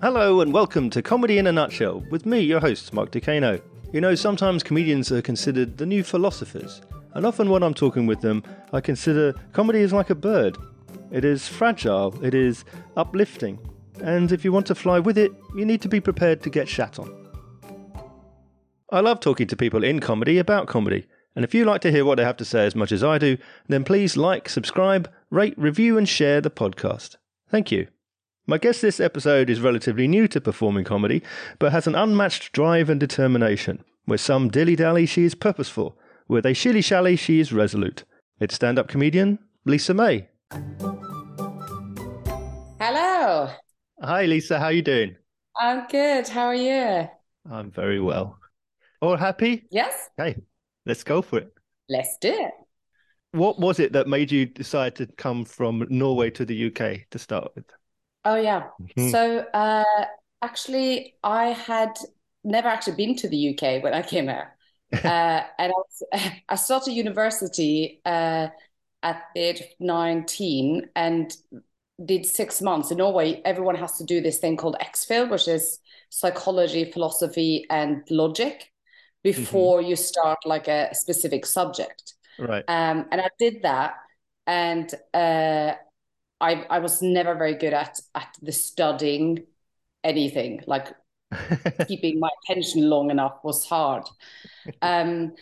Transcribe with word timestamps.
Hello 0.00 0.40
and 0.40 0.54
welcome 0.54 0.90
to 0.90 1.02
Comedy 1.02 1.38
in 1.38 1.48
a 1.48 1.52
Nutshell 1.52 2.04
with 2.08 2.24
me, 2.24 2.38
your 2.38 2.60
host, 2.60 2.92
Mark 2.92 3.10
Decano. 3.10 3.60
You 3.92 4.00
know, 4.00 4.14
sometimes 4.14 4.62
comedians 4.62 5.10
are 5.10 5.20
considered 5.20 5.76
the 5.76 5.86
new 5.86 6.04
philosophers, 6.04 6.80
and 7.14 7.26
often 7.26 7.50
when 7.50 7.64
I'm 7.64 7.74
talking 7.74 8.06
with 8.06 8.20
them, 8.20 8.44
I 8.72 8.80
consider 8.80 9.34
comedy 9.52 9.80
is 9.80 9.92
like 9.92 10.10
a 10.10 10.14
bird. 10.14 10.56
It 11.10 11.24
is 11.24 11.48
fragile, 11.48 12.16
it 12.24 12.32
is 12.32 12.64
uplifting, 12.96 13.58
and 14.00 14.30
if 14.30 14.44
you 14.44 14.52
want 14.52 14.66
to 14.68 14.76
fly 14.76 15.00
with 15.00 15.18
it, 15.18 15.32
you 15.56 15.66
need 15.66 15.82
to 15.82 15.88
be 15.88 15.98
prepared 15.98 16.42
to 16.42 16.50
get 16.50 16.68
shat 16.68 17.00
on. 17.00 17.12
I 18.90 19.00
love 19.00 19.18
talking 19.18 19.48
to 19.48 19.56
people 19.56 19.82
in 19.82 19.98
comedy 19.98 20.38
about 20.38 20.68
comedy, 20.68 21.08
and 21.34 21.44
if 21.44 21.56
you 21.56 21.64
like 21.64 21.80
to 21.80 21.90
hear 21.90 22.04
what 22.04 22.18
they 22.18 22.24
have 22.24 22.36
to 22.36 22.44
say 22.44 22.64
as 22.66 22.76
much 22.76 22.92
as 22.92 23.02
I 23.02 23.18
do, 23.18 23.36
then 23.66 23.82
please 23.82 24.16
like, 24.16 24.48
subscribe, 24.48 25.10
rate, 25.28 25.58
review, 25.58 25.98
and 25.98 26.08
share 26.08 26.40
the 26.40 26.50
podcast. 26.50 27.16
Thank 27.50 27.72
you. 27.72 27.88
My 28.50 28.56
guest 28.56 28.80
this 28.80 28.98
episode 28.98 29.50
is 29.50 29.60
relatively 29.60 30.08
new 30.08 30.26
to 30.28 30.40
performing 30.40 30.84
comedy, 30.84 31.22
but 31.58 31.70
has 31.70 31.86
an 31.86 31.94
unmatched 31.94 32.52
drive 32.52 32.88
and 32.88 32.98
determination. 32.98 33.84
With 34.06 34.22
some 34.22 34.48
dilly 34.48 34.74
dally, 34.74 35.04
she 35.04 35.24
is 35.24 35.34
purposeful. 35.34 35.98
With 36.28 36.46
a 36.46 36.54
shilly 36.54 36.80
shally, 36.80 37.14
she 37.16 37.40
is 37.40 37.52
resolute. 37.52 38.04
It's 38.40 38.54
stand 38.54 38.78
up 38.78 38.88
comedian 38.88 39.38
Lisa 39.66 39.92
May. 39.92 40.28
Hello. 42.80 43.50
Hi, 44.00 44.24
Lisa. 44.24 44.58
How 44.58 44.64
are 44.66 44.72
you 44.72 44.80
doing? 44.80 45.16
I'm 45.60 45.86
good. 45.88 46.26
How 46.26 46.46
are 46.46 46.54
you? 46.54 47.06
I'm 47.50 47.70
very 47.70 48.00
well. 48.00 48.38
All 49.02 49.18
happy? 49.18 49.66
Yes. 49.70 50.08
Okay, 50.18 50.40
let's 50.86 51.04
go 51.04 51.20
for 51.20 51.40
it. 51.40 51.52
Let's 51.90 52.16
do 52.18 52.32
it. 52.32 52.52
What 53.32 53.60
was 53.60 53.78
it 53.78 53.92
that 53.92 54.08
made 54.08 54.32
you 54.32 54.46
decide 54.46 54.94
to 54.96 55.06
come 55.06 55.44
from 55.44 55.86
Norway 55.90 56.30
to 56.30 56.46
the 56.46 56.68
UK 56.68 57.10
to 57.10 57.18
start 57.18 57.52
with? 57.54 57.66
Oh 58.24 58.36
yeah. 58.36 58.68
Mhm. 58.80 59.10
So 59.10 59.38
uh 59.54 60.04
actually 60.42 61.16
I 61.22 61.46
had 61.48 61.92
never 62.44 62.68
actually 62.68 62.96
been 62.96 63.16
to 63.16 63.28
the 63.28 63.36
UK 63.36 63.80
when 63.80 63.94
I 63.94 64.02
came 64.02 64.28
here. 64.28 64.54
Uh 65.04 65.42
and 65.58 65.72
I, 65.72 65.76
was, 65.76 66.02
I 66.48 66.56
started 66.56 66.92
university 66.92 68.00
uh 68.04 68.48
at 69.02 69.22
the 69.34 69.40
age 69.40 69.60
of 69.60 69.66
19 69.80 70.88
and 70.96 71.34
did 72.04 72.26
six 72.26 72.62
months. 72.62 72.90
In 72.90 72.98
Norway, 72.98 73.42
everyone 73.44 73.76
has 73.76 73.98
to 73.98 74.04
do 74.04 74.20
this 74.20 74.38
thing 74.38 74.56
called 74.56 74.76
ex.phil, 74.80 75.28
which 75.28 75.48
is 75.48 75.80
psychology, 76.10 76.90
philosophy, 76.90 77.66
and 77.70 78.02
logic 78.10 78.72
before 79.22 79.82
you 79.82 79.96
start 79.96 80.38
like 80.44 80.68
a 80.68 80.94
specific 80.94 81.44
subject. 81.44 82.14
Right. 82.38 82.64
Um, 82.68 83.06
and 83.10 83.20
I 83.20 83.28
did 83.38 83.62
that, 83.62 83.94
and 84.46 84.92
uh, 85.12 85.74
I 86.40 86.64
I 86.70 86.78
was 86.80 87.02
never 87.02 87.34
very 87.34 87.54
good 87.54 87.72
at 87.74 88.00
at 88.14 88.36
the 88.42 88.52
studying 88.52 89.46
anything. 90.04 90.62
Like 90.66 90.94
keeping 91.88 92.20
my 92.20 92.30
attention 92.44 92.88
long 92.90 93.10
enough 93.10 93.38
was 93.44 93.64
hard. 93.66 94.04
Um, 94.82 95.34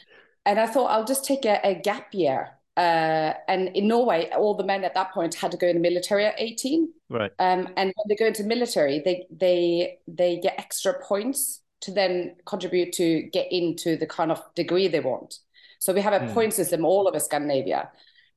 and 0.47 0.61
I 0.61 0.67
thought 0.67 0.87
I'll 0.91 1.05
just 1.05 1.25
take 1.25 1.45
a, 1.45 1.61
a 1.65 1.75
gap 1.75 2.15
year. 2.15 2.51
Uh, 2.77 3.35
and 3.49 3.69
in 3.77 3.89
Norway, 3.89 4.31
all 4.37 4.55
the 4.55 4.65
men 4.65 4.85
at 4.85 4.95
that 4.95 5.13
point 5.13 5.35
had 5.35 5.51
to 5.53 5.57
go 5.57 5.67
in 5.67 5.77
the 5.77 5.83
military 5.83 6.25
at 6.27 6.35
18. 6.39 6.93
right. 7.09 7.33
Um, 7.39 7.69
and 7.77 7.93
when 7.97 8.07
they 8.09 8.17
go 8.17 8.27
into 8.27 8.45
military, 8.45 9.01
they 9.05 9.27
they 9.31 9.99
they 10.09 10.39
get 10.41 10.59
extra 10.59 11.01
points 11.03 11.63
to 11.83 11.93
then 11.93 12.37
contribute 12.47 12.93
to 12.95 13.23
get 13.33 13.53
into 13.53 13.97
the 13.97 14.07
kind 14.07 14.33
of 14.33 14.43
degree 14.55 14.89
they 14.89 15.01
want. 15.01 15.39
So 15.81 15.93
we 15.93 16.01
have 16.01 16.15
a 16.15 16.21
Hmm. 16.21 16.27
point 16.27 16.55
system 16.55 16.85
all 16.85 17.09
over 17.09 17.21
Scandinavia, 17.21 17.91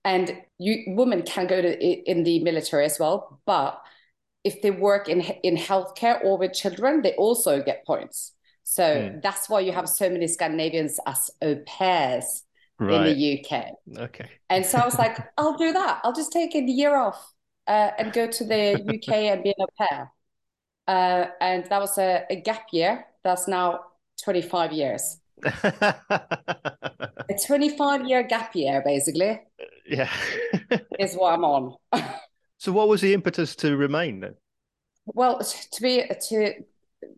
and 0.05 0.41
you 0.57 0.83
women 0.95 1.23
can 1.23 1.47
go 1.47 1.61
to 1.61 1.79
in 2.11 2.23
the 2.23 2.43
military 2.43 2.85
as 2.85 2.99
well. 2.99 3.41
But 3.45 3.81
if 4.43 4.61
they 4.61 4.71
work 4.71 5.09
in 5.09 5.21
in 5.21 5.57
healthcare 5.57 6.23
or 6.23 6.37
with 6.37 6.53
children, 6.53 7.01
they 7.01 7.13
also 7.15 7.61
get 7.63 7.85
points. 7.85 8.33
So 8.63 9.09
Hmm. 9.09 9.19
that's 9.23 9.49
why 9.49 9.61
you 9.61 9.71
have 9.71 9.89
so 9.89 10.09
many 10.09 10.27
Scandinavians 10.27 10.99
as 11.05 11.31
au 11.41 11.55
pairs 11.65 12.43
in 12.87 13.03
the 13.03 13.11
UK. 13.11 13.71
Okay. 13.97 14.29
And 14.49 14.65
so 14.65 14.79
I 14.79 14.85
was 14.85 14.97
like, 14.99 15.17
I'll 15.37 15.57
do 15.57 15.73
that. 15.73 16.01
I'll 16.03 16.13
just 16.13 16.31
take 16.31 16.55
a 16.55 16.61
year 16.61 16.95
off 16.95 17.33
uh, 17.67 17.91
and 17.99 18.13
go 18.13 18.27
to 18.27 18.43
the 18.45 18.81
UK 18.85 19.27
and 19.29 19.43
be 19.43 19.49
an 19.51 19.55
au 19.59 19.67
pair. 19.77 20.11
Uh, 20.87 21.27
and 21.41 21.65
that 21.65 21.79
was 21.79 21.97
a, 21.97 22.25
a 22.29 22.37
gap 22.41 22.67
year. 22.73 23.05
That's 23.23 23.47
now 23.47 23.81
25 24.23 24.73
years. 24.73 25.18
A 27.29 27.35
25 27.45 28.07
year 28.07 28.23
gap 28.23 28.55
year, 28.55 28.81
basically, 28.85 29.39
yeah. 29.85 30.09
is 30.97 31.15
what 31.15 31.33
I'm 31.33 31.45
on. 31.45 31.75
so, 32.57 32.71
what 32.71 32.87
was 32.87 33.01
the 33.01 33.13
impetus 33.13 33.55
to 33.57 33.77
remain 33.77 34.19
then? 34.19 34.35
Well, 35.05 35.39
to 35.39 35.81
be 35.81 36.03
to 36.29 36.53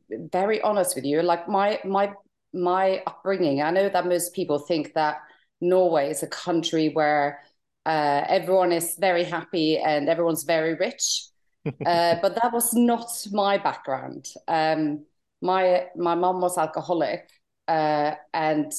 very 0.09 0.61
honest 0.61 0.95
with 0.95 1.05
you, 1.05 1.21
like 1.21 1.47
my 1.47 1.79
my 1.85 2.13
my 2.53 3.01
upbringing, 3.07 3.61
I 3.61 3.71
know 3.71 3.89
that 3.89 4.05
most 4.05 4.33
people 4.33 4.59
think 4.59 4.93
that 4.93 5.21
Norway 5.61 6.09
is 6.09 6.23
a 6.23 6.27
country 6.27 6.89
where 6.89 7.41
uh, 7.85 8.23
everyone 8.27 8.71
is 8.71 8.95
very 8.99 9.23
happy 9.23 9.77
and 9.77 10.09
everyone's 10.09 10.43
very 10.43 10.75
rich, 10.75 11.25
uh, 11.65 12.15
but 12.21 12.35
that 12.41 12.51
was 12.53 12.73
not 12.73 13.09
my 13.31 13.57
background. 13.57 14.27
Um, 14.47 15.05
my 15.41 15.87
my 15.95 16.15
mom 16.15 16.41
was 16.41 16.57
alcoholic, 16.57 17.29
uh, 17.67 18.15
and 18.33 18.71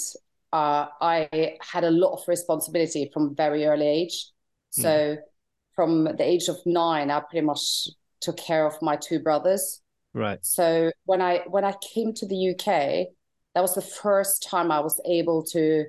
uh, 0.52 0.86
I 1.00 1.56
had 1.60 1.84
a 1.84 1.90
lot 1.90 2.12
of 2.14 2.28
responsibility 2.28 3.10
from 3.12 3.34
very 3.34 3.64
early 3.64 3.86
age. 3.86 4.26
So 4.70 5.18
from 5.74 6.04
the 6.04 6.22
age 6.22 6.48
of 6.48 6.56
nine, 6.64 7.10
I 7.10 7.20
pretty 7.20 7.44
much 7.44 7.88
took 8.20 8.38
care 8.38 8.66
of 8.66 8.80
my 8.80 8.96
two 8.96 9.20
brothers. 9.20 9.80
Right. 10.14 10.38
So 10.42 10.90
when 11.04 11.20
I 11.20 11.42
when 11.48 11.64
I 11.64 11.74
came 11.94 12.12
to 12.14 12.26
the 12.26 12.54
UK, 12.54 13.08
that 13.54 13.60
was 13.60 13.74
the 13.74 13.82
first 13.82 14.42
time 14.42 14.70
I 14.70 14.80
was 14.80 15.00
able 15.06 15.42
to 15.52 15.86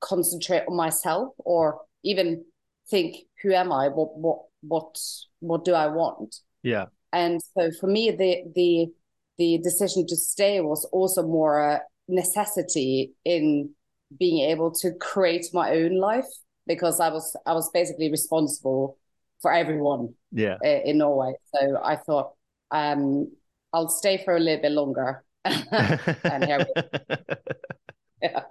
concentrate 0.00 0.64
on 0.68 0.76
myself 0.76 1.34
or 1.38 1.80
even 2.04 2.44
think, 2.88 3.16
who 3.42 3.52
am 3.52 3.72
I? 3.72 3.88
What 3.88 4.16
what 4.16 4.38
what 4.62 4.98
what 5.40 5.64
do 5.64 5.74
I 5.74 5.88
want? 5.88 6.36
Yeah. 6.62 6.86
And 7.12 7.40
so 7.56 7.70
for 7.80 7.86
me, 7.86 8.10
the 8.10 8.44
the 8.54 8.92
the 9.38 9.58
decision 9.58 10.06
to 10.06 10.16
stay 10.16 10.60
was 10.60 10.84
also 10.92 11.22
more 11.22 11.60
a 11.60 11.80
necessity 12.08 13.12
in 13.24 13.70
being 14.18 14.48
able 14.50 14.70
to 14.70 14.92
create 14.94 15.46
my 15.52 15.70
own 15.72 15.96
life 15.96 16.26
because 16.66 17.00
I 17.00 17.08
was 17.10 17.36
I 17.46 17.52
was 17.54 17.70
basically 17.70 18.10
responsible 18.10 18.98
for 19.42 19.52
everyone 19.52 20.14
Yeah. 20.32 20.56
uh, 20.64 20.68
in 20.84 20.98
Norway. 20.98 21.34
So 21.54 21.78
I 21.82 21.96
thought 21.96 22.32
um, 22.70 23.30
I'll 23.72 23.88
stay 23.88 24.22
for 24.24 24.36
a 24.36 24.40
little 24.40 24.62
bit 24.62 24.72
longer. 24.72 25.24
and 25.44 26.44
here 26.44 26.58
we 26.60 26.82
Yeah. 28.22 28.44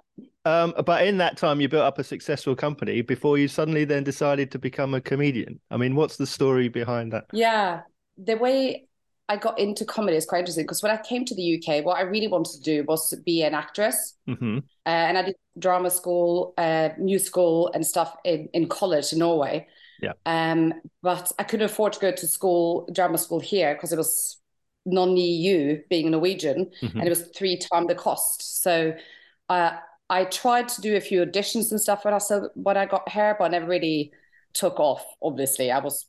Um, 0.46 0.76
but 0.86 1.06
in 1.08 1.18
that 1.18 1.38
time, 1.38 1.60
you 1.60 1.68
built 1.68 1.84
up 1.84 1.98
a 1.98 2.04
successful 2.04 2.56
company 2.56 3.02
before 3.02 3.38
you 3.38 3.48
suddenly 3.48 3.84
then 3.84 4.04
decided 4.04 4.52
to 4.52 4.60
become 4.60 4.94
a 4.94 5.02
comedian. 5.02 5.60
I 5.72 5.78
mean, 5.78 5.96
what's 5.96 6.18
the 6.18 6.28
story 6.28 6.70
behind 6.70 7.14
that? 7.14 7.26
Yeah, 7.32 7.82
the 8.18 8.36
way 8.38 8.88
I 9.28 9.38
got 9.38 9.60
into 9.60 9.86
comedy 9.86 10.18
is 10.18 10.26
quite 10.26 10.40
interesting 10.40 10.66
because 10.66 10.84
when 10.84 10.92
I 10.92 10.98
came 11.02 11.26
to 11.26 11.36
the 11.36 11.42
UK, 11.42 11.82
what 11.82 11.98
I 11.98 12.02
really 12.02 12.28
wanted 12.28 12.54
to 12.54 12.62
do 12.62 12.84
was 12.88 13.10
to 13.10 13.18
be 13.18 13.44
an 13.44 13.54
actress. 13.56 14.16
hmm 14.28 14.60
Uh, 14.86 14.90
and 15.10 15.18
I 15.18 15.24
did 15.24 15.36
drama 15.58 15.90
school, 15.90 16.54
uh, 16.58 16.90
musical, 17.00 17.72
and 17.74 17.86
stuff 17.86 18.16
in, 18.24 18.50
in 18.54 18.68
college 18.70 19.14
in 19.14 19.20
Norway. 19.20 19.68
Yeah. 20.02 20.14
Um, 20.26 20.74
but 21.02 21.32
I 21.40 21.44
couldn't 21.44 21.66
afford 21.66 21.94
to 21.94 22.00
go 22.00 22.12
to 22.12 22.28
school, 22.28 22.88
drama 22.94 23.18
school 23.18 23.40
here, 23.40 23.74
because 23.74 23.92
it 23.92 23.98
was 23.98 24.38
non-EU, 24.86 25.82
being 25.90 26.12
Norwegian, 26.12 26.72
Mhm. 26.82 27.00
and 27.00 27.08
it 27.08 27.10
was 27.10 27.28
three 27.36 27.58
times 27.58 27.88
the 27.88 27.96
cost. 27.96 28.62
So, 28.62 28.96
uh, 29.50 29.78
I 30.10 30.26
tried 30.26 30.70
to 30.70 30.82
do 30.82 30.96
a 30.96 31.02
few 31.02 31.26
auditions 31.26 31.72
and 31.72 31.82
stuff 31.82 32.06
when 32.06 32.14
I 32.14 32.20
when 32.54 32.78
I 32.78 32.86
got 32.86 33.10
here, 33.10 33.36
but 33.40 33.46
I 33.46 33.48
never 33.50 33.66
really 33.66 34.12
took 34.54 34.80
off. 34.80 35.04
Obviously, 35.22 35.72
I 35.72 35.80
was 35.80 36.06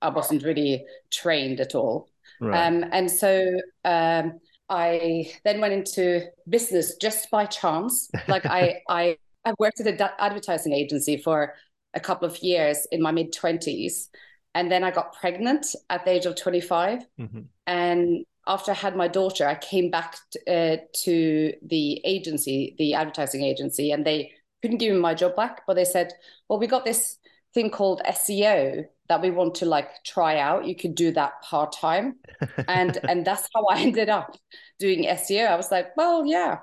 I 0.00 0.10
wasn't 0.10 0.44
really 0.44 0.86
trained 1.10 1.60
at 1.60 1.74
all. 1.74 2.08
Right. 2.42 2.66
Um, 2.66 2.84
and 2.92 3.10
so 3.10 3.60
um, 3.84 4.40
I 4.68 5.30
then 5.44 5.60
went 5.60 5.72
into 5.74 6.26
business 6.48 6.96
just 6.96 7.30
by 7.30 7.46
chance. 7.46 8.10
Like 8.26 8.46
I, 8.46 8.80
I, 8.88 9.16
I 9.44 9.54
worked 9.58 9.80
at 9.80 9.86
an 9.86 10.08
advertising 10.18 10.72
agency 10.72 11.16
for 11.16 11.54
a 11.94 12.00
couple 12.00 12.26
of 12.26 12.38
years 12.42 12.86
in 12.90 13.00
my 13.00 13.12
mid 13.12 13.32
twenties, 13.32 14.08
and 14.54 14.70
then 14.72 14.82
I 14.82 14.90
got 14.90 15.14
pregnant 15.14 15.66
at 15.88 16.04
the 16.04 16.12
age 16.12 16.26
of 16.26 16.36
twenty 16.36 16.60
five. 16.60 17.06
Mhm. 17.20 17.46
And 17.66 18.24
after 18.46 18.72
I 18.72 18.74
had 18.74 18.96
my 18.96 19.06
daughter, 19.08 19.46
I 19.46 19.54
came 19.54 19.90
back 19.90 20.16
t- 20.32 20.40
uh, 20.48 20.78
to 21.04 21.52
the 21.62 22.00
agency, 22.04 22.74
the 22.78 22.94
advertising 22.94 23.44
agency, 23.44 23.92
and 23.92 24.04
they 24.04 24.32
couldn't 24.62 24.78
give 24.78 24.92
me 24.94 25.00
my 25.00 25.14
job 25.14 25.36
back, 25.36 25.62
but 25.66 25.74
they 25.74 25.84
said, 25.84 26.12
"Well, 26.48 26.58
we 26.58 26.66
got 26.66 26.84
this 26.84 27.18
thing 27.54 27.70
called 27.70 28.00
SEO 28.04 28.86
that 29.12 29.22
we 29.22 29.30
want 29.30 29.56
to 29.56 29.66
like 29.66 30.04
try 30.04 30.38
out. 30.40 30.66
You 30.66 30.76
could 30.76 30.94
do 30.96 31.12
that 31.12 31.42
part 31.42 31.72
time." 31.72 32.16
and 32.68 32.98
and 33.08 33.26
that's 33.26 33.48
how 33.54 33.64
I 33.66 33.80
ended 33.82 34.08
up 34.08 34.36
doing 34.78 35.06
SEO. 35.08 35.46
I 35.46 35.56
was 35.56 35.70
like, 35.70 35.96
well, 35.96 36.26
yeah, 36.26 36.60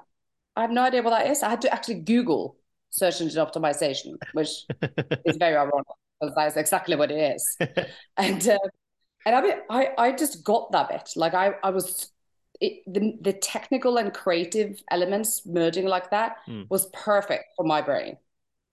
I 0.56 0.62
have 0.62 0.72
no 0.72 0.84
idea 0.84 1.04
what 1.04 1.12
that 1.12 1.28
is. 1.31 1.44
I 1.44 1.50
had 1.50 1.62
to 1.63 1.74
actually 1.74 2.01
Google 2.01 2.57
search 2.92 3.22
engine 3.22 3.46
optimization, 3.46 4.19
which 4.34 4.50
is 5.25 5.38
very 5.38 5.56
ironic 5.57 5.88
because 6.22 6.36
that's 6.36 6.57
exactly 6.57 6.96
what 6.96 7.12
it 7.12 7.36
is. 7.36 7.57
And 8.18 8.48
uh, 8.50 8.60
and 9.25 9.36
I 9.36 9.42
mean, 9.42 9.54
I 9.69 9.90
I 9.98 10.12
just 10.13 10.44
got 10.44 10.72
that 10.72 10.90
bit. 10.90 11.10
Like 11.16 11.34
I 11.34 11.54
I 11.63 11.69
was 11.72 12.12
it, 12.62 12.84
the 12.88 13.18
the 13.22 13.34
technical 13.34 13.98
and 13.98 14.13
creative 14.13 14.81
elements 14.92 15.45
merging 15.45 15.86
like 15.86 16.12
that 16.12 16.38
Mm. 16.48 16.68
was 16.69 16.88
perfect 16.88 17.45
for 17.56 17.66
my 17.66 17.81
brain. 17.81 18.18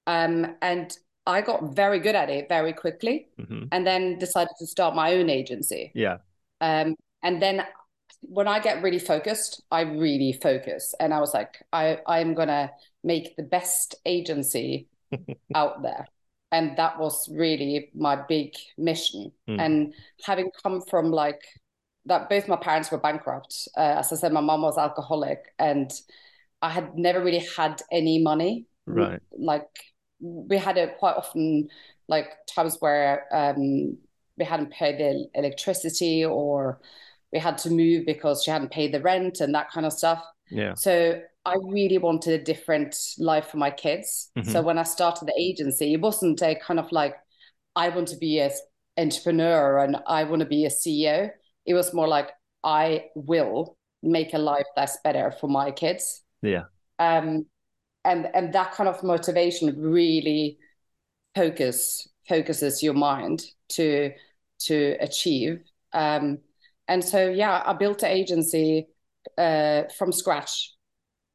Um, 0.06 0.56
and 0.62 0.96
I 1.26 1.40
got 1.40 1.74
very 1.74 1.98
good 1.98 2.14
at 2.14 2.30
it 2.30 2.48
very 2.48 2.72
quickly, 2.72 3.28
hmm 3.36 3.64
and 3.72 3.86
then 3.86 4.18
decided 4.18 4.54
to 4.58 4.66
start 4.66 4.94
my 4.94 5.14
own 5.14 5.28
agency. 5.28 5.92
Yeah. 5.94 6.18
Um, 6.60 6.94
and 7.22 7.42
then 7.42 7.64
when 8.22 8.48
I 8.48 8.60
get 8.60 8.82
really 8.82 8.98
focused, 8.98 9.62
I 9.70 9.82
really 9.82 10.32
focus, 10.32 10.94
and 11.00 11.12
I 11.12 11.20
was 11.20 11.34
like, 11.34 11.62
I 11.72 11.98
I'm 12.06 12.34
gonna 12.34 12.70
make 13.02 13.36
the 13.36 13.42
best 13.42 13.96
agency 14.06 14.88
out 15.54 15.82
there, 15.82 16.06
and 16.52 16.76
that 16.76 16.98
was 16.98 17.28
really 17.28 17.90
my 17.94 18.16
big 18.16 18.54
mission. 18.78 19.32
Mm. 19.48 19.60
And 19.60 19.94
having 20.24 20.50
come 20.62 20.80
from 20.80 21.10
like 21.10 21.42
that, 22.06 22.30
both 22.30 22.48
my 22.48 22.56
parents 22.56 22.90
were 22.90 22.98
bankrupt. 22.98 23.68
Uh, 23.76 23.96
as 23.98 24.12
I 24.12 24.16
said, 24.16 24.32
my 24.32 24.40
mom 24.40 24.62
was 24.62 24.78
alcoholic, 24.78 25.40
and 25.58 25.90
I 26.62 26.70
had 26.70 26.96
never 26.96 27.22
really 27.22 27.44
had 27.56 27.82
any 27.90 28.22
money. 28.22 28.66
Right. 28.86 29.20
Like 29.36 29.68
we 30.20 30.56
had 30.56 30.78
a 30.78 30.94
quite 30.94 31.16
often 31.16 31.68
like 32.08 32.28
times 32.46 32.76
where 32.80 33.26
um, 33.32 33.96
we 34.38 34.44
hadn't 34.44 34.70
paid 34.70 34.98
the 34.98 35.26
electricity 35.34 36.24
or 36.24 36.80
we 37.32 37.38
had 37.38 37.58
to 37.58 37.70
move 37.70 38.06
because 38.06 38.42
she 38.44 38.50
hadn't 38.50 38.70
paid 38.70 38.92
the 38.92 39.00
rent 39.00 39.40
and 39.40 39.54
that 39.54 39.70
kind 39.70 39.86
of 39.86 39.92
stuff. 39.92 40.22
Yeah. 40.50 40.74
So 40.74 41.20
I 41.44 41.56
really 41.62 41.98
wanted 41.98 42.40
a 42.40 42.44
different 42.44 42.96
life 43.18 43.48
for 43.48 43.56
my 43.56 43.70
kids. 43.70 44.30
Mhm. 44.36 44.46
So 44.46 44.62
when 44.62 44.78
I 44.78 44.84
started 44.84 45.26
the 45.26 45.34
agency, 45.38 45.92
it 45.92 46.00
wasn't 46.00 46.40
a 46.42 46.54
kind 46.54 46.78
of 46.78 46.90
like 46.92 47.16
I 47.74 47.88
want 47.88 48.08
to 48.08 48.16
be 48.16 48.40
an 48.40 48.50
entrepreneur 48.96 49.78
and 49.78 49.96
I 50.06 50.24
want 50.24 50.40
to 50.40 50.46
be 50.46 50.64
a 50.64 50.70
CEO. 50.70 51.30
It 51.66 51.74
was 51.74 51.92
more 51.92 52.08
like 52.08 52.30
I 52.64 53.06
will 53.14 53.76
make 54.02 54.34
a 54.34 54.38
life 54.38 54.66
that's 54.76 54.98
better 55.02 55.32
for 55.40 55.48
my 55.48 55.70
kids. 55.70 56.22
Yeah. 56.42 56.64
Um, 56.98 57.46
and 58.06 58.28
and 58.34 58.52
that 58.54 58.72
kind 58.72 58.88
of 58.88 59.02
motivation 59.02 59.74
really 59.80 60.58
focus 61.34 62.08
focuses 62.28 62.82
your 62.82 62.94
mind 62.94 63.44
to 63.70 64.12
to 64.60 64.96
achieve. 65.00 65.62
Um, 65.92 66.38
and 66.88 67.04
so 67.04 67.28
yeah, 67.28 67.62
I 67.66 67.72
built 67.74 68.00
the 68.00 68.08
agency 68.08 68.88
uh, 69.38 69.84
from 69.98 70.12
scratch, 70.12 70.72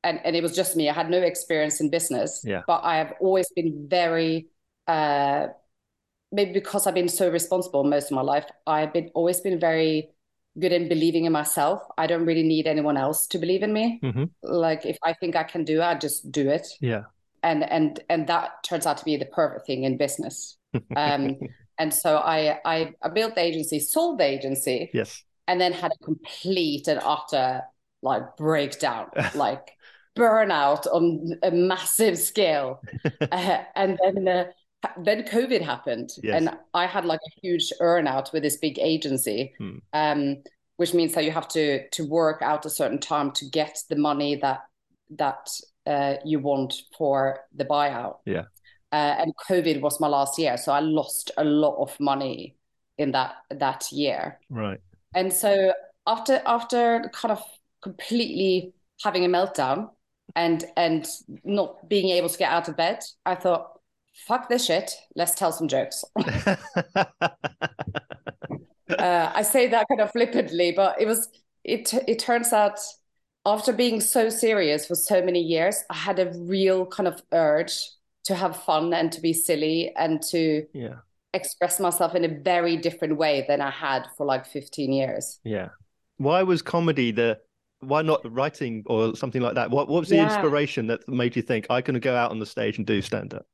and 0.04 0.20
and 0.26 0.36
it 0.36 0.44
was 0.44 0.56
just 0.56 0.76
me. 0.76 0.90
I 0.90 0.94
had 0.94 1.10
no 1.10 1.22
experience 1.22 1.82
in 1.82 1.90
business, 1.90 2.42
Yeah. 2.46 2.62
but 2.68 2.82
I 2.84 2.98
have 2.98 3.14
always 3.22 3.50
been 3.56 3.88
very. 3.90 4.48
Uh, 4.88 5.48
maybe 6.32 6.54
because 6.54 6.88
I've 6.88 6.96
been 6.96 7.10
so 7.10 7.30
responsible 7.30 7.84
most 7.84 8.06
of 8.12 8.16
my 8.16 8.22
life, 8.22 8.46
I've 8.66 8.94
been 8.94 9.12
always 9.14 9.42
been 9.42 9.60
very 9.60 10.12
good 10.60 10.72
in 10.72 10.90
believing 10.90 11.26
in 11.26 11.32
myself. 11.32 11.82
I 11.98 12.08
don't 12.08 12.26
really 12.26 12.44
need 12.44 12.68
anyone 12.68 12.98
else 12.98 13.28
to 13.28 13.38
believe 13.38 13.64
in 13.64 13.74
me. 13.74 14.00
hmm 14.02 14.26
Like 14.44 14.86
if 14.86 14.98
I 15.04 15.14
think 15.14 15.36
I 15.36 15.44
can 15.44 15.64
do 15.64 15.82
it, 15.82 15.84
I 15.84 15.96
just 15.96 16.32
do 16.32 16.50
it. 16.50 16.68
Yeah. 16.80 17.04
And 17.44 17.64
and 17.64 18.00
and 18.10 18.28
that 18.28 18.64
turns 18.64 18.86
out 18.86 18.98
to 18.98 19.06
be 19.06 19.18
the 19.18 19.26
perfect 19.26 19.66
thing 19.66 19.84
in 19.84 19.98
business. 19.98 20.58
Um, 20.96 21.38
and 21.80 21.94
so 21.94 22.18
I, 22.18 22.60
I 22.66 22.94
I 23.02 23.10
built 23.10 23.36
the 23.36 23.42
agency, 23.42 23.80
sold 23.80 24.20
the 24.20 24.26
agency, 24.26 24.92
yes. 24.94 25.24
and 25.48 25.60
then 25.60 25.74
had 25.74 25.92
a 25.92 26.04
complete 26.04 26.88
and 26.88 27.00
utter 27.04 27.64
like 28.04 28.38
breakdown, 28.38 29.08
like 29.36 29.72
burnout 30.16 30.86
on 30.88 31.40
a 31.44 31.52
massive 31.52 32.18
scale. 32.18 32.82
Uh, 33.32 33.64
and 33.76 33.98
then 34.04 34.28
uh, 34.28 34.44
then 35.04 35.24
COVID 35.24 35.62
happened, 35.62 36.10
Yes. 36.24 36.36
and 36.38 36.58
I 36.74 36.86
had 36.88 37.06
like 37.06 37.20
a 37.26 37.40
huge 37.42 37.72
earnout 37.80 38.34
with 38.34 38.44
this 38.44 38.58
big 38.58 38.80
agency, 38.80 39.54
Hmm. 39.58 39.78
um, 39.94 40.44
which 40.78 40.94
means 40.94 41.14
that 41.14 41.24
you 41.26 41.32
have 41.32 41.48
to 41.50 41.88
to 41.90 42.08
work 42.08 42.42
out 42.42 42.66
a 42.66 42.70
certain 42.70 43.00
time 43.00 43.32
to 43.34 43.46
get 43.46 43.78
the 43.90 43.96
money 43.96 44.36
that 44.38 44.62
that 45.18 45.50
uh, 45.86 46.16
you 46.26 46.40
want 46.40 46.74
for 46.98 47.40
the 47.54 47.66
buyout. 47.66 48.18
Yeah. 48.26 48.46
Uh, 48.92 49.16
and 49.20 49.34
COVID 49.50 49.82
was 49.82 50.00
my 50.00 50.08
last 50.08 50.38
year, 50.40 50.58
so 50.58 50.72
I 50.72 50.80
lost 50.80 51.32
a 51.38 51.44
lot 51.44 51.82
of 51.82 52.00
money 52.00 52.56
in 52.98 53.12
that 53.12 53.36
that 53.50 53.92
year. 53.92 54.40
Right. 54.50 54.80
And 55.14 55.32
so 55.34 55.74
after 56.08 56.42
after 56.46 57.10
kind 57.14 57.32
of 57.32 57.44
completely 57.82 58.74
having 59.04 59.26
a 59.26 59.30
meltdown 59.30 59.90
and 60.36 60.64
and 60.78 61.08
not 61.44 61.88
being 61.90 62.10
able 62.10 62.30
to 62.30 62.38
get 62.38 62.52
out 62.52 62.68
of 62.70 62.78
bed, 62.78 63.00
I 63.26 63.36
thought, 63.36 63.80
fuck 64.28 64.50
this 64.50 64.66
shit, 64.66 64.92
let's 65.16 65.36
tell 65.36 65.52
some 65.52 65.68
jokes. 65.68 66.04
uh, 66.18 67.32
I 69.00 69.42
say 69.42 69.68
that 69.68 69.88
kind 69.88 70.02
of 70.02 70.12
flippantly, 70.12 70.72
but 70.72 71.00
it 71.00 71.08
was 71.08 71.30
it 71.64 71.94
it 72.08 72.20
turns 72.20 72.54
out 72.54 72.80
after 73.46 73.74
being 73.74 74.02
so 74.02 74.30
serious 74.30 74.86
for 74.86 74.96
so 74.96 75.22
many 75.22 75.42
years, 75.42 75.84
I 75.90 75.96
had 75.96 76.20
a 76.20 76.32
real 76.38 76.86
kind 76.86 77.08
of 77.08 77.22
urge 77.32 77.74
to 78.26 78.36
have 78.36 78.56
fun 78.56 78.94
and 78.94 79.12
to 79.12 79.22
be 79.22 79.34
silly 79.34 79.92
and 79.96 80.22
to 80.30 80.66
yeah. 80.74 80.98
express 81.34 81.80
myself 81.80 82.14
in 82.14 82.24
a 82.24 82.28
very 82.28 82.78
different 82.78 83.18
way 83.18 83.46
than 83.48 83.62
I 83.62 83.72
had 83.72 84.08
for 84.16 84.26
like 84.26 84.46
15 84.46 84.94
years. 84.94 85.40
Yeah. 85.44 85.70
Why 86.18 86.44
was 86.44 86.62
comedy 86.62 87.12
the 87.12 87.40
why 87.80 88.04
not 88.04 88.22
writing 88.32 88.84
or 88.86 89.16
something 89.16 89.42
like 89.42 89.56
that? 89.56 89.72
What 89.72 89.90
what 89.90 90.02
was 90.02 90.10
the 90.10 90.18
Yeah. 90.18 90.32
inspiration 90.32 90.86
that 90.88 91.08
made 91.10 91.36
you 91.36 91.42
think 91.42 91.66
I 91.72 91.82
can 91.82 92.00
go 92.00 92.16
out 92.16 92.30
on 92.30 92.38
the 92.38 92.46
stage 92.46 92.78
and 92.78 92.86
do 92.86 93.02
stand 93.02 93.34
up? 93.34 93.48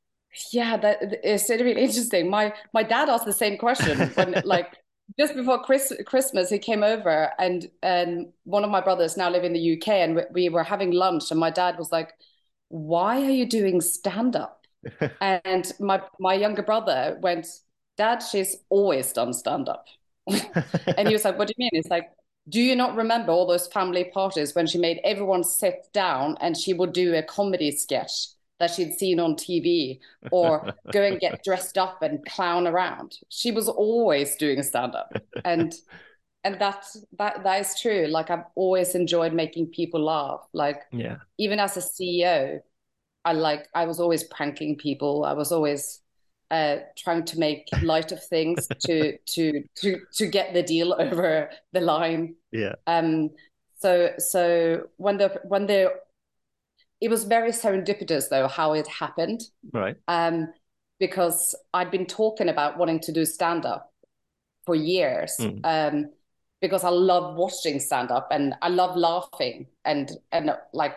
Yeah, 0.52 0.78
that 0.78 1.26
is 1.26 1.50
really 1.50 1.72
interesting. 1.84 2.30
My 2.30 2.54
my 2.74 2.84
dad 2.84 3.10
asked 3.10 3.26
the 3.26 3.34
same 3.34 3.58
question 3.58 4.10
when 4.16 4.42
like 4.46 4.76
just 5.18 5.36
before 5.36 5.64
Chris, 5.64 5.94
Christmas 6.06 6.50
he 6.50 6.60
came 6.60 6.84
over 6.84 7.32
and 7.40 7.70
and 7.82 8.34
one 8.44 8.64
of 8.64 8.70
my 8.70 8.82
brothers 8.82 9.18
now 9.18 9.30
live 9.30 9.44
in 9.44 9.54
the 9.54 9.60
UK 9.60 10.04
and 10.04 10.16
we, 10.16 10.24
we 10.32 10.50
were 10.50 10.64
having 10.64 10.92
lunch 10.92 11.32
and 11.32 11.40
my 11.40 11.50
dad 11.50 11.78
was 11.78 11.92
like, 11.92 12.14
"Why 12.70 13.24
are 13.24 13.32
you 13.32 13.46
doing 13.46 13.82
stand 13.82 14.36
up?" 14.36 14.66
and 15.22 15.72
my 15.80 16.02
my 16.20 16.34
younger 16.34 16.64
brother 16.64 17.18
went, 17.22 17.48
"Dad, 17.98 18.20
she's 18.20 18.56
always 18.70 19.14
done 19.14 19.34
stand 19.34 19.70
up." 19.70 19.86
and 20.98 21.08
he 21.08 21.14
was 21.14 21.26
like, 21.26 21.38
"What 21.38 21.48
do 21.48 21.54
you 21.58 21.64
mean?" 21.64 21.72
It's 21.74 21.90
like, 21.90 22.10
"Do 22.50 22.62
you 22.62 22.76
not 22.76 22.96
remember 22.96 23.32
all 23.32 23.48
those 23.48 23.68
family 23.68 24.06
parties 24.06 24.54
when 24.56 24.68
she 24.68 24.78
made 24.78 25.00
everyone 25.04 25.44
sit 25.44 25.88
down 25.94 26.38
and 26.42 26.56
she 26.58 26.74
would 26.74 26.94
do 26.94 27.16
a 27.16 27.24
comedy 27.24 27.72
sketch 27.72 28.28
that 28.60 28.72
she'd 28.72 28.94
seen 28.94 29.20
on 29.20 29.36
TV 29.36 30.00
or 30.32 30.74
go 30.92 31.04
and 31.04 31.20
get 31.20 31.44
dressed 31.44 31.78
up 31.78 32.02
and 32.02 32.26
clown 32.26 32.68
around? 32.68 33.18
She 33.30 33.52
was 33.52 33.68
always 33.68 34.36
doing 34.36 34.64
stand 34.64 34.96
up." 34.96 35.12
And 35.46 35.74
and 36.44 36.60
that 36.60 36.86
that 37.18 37.44
that 37.44 37.62
is 37.62 37.80
true. 37.80 38.08
Like 38.08 38.30
I've 38.30 38.46
always 38.56 38.96
enjoyed 38.96 39.34
making 39.34 39.68
people 39.68 40.04
laugh. 40.04 40.48
Like 40.54 40.82
yeah. 40.92 41.18
even 41.38 41.60
as 41.60 41.78
a 41.78 41.82
CEO, 41.82 42.60
I 43.26 43.34
like 43.34 43.68
I 43.74 43.86
was 43.86 44.00
always 44.00 44.24
pranking 44.24 44.78
people. 44.78 45.26
I 45.26 45.34
was 45.34 45.52
always 45.52 46.02
uh, 46.50 46.78
trying 46.98 47.26
to 47.26 47.40
make 47.40 47.68
light 47.82 48.12
of 48.12 48.24
things 48.24 48.68
to 48.86 49.18
to 49.18 49.64
to 49.76 50.00
to 50.14 50.28
get 50.28 50.54
the 50.54 50.64
deal 50.64 50.96
over 50.98 51.50
the 51.74 51.82
line. 51.82 52.36
Yeah. 52.52 52.76
Um. 52.88 53.32
So 53.80 54.12
so 54.18 54.88
when 54.98 55.18
the 55.18 55.42
when 55.44 55.68
the 55.68 55.94
it 57.00 57.10
was 57.10 57.24
very 57.26 57.52
serendipitous 57.52 58.30
though 58.30 58.48
how 58.48 58.74
it 58.74 58.88
happened. 58.88 59.42
Right. 59.72 59.96
Um, 60.08 60.54
because 61.00 61.56
I'd 61.74 61.92
been 61.92 62.08
talking 62.08 62.50
about 62.50 62.78
wanting 62.78 63.00
to 63.02 63.12
do 63.12 63.24
stand 63.26 63.66
up 63.66 63.94
for 64.66 64.76
years. 64.76 65.36
Mm. 65.40 65.60
Um, 65.64 66.10
because 66.62 66.84
I 66.84 66.90
love 66.90 67.36
watching 67.36 67.80
stand 67.80 68.10
up 68.10 68.30
and 68.32 68.56
I 68.62 68.70
love 68.70 68.96
laughing 68.98 69.68
and 69.86 70.12
and 70.32 70.52
like 70.74 70.96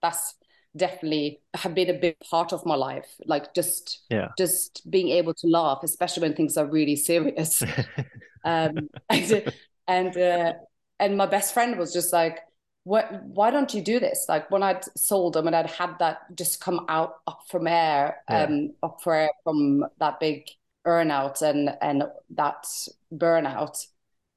that's 0.00 0.34
definitely 0.74 1.40
have 1.54 1.74
been 1.74 1.90
a 1.90 1.98
big 1.98 2.16
part 2.30 2.52
of 2.52 2.64
my 2.64 2.74
life. 2.74 3.06
Like 3.26 3.54
just 3.54 4.00
Yeah. 4.10 4.28
just 4.38 4.90
being 4.90 5.10
able 5.10 5.34
to 5.34 5.46
laugh, 5.46 5.80
especially 5.82 6.22
when 6.22 6.34
things 6.34 6.56
are 6.56 6.66
really 6.66 6.96
serious. 6.96 7.62
um, 8.44 8.88
and 9.10 9.52
and, 9.88 10.16
uh, 10.16 10.52
and 10.98 11.16
my 11.16 11.26
best 11.26 11.52
friend 11.52 11.78
was 11.78 11.92
just 11.92 12.12
like, 12.12 12.38
"What? 12.84 13.22
Why 13.24 13.50
don't 13.50 13.72
you 13.74 13.82
do 13.82 14.00
this?" 14.00 14.26
Like 14.28 14.50
when 14.50 14.62
I'd 14.62 14.84
sold 14.98 15.34
them 15.34 15.46
and 15.46 15.56
I'd 15.56 15.70
had 15.70 15.98
that 16.00 16.34
just 16.34 16.60
come 16.60 16.84
out 16.88 17.16
up 17.26 17.42
from 17.48 17.66
air, 17.66 18.22
Yeah. 18.28 18.44
um, 18.44 18.74
up 18.82 19.02
for 19.02 19.14
air 19.14 19.30
from 19.44 19.84
that 19.98 20.20
big 20.20 20.48
earnout 20.86 21.42
and 21.42 21.70
and 21.80 22.04
that 22.30 22.66
burnout, 23.14 23.86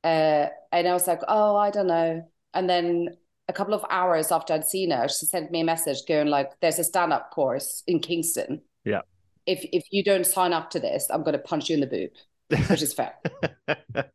uh, 0.03 0.47
and 0.71 0.87
I 0.87 0.93
was 0.93 1.07
like, 1.07 1.21
"Oh, 1.27 1.55
I 1.55 1.71
don't 1.71 1.87
know." 1.87 2.29
And 2.53 2.69
then 2.69 3.17
a 3.47 3.53
couple 3.53 3.73
of 3.73 3.85
hours 3.89 4.31
after 4.31 4.53
I'd 4.53 4.65
seen 4.67 4.91
her, 4.91 5.07
she 5.07 5.25
sent 5.25 5.51
me 5.51 5.61
a 5.61 5.63
message 5.65 5.99
going 6.07 6.27
like, 6.27 6.59
"There's 6.61 6.79
a 6.79 6.83
stand-up 6.83 7.31
course 7.31 7.83
in 7.87 7.99
Kingston. 7.99 8.61
Yeah. 8.83 9.01
If 9.45 9.65
if 9.73 9.85
you 9.91 10.03
don't 10.03 10.25
sign 10.25 10.53
up 10.53 10.69
to 10.71 10.79
this, 10.79 11.09
I'm 11.09 11.23
going 11.23 11.33
to 11.37 11.39
punch 11.39 11.69
you 11.69 11.75
in 11.75 11.81
the 11.81 11.87
boob," 11.87 12.11
which 12.69 12.81
is 12.81 12.93
fair. 12.93 13.15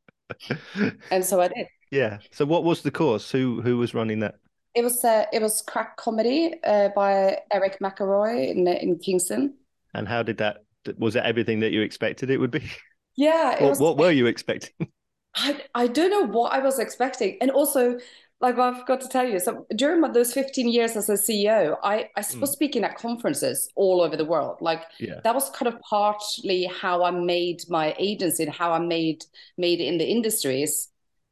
And 1.11 1.25
so 1.25 1.41
I 1.41 1.49
did. 1.49 1.67
Yeah. 1.91 2.19
So 2.33 2.45
what 2.45 2.65
was 2.65 2.83
the 2.83 2.91
course? 2.91 3.31
Who 3.31 3.61
who 3.63 3.79
was 3.79 3.95
running 3.95 4.21
that? 4.21 4.37
It 4.75 4.83
was 4.85 5.05
uh, 5.05 5.27
it 5.33 5.43
was 5.43 5.63
crack 5.63 5.97
comedy 5.97 6.55
uh, 6.63 6.89
by 6.91 7.41
Eric 7.53 7.79
McElroy 7.81 8.49
in 8.51 8.67
in 8.69 8.99
Kingston. 8.99 9.55
And 9.95 10.09
how 10.09 10.23
did 10.23 10.39
that 10.39 10.65
was 10.99 11.17
it 11.17 11.25
everything 11.25 11.61
that 11.61 11.73
you 11.73 11.83
expected 11.83 12.31
it 12.31 12.39
would 12.39 12.51
be? 12.51 12.71
Yeah, 13.17 13.57
it 13.59 13.63
What, 13.63 13.71
was. 13.71 13.81
what 13.81 13.97
were 13.99 14.11
you 14.11 14.27
expecting? 14.27 14.89
I 15.35 15.63
I 15.75 15.87
don't 15.87 16.11
know 16.11 16.27
what 16.27 16.53
I 16.53 16.59
was 16.61 16.79
expecting, 16.79 17.39
and 17.41 17.51
also 17.51 17.99
like 18.41 18.57
well, 18.57 18.75
I've 18.75 18.87
got 18.87 19.01
to 19.03 19.09
tell 19.09 19.29
you, 19.29 19.39
so 19.39 19.67
during 19.77 20.01
my, 20.01 20.09
those 20.09 20.33
15 20.33 20.69
years 20.69 20.97
as 20.97 21.09
a 21.11 21.17
CEO, 21.17 21.77
I, 21.83 22.09
I 22.17 22.25
was 22.41 22.51
Mm. 22.51 22.53
speaking 22.53 22.85
at 22.85 22.97
conferences 22.97 23.69
all 23.77 24.01
over 24.01 24.17
the 24.17 24.25
world. 24.25 24.59
Like 24.63 24.83
Yeah. 24.99 25.21
that 25.25 25.35
was 25.35 25.51
kind 25.51 25.69
of 25.73 25.79
partly 25.83 26.65
how 26.65 27.05
I 27.05 27.11
made 27.11 27.63
my 27.69 27.95
agency 27.99 28.45
and 28.45 28.53
how 28.53 28.73
I 28.73 28.79
made 28.79 29.25
made 29.59 29.81
it 29.81 29.85
in 29.87 29.99
the 29.99 30.07
industries. 30.09 30.89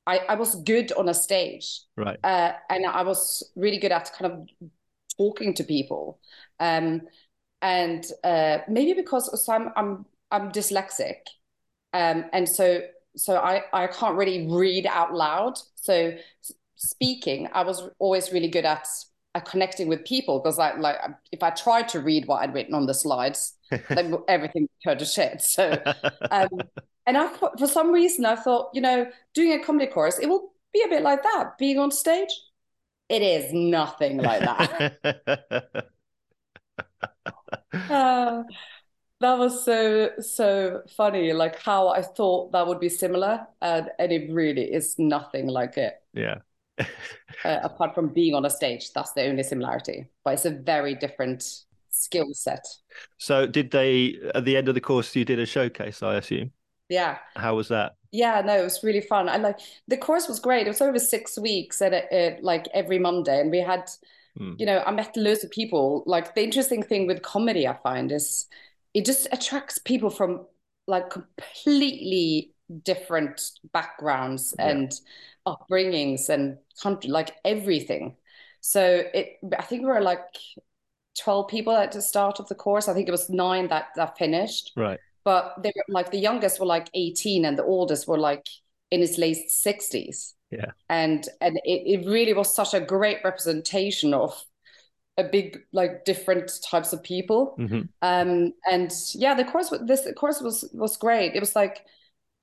I, 0.08 0.20
I 0.30 0.34
was 0.36 0.54
good 0.62 0.90
on 0.92 1.08
a 1.08 1.14
stage, 1.14 1.82
Right. 1.96 2.18
uh, 2.24 2.52
and 2.70 2.86
I 2.86 3.02
was 3.02 3.42
really 3.54 3.78
good 3.78 3.92
at 3.92 4.10
kind 4.14 4.32
of 4.32 4.48
talking 5.18 5.52
to 5.54 5.64
people. 5.64 6.18
Um, 6.58 7.02
and 7.60 8.04
uh, 8.24 8.58
maybe 8.68 8.94
because 8.94 9.46
I'm 9.48 9.70
I'm 9.76 10.06
I'm 10.30 10.50
dyslexic, 10.50 11.16
um, 11.92 12.24
and 12.32 12.48
so 12.48 12.80
so 13.16 13.36
I 13.36 13.64
I 13.72 13.86
can't 13.88 14.16
really 14.16 14.46
read 14.48 14.86
out 14.86 15.12
loud. 15.12 15.58
So 15.74 16.16
speaking, 16.76 17.48
I 17.52 17.62
was 17.64 17.82
always 17.98 18.32
really 18.32 18.48
good 18.48 18.64
at, 18.64 18.86
at 19.34 19.44
connecting 19.44 19.88
with 19.88 20.04
people 20.04 20.38
because 20.38 20.56
like 20.56 20.78
like 20.78 20.96
if 21.32 21.42
I 21.42 21.50
tried 21.50 21.88
to 21.90 22.00
read 22.00 22.26
what 22.26 22.42
I'd 22.42 22.54
written 22.54 22.74
on 22.74 22.86
the 22.86 22.94
slides, 22.94 23.54
then 23.88 24.14
everything 24.28 24.62
would 24.62 24.70
turn 24.84 24.98
to 24.98 25.04
shit. 25.04 25.42
So 25.42 25.78
um, 26.30 26.48
and 27.08 27.16
I 27.16 27.28
for 27.58 27.66
some 27.66 27.90
reason 27.90 28.26
I 28.26 28.36
thought 28.36 28.70
you 28.74 28.82
know 28.82 29.10
doing 29.34 29.52
a 29.52 29.64
comedy 29.64 29.86
course 29.86 30.18
it 30.18 30.28
will 30.28 30.52
be 30.72 30.82
a 30.84 30.88
bit 30.88 31.02
like 31.02 31.22
that 31.22 31.58
being 31.58 31.78
on 31.78 31.90
stage. 31.90 32.30
It 33.08 33.22
is 33.22 33.52
nothing 33.52 34.18
like 34.18 34.40
that. 34.40 35.88
Uh, 37.72 38.42
that 39.20 39.38
was 39.38 39.64
so 39.64 40.10
so 40.20 40.82
funny, 40.96 41.32
like 41.32 41.58
how 41.58 41.88
I 41.88 42.02
thought 42.02 42.52
that 42.52 42.66
would 42.66 42.80
be 42.80 42.90
similar, 42.90 43.46
and 43.62 43.90
and 43.98 44.12
it 44.12 44.30
really 44.30 44.64
is 44.64 44.96
nothing 44.98 45.48
like 45.48 45.78
it. 45.78 45.94
yeah. 46.12 46.40
Uh, 47.44 47.58
apart 47.62 47.94
from 47.94 48.08
being 48.08 48.34
on 48.34 48.44
a 48.44 48.50
stage, 48.50 48.92
that's 48.92 49.12
the 49.12 49.22
only 49.22 49.42
similarity. 49.42 50.08
But 50.24 50.34
it's 50.34 50.44
a 50.44 50.50
very 50.50 50.94
different 50.94 51.42
skill 51.90 52.28
set. 52.32 52.64
So 53.16 53.46
did 53.46 53.70
they 53.70 54.18
at 54.34 54.44
the 54.44 54.56
end 54.56 54.68
of 54.68 54.74
the 54.74 54.80
course 54.80 55.14
you 55.16 55.24
did 55.24 55.38
a 55.38 55.46
showcase, 55.46 56.02
I 56.02 56.16
assume? 56.16 56.52
Yeah, 56.88 57.18
How 57.36 57.56
was 57.56 57.68
that? 57.68 57.92
yeah, 58.12 58.40
no, 58.40 58.58
it 58.58 58.64
was 58.64 58.82
really 58.82 59.02
fun. 59.02 59.28
And 59.28 59.42
like 59.42 59.58
the 59.86 59.96
course 59.98 60.28
was 60.28 60.40
great. 60.40 60.66
It 60.66 60.70
was 60.70 60.80
over 60.80 60.98
six 60.98 61.38
weeks, 61.38 61.80
and 61.80 61.94
it, 61.94 62.08
it 62.10 62.42
like 62.42 62.66
every 62.74 62.98
Monday, 62.98 63.40
and 63.40 63.50
we 63.50 63.60
had 63.60 63.90
Hmm. 64.36 64.54
you 64.58 64.66
know, 64.66 64.82
I 64.86 64.90
met 64.92 65.16
loads 65.16 65.44
of 65.44 65.50
people. 65.50 66.02
Like 66.06 66.34
the 66.34 66.42
interesting 66.44 66.82
thing 66.82 67.06
with 67.06 67.22
comedy, 67.22 67.66
I 67.68 67.74
find, 67.82 68.12
is 68.12 68.46
it 68.94 69.04
just 69.06 69.28
attracts 69.32 69.78
people 69.78 70.10
from 70.10 70.46
like 70.86 71.10
completely 71.10 72.52
different 72.84 73.40
backgrounds 73.72 74.54
Yeah. 74.58 74.70
and 74.70 74.92
upbringings 75.46 76.28
and 76.28 76.58
country, 76.82 77.10
like 77.10 77.36
everything. 77.44 78.16
So 78.60 79.02
it, 79.14 79.38
I 79.58 79.62
think 79.62 79.82
we 79.82 79.88
were 79.88 80.00
like 80.02 80.20
12 81.18 81.48
people 81.48 81.74
at 81.74 81.92
the 81.92 82.02
start 82.02 82.40
of 82.40 82.48
the 82.48 82.54
course. 82.54 82.88
I 82.88 82.94
think 82.94 83.08
it 83.08 83.12
was 83.12 83.30
nine 83.30 83.68
that 83.68 83.88
that 83.96 84.18
finished, 84.18 84.72
Right. 84.76 85.00
But 85.28 85.62
they 85.62 85.70
were 85.76 85.84
like 85.92 86.10
the 86.10 86.18
youngest 86.18 86.58
were 86.58 86.64
like 86.64 86.88
18 86.94 87.44
and 87.44 87.58
the 87.58 87.64
oldest 87.64 88.08
were 88.08 88.16
like 88.16 88.46
in 88.90 89.02
his 89.02 89.18
late 89.18 89.50
60s 89.50 90.34
Yeah. 90.50 90.72
and 90.88 91.28
and 91.42 91.58
it, 91.64 91.80
it 91.94 92.06
really 92.08 92.32
was 92.32 92.54
such 92.54 92.72
a 92.72 92.80
great 92.80 93.18
representation 93.22 94.14
of 94.14 94.32
a 95.18 95.24
big 95.24 95.58
like 95.70 96.06
different 96.06 96.50
types 96.70 96.94
of 96.94 97.02
people. 97.02 97.56
Hmm 97.58 97.82
um 98.00 98.52
and 98.70 98.90
yeah 99.14 99.34
the 99.34 99.44
course 99.44 99.70
this 99.84 100.08
course 100.16 100.40
was 100.40 100.64
was 100.72 100.96
great. 100.96 101.34
It 101.34 101.40
was 101.40 101.54
like 101.54 101.84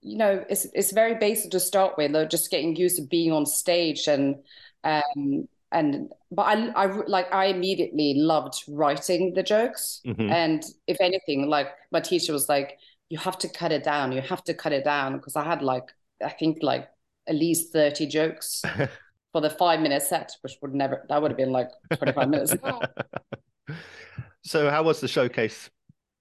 you 0.02 0.18
know 0.18 0.46
it's 0.48 0.68
it's 0.74 0.92
very 0.92 1.16
basic 1.16 1.50
to 1.52 1.60
start 1.60 1.98
with 1.98 2.12
like 2.12 2.30
just 2.30 2.52
getting 2.52 2.76
used 2.76 2.98
to 2.98 3.08
being 3.08 3.32
on 3.32 3.46
stage 3.46 4.08
and 4.08 4.36
um 4.84 5.48
and 5.76 6.12
but 6.32 6.44
I 6.44 6.70
I 6.70 6.88
like 7.08 7.34
I 7.34 7.48
immediately 7.48 8.16
loved 8.18 8.64
writing 8.70 9.36
the 9.36 9.44
jokes 9.44 10.04
hmm 10.06 10.30
and 10.30 10.64
if 10.88 10.98
anything 11.02 11.50
like 11.50 11.70
my 11.92 12.02
teacher 12.02 12.34
was 12.34 12.50
like 12.50 12.80
you 13.10 13.20
have 13.20 13.38
to 13.40 13.50
cut 13.50 13.74
it 13.74 13.84
down 13.86 14.14
you 14.14 14.22
have 14.22 14.44
to 14.46 14.56
cut 14.56 14.74
it 14.74 14.86
down 14.86 15.18
because 15.18 15.38
I 15.38 15.46
had 15.46 15.62
like 15.64 15.86
I 16.24 16.30
think 16.32 16.60
like 16.64 16.90
at 17.28 17.36
least 17.36 17.74
30 17.74 18.08
jokes 18.08 18.72
for 19.32 19.42
the 19.42 19.50
five 19.50 19.82
minute 19.82 20.02
set, 20.04 20.32
which 20.42 20.54
would 20.62 20.74
never, 20.74 21.06
that 21.10 21.22
would 21.22 21.32
have 21.32 21.38
been 21.38 21.52
like 21.52 21.70
25 21.98 22.30
minutes. 22.30 22.56
so 24.44 24.70
how 24.70 24.84
was 24.84 25.02
the 25.02 25.08
showcase? 25.08 25.70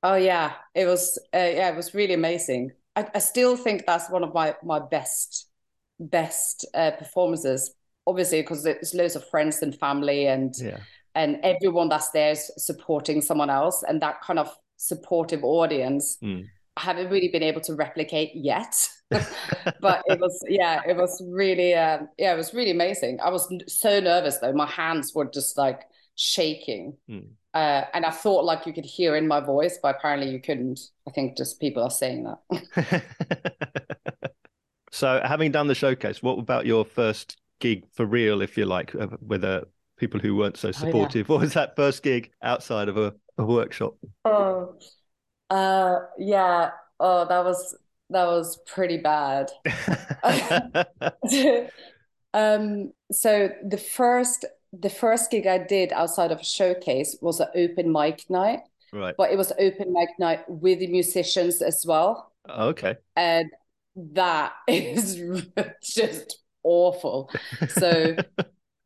Oh 0.02 0.16
yeah, 0.16 0.54
it 0.74 0.86
was, 0.86 1.18
uh, 1.34 1.38
yeah, 1.38 1.70
it 1.70 1.76
was 1.76 1.94
really 1.94 2.14
amazing. 2.14 2.72
I, 2.94 3.06
I 3.14 3.18
still 3.20 3.56
think 3.56 3.86
that's 3.86 4.10
one 4.10 4.22
of 4.22 4.34
my, 4.34 4.54
my 4.62 4.78
best, 4.78 5.48
best 5.98 6.66
uh, 6.74 6.90
performances, 6.92 7.74
obviously, 8.06 8.42
because 8.42 8.62
there's 8.62 8.94
loads 8.94 9.16
of 9.16 9.28
friends 9.28 9.62
and 9.62 9.74
family 9.78 10.26
and, 10.26 10.54
Yeah. 10.58 10.78
and 11.14 11.38
everyone 11.42 11.88
that's 11.88 12.10
there 12.10 12.32
is 12.32 12.50
supporting 12.56 13.22
someone 13.22 13.50
else 13.50 13.82
and 13.86 14.00
that 14.02 14.20
kind 14.22 14.38
of 14.38 14.54
supportive 14.76 15.42
audience. 15.44 16.18
Mm. 16.22 16.46
I 16.76 16.80
haven't 16.80 17.10
really 17.10 17.28
been 17.28 17.42
able 17.44 17.60
to 17.62 17.74
replicate 17.74 18.32
yet, 18.34 18.88
but 19.80 20.02
it 20.06 20.18
was 20.18 20.42
yeah, 20.48 20.80
it 20.86 20.96
was 20.96 21.22
really 21.28 21.72
um, 21.74 22.08
yeah, 22.18 22.34
it 22.34 22.36
was 22.36 22.52
really 22.52 22.72
amazing. 22.72 23.20
I 23.20 23.30
was 23.30 23.48
so 23.68 24.00
nervous 24.00 24.38
though; 24.38 24.52
my 24.52 24.66
hands 24.66 25.12
were 25.14 25.26
just 25.26 25.56
like 25.56 25.82
shaking, 26.16 26.96
Mm. 27.08 27.28
uh, 27.54 27.82
and 27.94 28.04
I 28.04 28.10
thought 28.10 28.44
like 28.44 28.66
you 28.66 28.72
could 28.72 28.84
hear 28.84 29.14
in 29.14 29.28
my 29.28 29.38
voice, 29.38 29.78
but 29.80 29.94
apparently 29.96 30.30
you 30.30 30.40
couldn't. 30.40 30.80
I 31.06 31.12
think 31.12 31.36
just 31.36 31.60
people 31.60 31.82
are 31.84 31.90
saying 31.90 32.24
that. 32.24 33.02
so 34.90 35.20
having 35.24 35.52
done 35.52 35.68
the 35.68 35.74
showcase, 35.74 36.22
what 36.22 36.38
about 36.40 36.66
your 36.66 36.84
first 36.84 37.36
gig 37.60 37.84
for 37.92 38.06
real, 38.06 38.42
if 38.42 38.56
you 38.56 38.66
like, 38.66 38.94
uh, 38.94 39.08
with 39.20 39.44
uh, 39.44 39.62
people 39.96 40.20
who 40.20 40.36
weren't 40.36 40.56
so 40.56 40.68
yeah. 40.68 40.72
supportive? 40.72 41.28
What 41.28 41.40
was 41.40 41.54
that 41.54 41.76
first 41.76 42.02
gig 42.02 42.30
outside 42.42 42.88
of 42.88 42.96
a, 42.96 43.14
a 43.38 43.44
workshop? 43.44 43.94
Oh, 44.24 44.76
uh, 45.50 46.00
yeah. 46.18 46.70
Oh, 47.00 47.26
that 47.26 47.44
was 47.44 47.76
that 48.10 48.26
was 48.26 48.58
pretty 48.66 48.98
bad. 48.98 49.50
Um, 52.34 52.92
so 53.12 53.50
the 53.64 53.78
first 53.78 54.44
the 54.72 54.90
first 54.90 55.30
gig 55.30 55.46
I 55.46 55.58
did 55.58 55.92
outside 55.92 56.32
of 56.32 56.40
a 56.40 56.44
showcase 56.44 57.16
was 57.22 57.38
an 57.38 57.46
open 57.54 57.92
mic 57.92 58.28
night, 58.28 58.58
right. 58.92 59.14
but 59.16 59.30
it 59.30 59.38
was 59.38 59.52
open 59.52 59.92
mic 59.92 60.08
night 60.18 60.40
with 60.48 60.80
the 60.80 60.88
musicians 60.88 61.62
as 61.62 61.84
well. 61.86 62.32
Okay. 62.50 62.96
And 63.14 63.52
that 63.94 64.52
is 64.66 65.46
just 65.80 66.40
awful. 66.64 67.30
So 67.68 68.16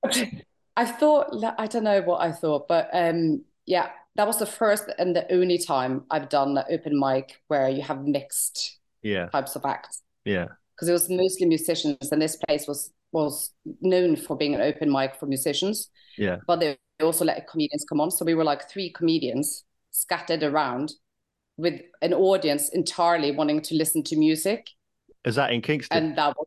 I 0.76 0.84
thought 0.84 1.34
I 1.58 1.66
don't 1.66 1.84
know 1.84 2.02
what 2.02 2.20
I 2.20 2.32
thought, 2.32 2.68
but 2.68 2.88
um 2.92 3.44
yeah, 3.66 3.90
that 4.16 4.26
was 4.26 4.38
the 4.38 4.46
first 4.46 4.84
and 4.98 5.14
the 5.14 5.30
only 5.32 5.58
time 5.58 6.04
I've 6.10 6.28
done 6.28 6.56
an 6.56 6.64
open 6.70 6.98
mic 6.98 7.40
where 7.48 7.68
you 7.68 7.82
have 7.82 8.04
mixed 8.04 8.78
Yeah. 9.02 9.26
types 9.28 9.56
of 9.56 9.64
acts 9.64 10.02
Yeah. 10.24 10.48
because 10.74 10.88
it 10.88 10.92
was 10.92 11.08
mostly 11.10 11.46
musicians, 11.46 12.12
and 12.12 12.20
this 12.22 12.36
place 12.36 12.66
was 12.68 12.92
was 13.12 13.52
known 13.80 14.16
for 14.16 14.36
being 14.36 14.54
an 14.54 14.60
open 14.60 14.92
mic 14.92 15.16
for 15.16 15.26
musicians. 15.26 15.88
Yeah. 16.18 16.38
But 16.46 16.60
they 16.60 16.76
also 17.02 17.24
let 17.24 17.48
comedians 17.48 17.84
come 17.88 18.00
on, 18.00 18.10
so 18.10 18.24
we 18.24 18.34
were 18.34 18.44
like 18.44 18.68
three 18.70 18.90
comedians 18.90 19.64
scattered 19.90 20.42
around 20.42 20.92
with 21.56 21.80
an 22.02 22.12
audience 22.14 22.68
entirely 22.68 23.30
wanting 23.32 23.60
to 23.62 23.74
listen 23.74 24.02
to 24.04 24.16
music, 24.16 24.68
Is 25.24 25.34
that 25.36 25.52
in 25.52 25.60
Kingston? 25.62 25.96
and 25.96 26.18
that 26.18 26.36
was 26.36 26.46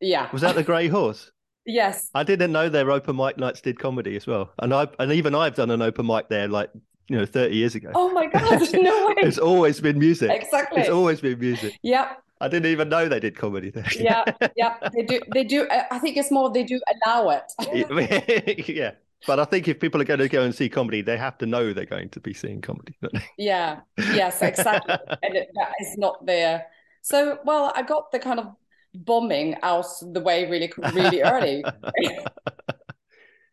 yeah, 0.00 0.28
Was 0.32 0.42
that 0.42 0.54
the 0.54 0.62
Grey 0.62 0.88
Horse? 0.88 1.30
yes, 1.66 2.10
I 2.14 2.22
didn't 2.24 2.52
know 2.52 2.68
their 2.68 2.90
open 2.90 3.16
mic 3.16 3.36
nights 3.38 3.60
did 3.60 3.78
comedy 3.78 4.16
as 4.16 4.26
well, 4.26 4.52
and 4.58 4.72
I 4.74 4.88
and 4.98 5.12
even 5.12 5.34
I've 5.34 5.54
done 5.54 5.70
an 5.70 5.82
open 5.82 6.06
mic 6.06 6.28
there 6.28 6.48
like 6.48 6.70
you 7.08 7.16
know 7.18 7.26
thirty 7.26 7.56
years 7.56 7.74
ago. 7.74 7.90
oh 7.94 8.10
my 8.12 8.26
god, 8.26 8.60
no 8.74 9.06
way, 9.08 9.14
It's 9.18 9.38
always 9.38 9.80
been 9.80 9.98
music. 9.98 10.30
exactly, 10.30 10.80
It's 10.80 10.90
always 10.90 11.20
been 11.20 11.38
music. 11.38 11.78
yeah, 11.82 12.14
I 12.40 12.48
didn't 12.48 12.70
even 12.70 12.88
know 12.88 13.08
they 13.08 13.20
did 13.20 13.36
comedy 13.36 13.70
there. 13.70 13.86
yeah, 13.98 14.24
yeah, 14.56 14.76
they 14.94 15.02
do, 15.02 15.20
they 15.34 15.44
do. 15.44 15.66
uh, 15.68 15.84
I 15.90 15.98
think 15.98 16.16
it's 16.16 16.30
more 16.30 16.50
they 16.50 16.64
do 16.64 16.80
allow 17.04 17.30
it. 17.30 18.68
yeah. 18.68 18.92
But 19.26 19.40
I 19.40 19.44
think 19.46 19.66
if 19.66 19.80
people 19.80 20.00
are 20.00 20.04
going 20.04 20.20
to 20.20 20.28
go 20.28 20.42
and 20.44 20.54
see 20.54 20.68
comedy, 20.68 21.02
they 21.02 21.16
have 21.16 21.36
to 21.38 21.46
know 21.46 21.72
they're 21.72 21.84
going 21.86 22.08
to 22.10 22.20
be 22.20 22.32
seeing 22.32 22.60
comedy. 22.60 22.94
Yeah, 23.36 23.80
yes, 23.96 24.40
exactly. 24.42 24.94
and 25.24 25.34
it, 25.34 25.48
that 25.56 25.72
is 25.80 25.96
not 25.98 26.24
there. 26.24 26.66
So, 27.02 27.38
well, 27.44 27.72
I 27.74 27.82
got 27.82 28.12
the 28.12 28.20
kind 28.20 28.38
of 28.38 28.54
bombing 28.94 29.56
out 29.62 29.86
the 30.02 30.20
way 30.20 30.48
really, 30.50 30.72
really 30.76 31.22
early. 31.22 31.64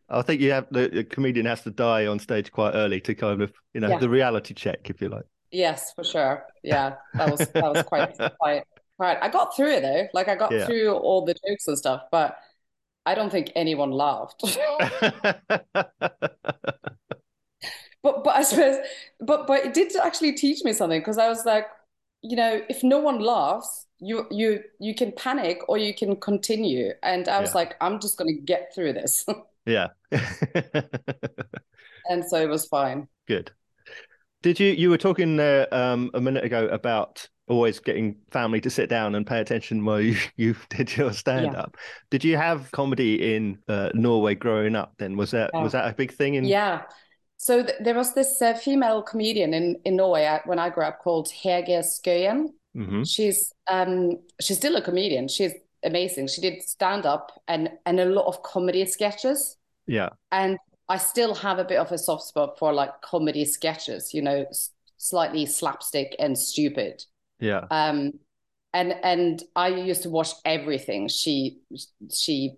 I 0.08 0.22
think 0.22 0.40
you 0.40 0.52
have 0.52 0.66
the, 0.70 1.04
comedian 1.10 1.46
has 1.46 1.62
to 1.62 1.70
die 1.70 2.06
on 2.06 2.18
stage 2.18 2.52
quite 2.52 2.74
early 2.74 3.00
to 3.02 3.14
kind 3.14 3.42
of 3.42 3.52
you 3.74 3.80
know 3.80 3.88
Yeah. 3.90 3.98
the 3.98 4.08
reality 4.08 4.54
check, 4.54 4.88
if 4.88 5.00
you 5.00 5.08
like. 5.08 5.24
Yes, 5.50 5.92
for 5.94 6.04
sure. 6.04 6.44
Yeah, 6.62 6.96
that 7.18 7.30
was 7.30 7.48
that 7.58 7.62
was 7.62 7.82
quite 7.82 8.14
quite 8.40 8.64
quite. 8.96 9.18
I 9.20 9.28
got 9.28 9.56
through 9.56 9.72
it 9.72 9.82
though. 9.82 10.08
Like 10.14 10.28
I 10.28 10.36
got 10.36 10.52
Yeah. 10.52 10.66
through 10.66 10.92
all 10.94 11.24
the 11.24 11.34
jokes 11.34 11.66
and 11.68 11.76
stuff, 11.78 12.02
but 12.10 12.36
I 13.04 13.14
don't 13.14 13.30
think 13.30 13.52
anyone 13.56 13.90
laughed. 13.90 14.44
But 18.02 18.24
but 18.24 18.36
I 18.36 18.42
suppose 18.42 18.76
but 19.20 19.46
but 19.46 19.64
it 19.66 19.74
did 19.74 19.94
actually 19.96 20.32
teach 20.32 20.62
me 20.64 20.72
something 20.72 21.00
because 21.00 21.18
I 21.18 21.28
was 21.28 21.44
like, 21.44 21.66
you 22.28 22.36
know, 22.36 22.60
if 22.68 22.82
no 22.82 22.98
one 22.98 23.20
laughs, 23.20 23.86
you 23.98 24.26
you 24.30 24.62
you 24.78 24.94
can 24.94 25.12
panic 25.12 25.58
or 25.68 25.78
you 25.78 25.94
can 25.94 26.16
continue. 26.16 26.92
And 27.02 27.28
I 27.28 27.40
was 27.40 27.50
Yeah. 27.50 27.58
like, 27.60 27.76
I'm 27.80 28.00
just 28.00 28.18
gonna 28.18 28.34
get 28.34 28.74
through 28.74 28.94
this. 28.94 29.24
Yeah. 29.68 29.88
and 32.08 32.24
so 32.24 32.40
it 32.40 32.48
was 32.48 32.66
fine. 32.66 33.08
Good. 33.26 33.50
Did 34.42 34.60
you 34.60 34.68
you 34.72 34.90
were 34.90 34.98
talking 34.98 35.36
there 35.36 35.72
um, 35.74 36.10
a 36.14 36.20
minute 36.20 36.44
ago 36.44 36.66
about 36.68 37.28
always 37.48 37.78
getting 37.80 38.16
family 38.30 38.60
to 38.60 38.70
sit 38.70 38.88
down 38.88 39.14
and 39.14 39.26
pay 39.26 39.40
attention 39.40 39.84
while 39.84 40.00
you, 40.00 40.16
you 40.36 40.54
did 40.70 40.96
your 40.96 41.12
stand 41.12 41.54
up. 41.54 41.76
Did 42.10 42.24
you 42.24 42.36
have 42.36 42.70
comedy 42.72 43.34
in 43.34 43.58
uh, 43.68 43.90
Norway 43.94 44.34
growing 44.34 44.76
up 44.76 44.94
then? 44.98 45.16
Was 45.16 45.32
that 45.32 45.50
Yeah. 45.52 45.62
was 45.62 45.72
that 45.72 45.90
a 45.90 45.94
big 45.94 46.12
thing 46.12 46.34
in 46.34 46.44
Yeah. 46.44 46.82
So 47.38 47.62
th 47.62 47.76
there 47.80 47.94
was 47.94 48.14
this 48.14 48.40
uh, 48.42 48.54
female 48.54 49.02
comedian 49.02 49.54
in 49.54 49.76
in 49.84 49.96
Norway 49.96 50.26
uh, 50.26 50.40
when 50.46 50.58
I 50.58 50.70
grew 50.70 50.84
up 50.84 50.98
called 51.00 51.28
Hege 51.28 51.82
Schøyen. 51.82 52.54
Mhm. 52.76 53.04
She's 53.04 53.52
um 53.70 54.18
she's 54.40 54.56
still 54.58 54.76
a 54.76 54.82
comedian. 54.82 55.28
She's 55.28 55.52
amazing. 55.84 56.28
She 56.28 56.40
did 56.40 56.62
stand 56.62 57.06
up 57.06 57.32
and 57.48 57.70
and 57.84 58.00
a 58.00 58.04
lot 58.04 58.26
of 58.26 58.42
comedy 58.42 58.86
sketches. 58.86 59.56
Yeah. 59.86 60.10
And 60.30 60.58
I 60.88 60.98
still 60.98 61.34
have 61.34 61.58
a 61.58 61.64
bit 61.64 61.78
of 61.78 61.92
a 61.92 61.98
soft 61.98 62.24
spot 62.24 62.58
for 62.58 62.72
like 62.72 63.00
comedy 63.02 63.44
sketches, 63.44 64.14
you 64.14 64.22
know, 64.22 64.44
s 64.50 64.70
slightly 64.98 65.46
slapstick 65.46 66.16
and 66.18 66.38
stupid. 66.38 67.04
Yeah. 67.40 67.66
Um, 67.70 68.20
and 68.72 68.92
and 69.02 69.42
I 69.54 69.68
used 69.68 70.02
to 70.02 70.10
watch 70.10 70.30
everything 70.44 71.08
she 71.08 71.60
she 72.12 72.56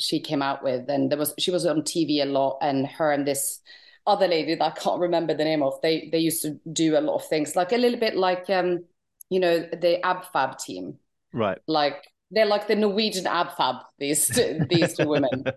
she 0.00 0.18
came 0.20 0.42
out 0.42 0.64
with, 0.64 0.88
and 0.88 1.10
there 1.10 1.18
was 1.18 1.34
she 1.38 1.50
was 1.50 1.64
on 1.66 1.82
TV 1.82 2.22
a 2.22 2.26
lot, 2.26 2.58
and 2.62 2.86
her 2.86 3.12
and 3.12 3.26
this 3.26 3.60
other 4.06 4.26
lady 4.26 4.54
that 4.56 4.64
I 4.64 4.70
can't 4.70 5.00
remember 5.00 5.34
the 5.34 5.44
name 5.44 5.62
of, 5.62 5.80
they 5.82 6.08
they 6.10 6.18
used 6.18 6.42
to 6.42 6.58
do 6.72 6.96
a 6.98 7.00
lot 7.00 7.16
of 7.16 7.26
things, 7.28 7.54
like 7.54 7.72
a 7.72 7.76
little 7.76 8.00
bit 8.00 8.16
like 8.16 8.48
um, 8.50 8.84
you 9.28 9.38
know, 9.40 9.60
the 9.60 10.00
AbFab 10.02 10.58
team, 10.58 10.98
Right. 11.32 11.58
like 11.68 12.02
they're 12.32 12.46
like 12.46 12.66
the 12.66 12.76
Norwegian 12.76 13.24
AbFab. 13.26 13.82
These 13.98 14.28
two, 14.28 14.66
these 14.68 14.96
two 14.96 15.06
women. 15.08 15.44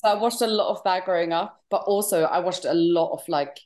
So 0.00 0.08
I 0.08 0.14
watched 0.14 0.42
a 0.42 0.46
lot 0.46 0.70
of 0.70 0.84
that 0.84 1.04
growing 1.06 1.32
up, 1.32 1.60
but 1.70 1.78
also 1.78 2.22
I 2.22 2.38
watched 2.38 2.64
a 2.64 2.72
lot 2.74 3.14
of 3.14 3.22
like 3.28 3.58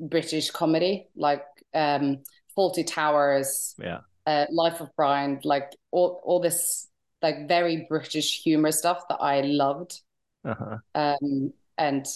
British 0.00 0.50
comedy, 0.50 1.08
like 1.14 1.44
um, 1.74 2.22
Fawlty 2.56 2.86
Towers, 2.86 3.74
Yeah. 3.78 4.00
uh, 4.26 4.46
Life 4.50 4.80
of 4.80 4.88
Brian, 4.96 5.40
like 5.44 5.76
all 5.90 6.22
all 6.24 6.40
this 6.40 6.88
like 7.24 7.48
very 7.48 7.86
British 7.90 8.42
humor 8.44 8.72
stuff 8.72 9.08
that 9.10 9.18
I 9.20 9.42
loved. 9.42 10.02
Uh-huh. 10.44 10.78
Um, 10.94 11.52
and 11.78 12.06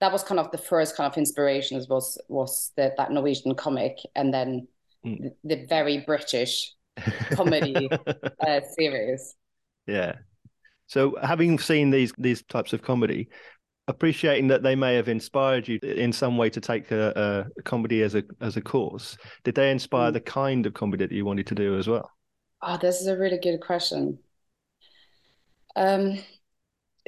that 0.00 0.12
was 0.12 0.22
kind 0.24 0.40
of 0.40 0.50
the 0.52 0.58
first 0.58 0.96
kind 0.96 1.10
of 1.12 1.18
inspirations 1.18 1.88
was 1.88 2.18
was 2.28 2.72
the, 2.76 2.94
that 2.96 3.12
Norwegian 3.12 3.54
comic, 3.56 3.98
and 4.14 4.32
then 4.34 4.68
Mm. 5.06 5.18
the, 5.22 5.56
the 5.56 5.66
very 5.66 5.98
British 6.00 6.74
comedy 7.32 7.90
uh, 8.46 8.60
series. 8.78 9.34
Yeah. 9.86 10.16
So 10.88 11.16
having 11.22 11.58
seen 11.58 11.90
these 11.90 12.12
these 12.18 12.42
types 12.44 12.72
of 12.72 12.82
comedy, 12.82 13.28
appreciating 13.88 14.48
that 14.48 14.62
they 14.62 14.76
may 14.76 14.96
have 14.96 15.08
inspired 15.08 15.68
you 15.68 15.78
in 15.82 16.12
some 16.12 16.38
way 16.38 16.50
to 16.50 16.60
take 16.60 16.90
a, 16.92 17.48
a 17.58 17.62
comedy 17.64 18.02
as 18.02 18.14
a 18.16 18.24
as 18.40 18.56
a 18.58 18.62
course, 18.62 19.18
did 19.44 19.56
they 19.56 19.70
inspire 19.72 20.10
Mm. 20.10 20.14
the 20.14 20.20
kind 20.22 20.66
of 20.66 20.74
comedy 20.74 21.06
that 21.06 21.14
you 21.14 21.24
wanted 21.26 21.46
to 21.48 21.56
do 21.56 21.78
as 21.78 21.88
well? 21.88 22.10
Oh, 22.62 22.78
this 22.78 23.00
is 23.02 23.06
a 23.06 23.16
really 23.18 23.38
good 23.38 23.60
question. 23.60 24.18
Um, 25.76 26.18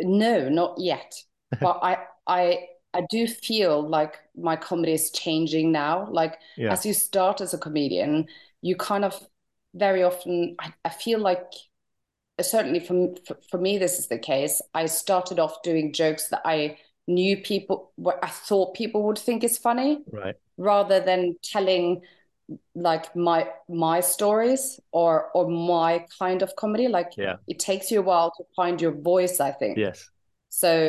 no, 0.00 0.48
not 0.48 0.76
yet. 0.78 1.14
But 1.62 1.80
I 1.82 2.06
I 2.26 2.68
I 2.94 3.02
do 3.10 3.26
feel 3.26 3.88
like 3.88 4.16
my 4.36 4.56
comedy 4.56 4.92
is 4.92 5.10
changing 5.12 5.72
now. 5.72 6.08
Like 6.10 6.38
Yeah. 6.56 6.78
as 6.78 6.86
you 6.86 6.94
start 6.94 7.40
as 7.40 7.54
a 7.54 7.58
comedian, 7.58 8.28
you 8.62 8.76
kind 8.76 9.04
of 9.04 9.20
very 9.74 10.02
often 10.02 10.56
I, 10.60 10.74
I 10.84 10.90
feel 10.90 11.20
like 11.20 11.42
certainly 12.40 12.80
for, 12.80 13.14
for 13.26 13.38
for 13.50 13.58
me 13.58 13.78
this 13.78 13.98
is 13.98 14.08
the 14.08 14.18
case. 14.18 14.60
I 14.74 14.86
started 14.86 15.38
off 15.38 15.62
doing 15.62 15.92
jokes 15.92 16.28
that 16.28 16.42
I 16.44 16.78
knew 17.06 17.36
people 17.42 17.92
what 17.96 18.18
I 18.22 18.28
thought 18.28 18.74
people 18.74 19.02
would 19.04 19.18
think 19.18 19.44
is 19.44 19.58
funny 19.58 20.02
Right. 20.10 20.36
rather 20.56 21.00
than 21.00 21.36
telling 21.42 22.02
like 22.74 23.14
my 23.16 23.48
my 23.68 24.00
stories 24.00 24.80
or 24.92 25.30
or 25.34 25.48
my 25.48 26.04
kind 26.18 26.42
of 26.42 26.54
comedy 26.56 26.88
like 26.88 27.12
Yeah. 27.16 27.36
it 27.46 27.58
takes 27.58 27.90
you 27.90 28.00
a 28.00 28.02
while 28.02 28.30
to 28.36 28.44
find 28.56 28.80
your 28.80 28.92
voice 28.92 29.40
I 29.40 29.52
think 29.52 29.78
Yes. 29.78 30.10
so 30.48 30.88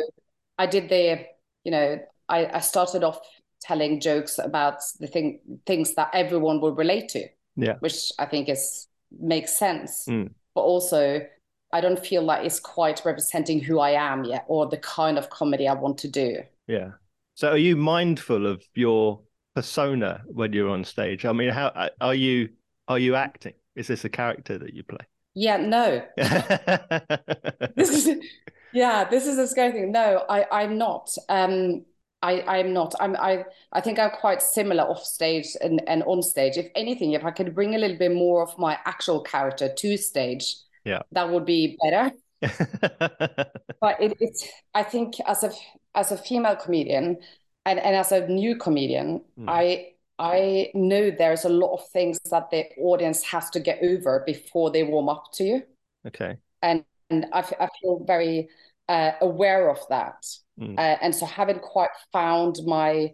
I 0.58 0.66
did 0.66 0.88
the 0.88 1.26
you 1.64 1.70
know 1.70 1.98
I 2.28 2.46
I 2.58 2.60
started 2.60 3.02
off 3.04 3.20
telling 3.60 4.00
jokes 4.00 4.38
about 4.38 4.78
the 5.00 5.06
thing 5.06 5.40
things 5.66 5.94
that 5.94 6.10
everyone 6.12 6.60
will 6.60 6.74
relate 6.74 7.08
to 7.10 7.28
Yeah. 7.56 7.76
which 7.80 8.12
I 8.18 8.26
think 8.26 8.48
is 8.48 8.88
makes 9.10 9.52
sense 9.56 10.06
Mm. 10.08 10.30
but 10.54 10.62
also 10.62 11.20
I 11.72 11.80
don't 11.80 11.98
feel 12.06 12.22
like 12.22 12.44
it's 12.46 12.60
quite 12.60 13.04
representing 13.04 13.60
who 13.60 13.78
I 13.80 13.90
am 14.12 14.24
yet 14.24 14.44
or 14.48 14.66
the 14.68 14.78
kind 14.78 15.18
of 15.18 15.28
comedy 15.30 15.66
I 15.68 15.74
want 15.74 15.98
to 15.98 16.08
do 16.08 16.42
Yeah. 16.66 16.90
So 17.34 17.48
are 17.48 17.58
you 17.58 17.76
mindful 17.76 18.46
of 18.46 18.62
your 18.74 19.20
persona 19.54 20.22
when 20.26 20.52
you're 20.52 20.70
on 20.70 20.84
stage? 20.84 21.24
I 21.24 21.32
mean, 21.32 21.50
how 21.50 21.88
are 22.00 22.14
you 22.14 22.50
are 22.88 22.98
you 22.98 23.14
acting? 23.14 23.54
Is 23.76 23.86
this 23.88 24.04
a 24.04 24.08
character 24.08 24.58
that 24.58 24.74
you 24.74 24.82
play? 24.84 25.06
yeah 25.36 25.56
no 25.56 26.00
this 27.76 27.90
is 28.06 28.08
yeah 28.72 29.04
this 29.08 29.26
is 29.26 29.38
a 29.38 29.46
scary 29.46 29.72
thing 29.72 29.90
no 29.92 30.24
i 30.28 30.46
i'm 30.52 30.78
not 30.78 31.10
um 31.28 31.84
i 32.22 32.40
i'm 32.42 32.72
not 32.72 32.94
i'm 33.00 33.16
i 33.16 33.44
i 33.72 33.80
think 33.80 33.98
i'm 33.98 34.10
quite 34.10 34.40
similar 34.40 34.84
off 34.84 35.02
stage 35.02 35.48
and 35.60 35.82
and 35.88 36.02
on 36.04 36.22
stage 36.22 36.56
if 36.56 36.68
anything 36.76 37.12
if 37.12 37.24
i 37.24 37.30
could 37.32 37.54
bring 37.54 37.74
a 37.74 37.78
little 37.78 37.98
bit 37.98 38.12
more 38.12 38.42
of 38.42 38.56
my 38.58 38.78
actual 38.84 39.20
character 39.22 39.68
to 39.76 39.96
stage 39.96 40.54
Yeah. 40.84 41.02
that 41.12 41.28
would 41.30 41.44
be 41.46 41.76
better 41.82 42.12
but 43.80 44.00
it, 44.00 44.16
it's 44.20 44.48
i 44.74 44.82
think 44.82 45.14
as 45.26 45.42
a 45.44 45.52
as 45.94 46.12
a 46.12 46.16
female 46.16 46.56
comedian 46.56 47.18
and 47.66 47.78
and 47.78 47.96
as 47.96 48.12
a 48.12 48.26
new 48.28 48.56
comedian 48.56 49.22
Mm. 49.38 49.48
i 49.48 49.88
i 50.18 50.70
know 50.74 51.10
there's 51.10 51.44
a 51.44 51.48
lot 51.48 51.74
of 51.74 51.86
things 51.88 52.18
that 52.30 52.50
the 52.50 52.66
audience 52.78 53.22
has 53.24 53.50
to 53.50 53.60
get 53.60 53.78
over 53.82 54.22
before 54.26 54.70
they 54.70 54.82
warm 54.84 55.08
up 55.08 55.24
to 55.34 55.44
you 55.44 55.62
okay. 56.06 56.38
and 56.62 56.84
and 57.10 57.26
I, 57.32 57.40
f- 57.40 57.52
I 57.60 57.68
feel 57.82 58.02
very 58.06 58.48
uh, 58.88 59.12
aware 59.20 59.68
of 59.70 59.78
that, 59.90 60.24
Mm. 60.58 60.78
uh, 60.78 60.96
and 61.02 61.14
so 61.14 61.26
haven't 61.26 61.62
quite 61.62 61.90
found 62.12 62.60
my 62.64 63.12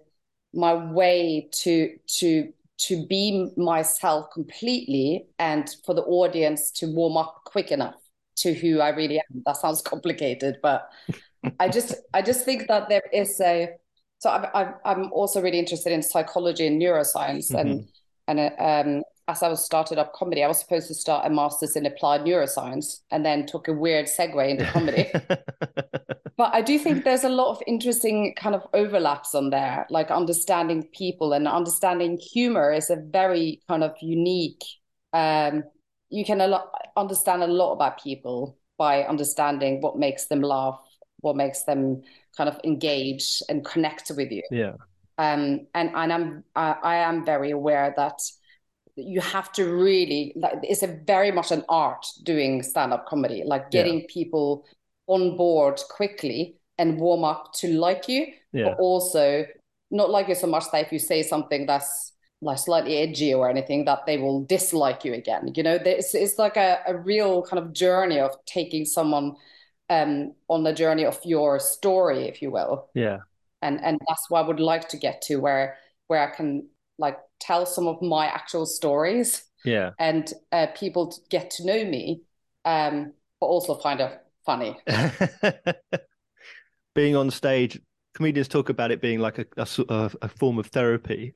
my 0.52 0.74
way 0.74 1.48
to 1.62 1.96
to 2.18 2.52
to 2.88 3.06
be 3.06 3.48
myself 3.56 4.26
completely, 4.32 5.26
and 5.38 5.68
for 5.84 5.94
the 5.94 6.02
audience 6.02 6.70
to 6.72 6.86
warm 6.86 7.16
up 7.16 7.42
quick 7.44 7.70
enough 7.72 7.96
to 8.36 8.54
who 8.54 8.80
I 8.80 8.90
really 8.90 9.18
am. 9.18 9.42
That 9.46 9.56
sounds 9.56 9.82
complicated, 9.82 10.56
but 10.62 10.88
I 11.58 11.68
just 11.68 11.94
I 12.14 12.22
just 12.22 12.44
think 12.44 12.68
that 12.68 12.88
there 12.88 13.02
is 13.12 13.40
a 13.40 13.70
so 14.20 14.30
I'm 14.30 14.46
I'm, 14.54 14.74
I'm 14.84 15.12
also 15.12 15.40
really 15.40 15.58
interested 15.58 15.92
in 15.92 16.02
psychology 16.02 16.66
and 16.66 16.80
neuroscience, 16.80 17.52
and 17.52 17.88
and 18.28 18.38
uh, 18.38 18.50
um, 18.62 19.02
as 19.26 19.42
I 19.42 19.48
was 19.48 19.64
started 19.64 19.98
up 19.98 20.12
comedy, 20.12 20.44
I 20.44 20.48
was 20.48 20.60
supposed 20.60 20.88
to 20.88 20.94
start 20.94 21.26
a 21.26 21.30
master's 21.30 21.74
in 21.74 21.86
applied 21.86 22.20
neuroscience, 22.20 23.00
and 23.10 23.24
then 23.24 23.46
took 23.46 23.66
a 23.66 23.72
weird 23.72 24.06
segue 24.06 24.48
into 24.48 24.66
comedy. 24.66 25.10
but 26.36 26.54
I 26.54 26.60
do 26.60 26.78
think 26.78 27.04
there's 27.04 27.24
a 27.24 27.30
lot 27.30 27.50
of 27.50 27.62
interesting 27.66 28.34
kind 28.36 28.54
of 28.54 28.62
overlaps 28.74 29.34
on 29.34 29.48
there, 29.48 29.86
like 29.88 30.10
understanding 30.10 30.86
people 30.92 31.32
and 31.32 31.48
understanding 31.48 32.18
humor 32.18 32.72
is 32.72 32.90
a 32.90 32.96
very 32.96 33.62
kind 33.68 33.82
of 33.82 33.94
unique. 34.02 34.62
Um, 35.14 35.64
you 36.10 36.26
can 36.26 36.42
a 36.42 36.46
lot 36.46 36.72
understand 36.94 37.42
a 37.42 37.46
lot 37.46 37.72
about 37.72 38.02
people 38.02 38.58
by 38.76 39.04
understanding 39.04 39.80
what 39.80 39.98
makes 39.98 40.26
them 40.26 40.42
laugh, 40.42 40.78
what 41.20 41.36
makes 41.36 41.64
them 41.64 42.02
kind 42.36 42.48
of 42.48 42.58
engage 42.64 43.42
and 43.48 43.64
connect 43.64 44.10
with 44.16 44.30
you. 44.32 44.42
yeah. 44.50 44.74
Um, 45.18 45.66
and 45.74 45.90
and 45.94 46.12
I'm 46.12 46.44
I, 46.56 46.76
I 46.82 46.94
am 46.96 47.24
very 47.26 47.50
aware 47.50 47.92
that 47.96 48.18
you 48.96 49.20
have 49.20 49.52
to 49.52 49.64
really 49.64 50.32
like 50.36 50.54
it's 50.62 50.82
a 50.82 50.98
very 51.06 51.30
much 51.30 51.50
an 51.52 51.64
art 51.68 52.06
doing 52.22 52.62
stand-up 52.62 53.06
comedy, 53.06 53.42
like 53.44 53.70
getting 53.70 54.06
people 54.06 54.66
on 55.06 55.36
board 55.36 55.80
quickly 55.90 56.56
and 56.78 56.98
warm 56.98 57.24
up 57.24 57.52
to 57.54 57.68
like 57.68 58.08
you, 58.08 58.26
Yeah. 58.52 58.70
but 58.70 58.78
also 58.78 59.44
not 59.90 60.08
like 60.10 60.28
you 60.28 60.34
so 60.34 60.46
much 60.46 60.64
that 60.72 60.86
if 60.86 60.92
you 60.92 60.98
say 60.98 61.22
something 61.22 61.66
that's 61.66 62.12
like 62.40 62.58
slightly 62.58 62.96
edgy 62.96 63.34
or 63.34 63.50
anything 63.50 63.84
that 63.84 64.06
they 64.06 64.16
will 64.16 64.44
dislike 64.46 65.04
you 65.04 65.12
again. 65.12 65.52
You 65.54 65.62
know, 65.62 65.78
it's 65.84 66.14
it's 66.14 66.38
like 66.38 66.56
a, 66.56 66.78
a 66.86 66.96
real 66.96 67.42
kind 67.42 67.62
of 67.62 67.74
journey 67.74 68.18
of 68.18 68.30
taking 68.46 68.86
someone 68.86 69.36
um 69.90 70.32
on 70.48 70.64
the 70.64 70.72
journey 70.72 71.04
of 71.04 71.18
your 71.24 71.58
story, 71.60 72.26
if 72.28 72.40
you 72.42 72.50
will 72.50 72.88
Yeah. 72.94 73.18
and 73.62 73.80
and 73.84 73.98
that's 74.08 74.30
what 74.30 74.44
I 74.44 74.48
would 74.48 74.60
like 74.60 74.88
to 74.90 74.96
get 74.96 75.22
to 75.22 75.36
where 75.36 75.76
where 76.06 76.32
I 76.32 76.34
can 76.34 76.68
like 76.98 77.18
tell 77.40 77.66
some 77.66 77.86
of 77.86 78.00
my 78.02 78.26
actual 78.26 78.66
stories 78.66 79.44
Yeah. 79.64 79.90
and 79.98 80.32
uh, 80.52 80.66
people 80.74 81.14
get 81.30 81.50
to 81.52 81.66
know 81.66 81.84
me, 81.84 82.22
um, 82.64 83.12
but 83.40 83.46
also 83.46 83.74
find 83.74 84.00
it 84.00 84.20
funny. 84.44 84.78
being 86.94 87.16
on 87.16 87.30
stage, 87.30 87.80
comedians 88.14 88.48
talk 88.48 88.68
about 88.68 88.90
it 88.90 89.00
being 89.00 89.20
like 89.20 89.38
a, 89.38 89.46
a, 89.56 90.10
a 90.22 90.28
form 90.28 90.58
of 90.58 90.66
therapy. 90.66 91.34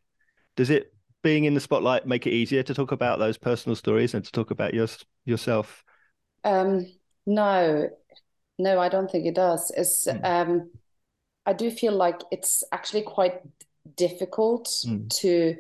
Does 0.57 0.71
it 0.71 0.93
being 1.23 1.45
in 1.45 1.55
the 1.55 1.61
spotlight 1.61 2.07
make 2.07 2.27
it 2.27 2.33
easier 2.33 2.63
to 2.63 2.75
talk 2.75 2.93
about 2.93 3.19
those 3.19 3.39
personal 3.39 3.77
stories 3.77 4.15
and 4.15 4.25
to 4.25 4.33
talk 4.33 4.51
about 4.51 4.75
your, 4.75 4.89
yourself? 5.25 5.85
Um, 6.45 6.87
no, 7.27 7.89
no, 8.59 8.79
I 8.79 8.89
don't 8.89 9.11
think 9.11 9.27
it 9.27 9.35
does. 9.35 9.73
It's 9.77 10.07
mm. 10.07 10.25
um, 10.25 10.71
I 11.47 11.53
do 11.53 11.71
feel 11.71 11.93
like 11.93 12.21
it's 12.31 12.65
actually 12.73 13.03
quite 13.03 13.41
difficult 13.97 14.67
mm. 14.87 15.09
to 15.21 15.57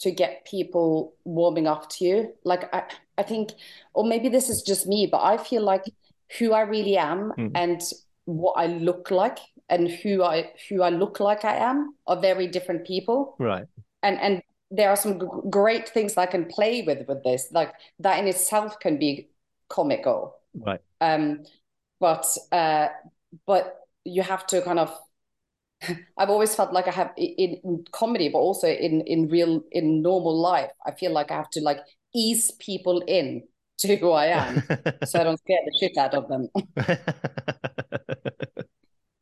to 0.00 0.10
get 0.10 0.44
people 0.44 1.14
warming 1.24 1.66
up 1.66 1.88
to 1.88 2.04
you. 2.04 2.34
Like 2.44 2.72
I, 2.74 2.84
I 3.16 3.22
think, 3.22 3.52
or 3.94 4.04
maybe 4.04 4.28
this 4.28 4.48
is 4.48 4.62
just 4.62 4.86
me, 4.86 5.08
but 5.10 5.22
I 5.22 5.36
feel 5.36 5.62
like 5.62 5.84
who 6.38 6.52
I 6.52 6.62
really 6.62 6.96
am 6.96 7.32
mm. 7.38 7.50
and 7.54 7.80
what 8.24 8.54
I 8.54 8.66
look 8.66 9.10
like 9.10 9.38
and 9.68 9.88
who 9.88 10.22
I 10.22 10.52
who 10.68 10.82
I 10.82 10.90
look 10.90 11.20
like 11.20 11.44
I 11.44 11.56
am 11.56 11.94
are 12.06 12.20
very 12.20 12.46
different 12.46 12.86
people. 12.86 13.36
Right. 13.38 13.66
And 14.02 14.20
and 14.20 14.42
there 14.70 14.90
are 14.90 14.96
some 14.96 15.20
g- 15.20 15.26
great 15.50 15.88
things 15.88 16.16
I 16.16 16.26
can 16.26 16.46
play 16.46 16.82
with 16.82 17.06
with 17.08 17.22
this. 17.22 17.48
Like 17.52 17.72
that 18.00 18.18
in 18.18 18.26
itself 18.26 18.78
can 18.80 18.98
be 18.98 19.28
comical. 19.68 20.36
Right. 20.54 20.80
Um, 21.00 21.44
but 22.04 22.26
uh, 22.52 22.88
but 23.46 23.80
you 24.04 24.22
have 24.22 24.46
to 24.48 24.60
kind 24.60 24.78
of 24.78 24.94
I've 26.18 26.28
always 26.28 26.54
felt 26.54 26.70
like 26.74 26.86
I 26.86 26.90
have 26.90 27.12
in, 27.16 27.56
in, 27.64 27.84
comedy, 27.92 28.28
but 28.28 28.40
also 28.40 28.68
in 28.68 29.00
in 29.06 29.28
real 29.30 29.62
in 29.72 30.02
normal 30.02 30.38
life. 30.38 30.70
I 30.86 30.90
feel 30.92 31.12
like 31.12 31.30
I 31.30 31.36
have 31.36 31.48
to 31.50 31.62
like 31.62 31.80
ease 32.14 32.50
people 32.58 33.00
in 33.08 33.44
to 33.78 33.96
who 33.96 34.10
I 34.10 34.26
am, 34.26 34.62
so 35.06 35.18
I 35.18 35.24
don't 35.24 35.38
scare 35.38 35.64
the 35.64 35.78
shit 35.80 35.96
out 35.96 36.12
of 36.12 36.28
them. 36.28 36.48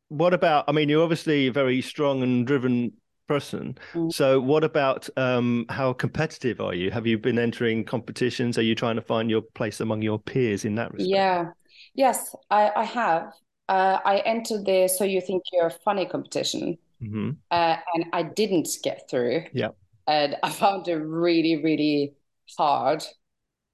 what 0.09 0.33
about? 0.33 0.65
I 0.67 0.73
mean, 0.73 0.89
you're 0.89 1.03
obviously 1.03 1.47
a 1.47 1.53
very 1.53 1.81
strong 1.81 2.21
and 2.21 2.45
driven 2.45 2.91
person. 3.29 3.77
Mm. 3.93 4.11
So, 4.13 4.41
what 4.41 4.65
about 4.65 5.09
um, 5.15 5.65
how 5.69 5.93
competitive 5.93 6.59
are 6.59 6.73
you? 6.73 6.91
Have 6.91 7.07
you 7.07 7.17
been 7.17 7.39
entering 7.39 7.85
competitions? 7.85 8.57
Are 8.57 8.67
you 8.69 8.75
trying 8.75 8.97
to 8.97 9.01
find 9.01 9.29
your 9.29 9.41
place 9.41 9.79
among 9.79 10.01
your 10.01 10.19
peers 10.19 10.65
in 10.65 10.75
that 10.75 10.91
respect? 10.91 11.09
Yeah, 11.09 11.51
yes, 11.93 12.35
I, 12.49 12.71
I 12.75 12.83
have 12.83 13.33
uh, 13.69 13.99
I 14.03 14.17
entered 14.19 14.65
the 14.65 14.87
So 14.87 15.03
You 15.03 15.21
Think 15.21 15.43
You're 15.51 15.67
a 15.67 15.71
Funny 15.71 16.05
competition, 16.05 16.77
mm-hmm. 17.01 17.31
uh, 17.51 17.77
and 17.93 18.05
I 18.13 18.23
didn't 18.23 18.69
get 18.83 19.09
through. 19.09 19.45
Yeah, 19.53 19.69
and 20.07 20.35
I 20.43 20.49
found 20.49 20.87
it 20.87 20.95
really, 20.95 21.63
really 21.63 22.13
hard 22.57 23.03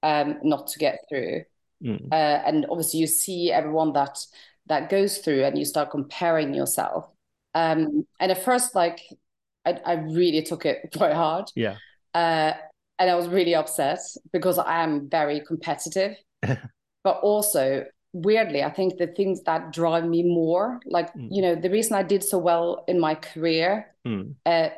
um, 0.03 0.37
not 0.43 0.67
to 0.67 0.79
get 0.79 0.99
through. 1.09 1.43
Mm. 1.83 2.11
Uh, 2.11 2.41
and 2.45 2.65
obviously, 2.69 2.99
you 2.99 3.07
see 3.07 3.51
everyone 3.51 3.93
that 3.93 4.19
that 4.67 4.89
goes 4.89 5.17
through, 5.19 5.43
and 5.43 5.57
you 5.57 5.65
start 5.65 5.91
comparing 5.91 6.53
yourself. 6.53 7.09
Um, 7.55 8.05
and 8.19 8.31
at 8.31 8.43
first, 8.43 8.75
like 8.75 8.99
I, 9.65 9.79
I 9.85 9.93
really 9.93 10.43
took 10.43 10.65
it 10.65 10.89
quite 10.95 11.13
hard. 11.13 11.45
Yeah. 11.55 11.77
Uh, 12.13 12.53
and 12.99 13.09
I 13.09 13.15
was 13.15 13.29
really 13.29 13.55
upset 13.55 13.99
because 14.33 14.59
I 14.59 14.83
am 14.83 15.09
very 15.09 15.39
competitive. 15.39 16.17
but 17.03 17.19
also 17.21 17.85
weirdly, 18.13 18.63
I 18.63 18.69
think 18.69 18.97
the 18.97 19.07
things 19.07 19.43
that 19.43 19.71
drive 19.71 20.05
me 20.05 20.23
more, 20.23 20.79
like, 20.85 21.13
mm. 21.13 21.27
you 21.31 21.41
know, 21.41 21.55
the 21.55 21.69
reason 21.69 21.95
I 21.95 22.03
did 22.03 22.23
so 22.23 22.37
well 22.37 22.83
in 22.87 22.99
my 22.99 23.15
career, 23.15 23.95
mm. 24.05 24.33
uh, 24.45 24.69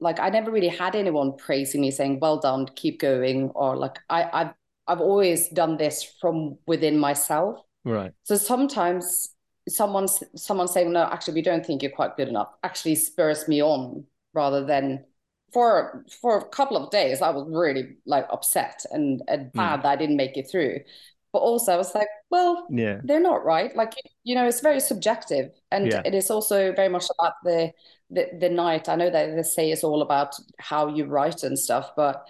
like 0.00 0.20
I 0.20 0.28
never 0.28 0.50
really 0.50 0.68
had 0.68 0.94
anyone 0.94 1.36
praising 1.36 1.80
me 1.80 1.90
saying, 1.90 2.20
well 2.20 2.38
done, 2.38 2.66
keep 2.74 3.00
going. 3.00 3.50
Or 3.50 3.76
like 3.76 3.98
I, 4.10 4.28
I've, 4.32 4.54
I've 4.86 5.00
always 5.00 5.48
done 5.48 5.76
this 5.76 6.04
from 6.20 6.58
within 6.66 6.98
myself. 6.98 7.58
Right. 7.84 8.12
So 8.24 8.36
sometimes 8.36 9.30
someone's 9.68 10.22
someone 10.36 10.68
saying, 10.68 10.92
no, 10.92 11.04
actually, 11.04 11.34
we 11.34 11.42
don't 11.42 11.64
think 11.64 11.82
you're 11.82 11.92
quite 11.92 12.16
good 12.16 12.28
enough 12.28 12.48
actually 12.62 12.96
spurs 12.96 13.48
me 13.48 13.62
on 13.62 14.04
rather 14.34 14.64
than 14.64 15.04
for 15.52 16.04
for 16.20 16.38
a 16.38 16.44
couple 16.48 16.76
of 16.76 16.90
days 16.90 17.22
I 17.22 17.30
was 17.30 17.46
really 17.48 17.96
like 18.04 18.26
upset 18.30 18.84
and, 18.90 19.22
and 19.28 19.52
bad 19.52 19.80
mm. 19.80 19.82
that 19.82 19.88
I 19.88 19.96
didn't 19.96 20.16
make 20.16 20.36
it 20.36 20.50
through 20.50 20.80
but 21.34 21.40
also 21.40 21.72
I 21.72 21.76
was 21.76 21.92
like, 21.96 22.06
well, 22.30 22.64
yeah, 22.70 23.00
they're 23.02 23.20
not 23.20 23.44
right. 23.44 23.74
Like 23.74 23.94
you 24.22 24.36
know, 24.36 24.46
it's 24.46 24.60
very 24.60 24.78
subjective, 24.78 25.50
and 25.72 25.90
yeah. 25.90 26.00
it 26.04 26.14
is 26.14 26.30
also 26.30 26.72
very 26.72 26.88
much 26.88 27.06
about 27.18 27.32
the, 27.42 27.72
the 28.08 28.28
the 28.38 28.48
night. 28.48 28.88
I 28.88 28.94
know 28.94 29.10
that 29.10 29.34
they 29.34 29.42
say 29.42 29.72
it's 29.72 29.82
all 29.82 30.00
about 30.00 30.36
how 30.60 30.86
you 30.86 31.06
write 31.06 31.42
and 31.42 31.58
stuff, 31.58 31.90
but 31.96 32.24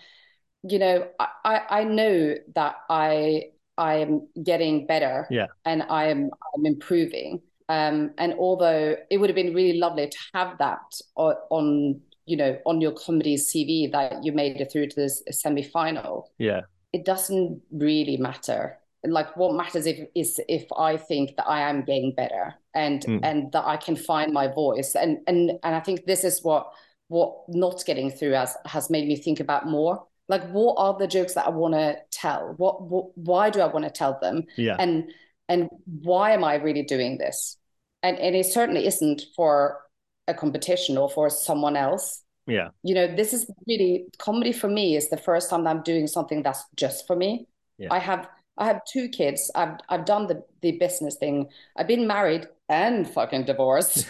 you 0.62 0.78
know, 0.78 1.06
I 1.20 1.60
I 1.68 1.84
know 1.84 2.34
that 2.54 2.76
I 2.88 3.50
I 3.76 3.96
am 3.96 4.26
getting 4.42 4.86
better, 4.86 5.26
yeah, 5.30 5.48
and 5.66 5.82
I 5.82 6.06
am 6.06 6.30
I'm 6.56 6.64
improving. 6.64 7.42
Um, 7.68 8.12
and 8.16 8.32
although 8.38 8.96
it 9.10 9.18
would 9.18 9.28
have 9.28 9.36
been 9.36 9.54
really 9.54 9.78
lovely 9.78 10.08
to 10.08 10.18
have 10.32 10.56
that 10.58 10.80
on, 11.16 11.34
on 11.50 12.00
you 12.24 12.38
know 12.38 12.58
on 12.64 12.80
your 12.80 12.92
comedy 12.92 13.36
CV 13.36 13.92
that 13.92 14.24
you 14.24 14.32
made 14.32 14.62
it 14.62 14.72
through 14.72 14.86
to 14.86 14.96
this 14.96 15.22
semi 15.30 15.62
final, 15.62 16.30
yeah, 16.38 16.62
it 16.94 17.04
doesn't 17.04 17.60
really 17.70 18.16
matter 18.16 18.78
like 19.06 19.36
what 19.36 19.54
matters 19.54 19.86
if 19.86 20.08
is 20.14 20.40
if 20.48 20.66
I 20.76 20.96
think 20.96 21.36
that 21.36 21.46
I 21.46 21.68
am 21.68 21.84
getting 21.84 22.14
better 22.14 22.54
and 22.74 23.02
mm. 23.02 23.20
and 23.22 23.52
that 23.52 23.64
I 23.64 23.76
can 23.76 23.96
find 23.96 24.32
my 24.32 24.48
voice. 24.48 24.94
And 24.94 25.18
and 25.26 25.52
and 25.62 25.74
I 25.74 25.80
think 25.80 26.06
this 26.06 26.24
is 26.24 26.42
what 26.42 26.72
what 27.08 27.34
not 27.48 27.84
getting 27.86 28.10
through 28.10 28.32
has 28.32 28.56
has 28.66 28.90
made 28.90 29.06
me 29.06 29.16
think 29.16 29.40
about 29.40 29.66
more. 29.66 30.06
Like 30.28 30.48
what 30.50 30.76
are 30.78 30.98
the 30.98 31.06
jokes 31.06 31.34
that 31.34 31.46
I 31.46 31.50
want 31.50 31.74
to 31.74 31.96
tell? 32.10 32.54
What, 32.56 32.82
what 32.82 33.16
why 33.16 33.50
do 33.50 33.60
I 33.60 33.66
want 33.66 33.84
to 33.84 33.90
tell 33.90 34.18
them? 34.20 34.44
Yeah. 34.56 34.76
And 34.78 35.10
and 35.48 35.68
why 35.84 36.32
am 36.32 36.44
I 36.44 36.56
really 36.56 36.82
doing 36.82 37.18
this? 37.18 37.58
And 38.02 38.18
and 38.18 38.34
it 38.34 38.46
certainly 38.46 38.86
isn't 38.86 39.22
for 39.36 39.80
a 40.26 40.34
competition 40.34 40.96
or 40.96 41.10
for 41.10 41.28
someone 41.28 41.76
else. 41.76 42.22
Yeah. 42.46 42.68
You 42.82 42.94
know 42.94 43.14
this 43.14 43.32
is 43.32 43.50
really 43.66 44.06
comedy 44.18 44.52
for 44.52 44.68
me 44.68 44.96
is 44.96 45.10
the 45.10 45.16
first 45.16 45.50
time 45.50 45.64
that 45.64 45.70
I'm 45.70 45.82
doing 45.82 46.06
something 46.06 46.42
that's 46.42 46.64
just 46.76 47.06
for 47.06 47.16
me. 47.16 47.46
Yeah. 47.78 47.88
I 47.90 47.98
have 47.98 48.28
I 48.56 48.66
have 48.66 48.80
two 48.90 49.08
kids. 49.08 49.50
I've 49.54 49.78
I've 49.88 50.04
done 50.04 50.26
the 50.26 50.44
the 50.62 50.72
business 50.78 51.16
thing. 51.16 51.48
I've 51.76 51.88
been 51.88 52.06
married 52.06 52.46
and 52.68 53.08
fucking 53.08 53.44
divorced. 53.44 54.08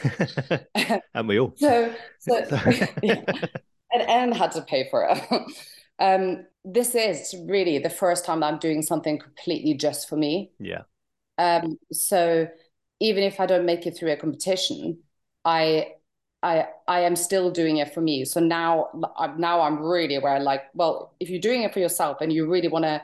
and 1.14 1.28
we 1.28 1.38
all. 1.38 1.54
So 1.56 1.94
so 2.18 2.36
yeah. 3.02 3.22
and 3.92 4.02
and 4.08 4.34
had 4.34 4.52
to 4.52 4.62
pay 4.62 4.88
for 4.90 5.08
it. 5.10 5.52
um, 5.98 6.46
this 6.64 6.94
is 6.94 7.34
really 7.46 7.78
the 7.78 7.90
first 7.90 8.24
time 8.24 8.42
I'm 8.42 8.58
doing 8.58 8.82
something 8.82 9.18
completely 9.18 9.74
just 9.74 10.08
for 10.08 10.16
me. 10.16 10.52
Yeah. 10.58 10.82
Um, 11.38 11.78
so 11.92 12.48
even 13.00 13.24
if 13.24 13.40
I 13.40 13.46
don't 13.46 13.66
make 13.66 13.86
it 13.86 13.96
through 13.96 14.12
a 14.12 14.16
competition, 14.16 14.98
I 15.44 15.92
I 16.42 16.66
I 16.86 17.00
am 17.00 17.16
still 17.16 17.50
doing 17.50 17.78
it 17.78 17.94
for 17.94 18.00
me. 18.00 18.24
So 18.24 18.40
now 18.40 18.90
now 19.38 19.62
I'm 19.62 19.80
really 19.82 20.16
aware. 20.16 20.38
Like, 20.40 20.64
well, 20.74 21.14
if 21.18 21.30
you're 21.30 21.40
doing 21.40 21.62
it 21.62 21.72
for 21.72 21.80
yourself 21.80 22.18
and 22.20 22.32
you 22.32 22.46
really 22.48 22.68
want 22.68 22.84
to 22.84 23.02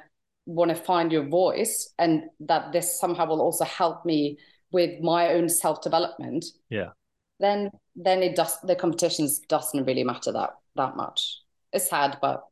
want 0.50 0.70
to 0.70 0.74
find 0.74 1.12
your 1.12 1.28
voice 1.28 1.92
and 1.98 2.24
that 2.40 2.72
this 2.72 2.98
somehow 2.98 3.26
will 3.26 3.40
also 3.40 3.64
help 3.64 4.04
me 4.04 4.38
with 4.72 5.00
my 5.00 5.28
own 5.34 5.48
self-development 5.48 6.44
yeah. 6.68 6.90
then 7.38 7.70
then 7.96 8.22
it 8.22 8.36
does 8.36 8.58
the 8.62 8.74
competitions 8.74 9.40
doesn't 9.48 9.84
really 9.84 10.04
matter 10.04 10.32
that 10.32 10.50
that 10.76 10.96
much. 10.96 11.40
It's 11.72 11.88
sad 11.88 12.18
but 12.20 12.44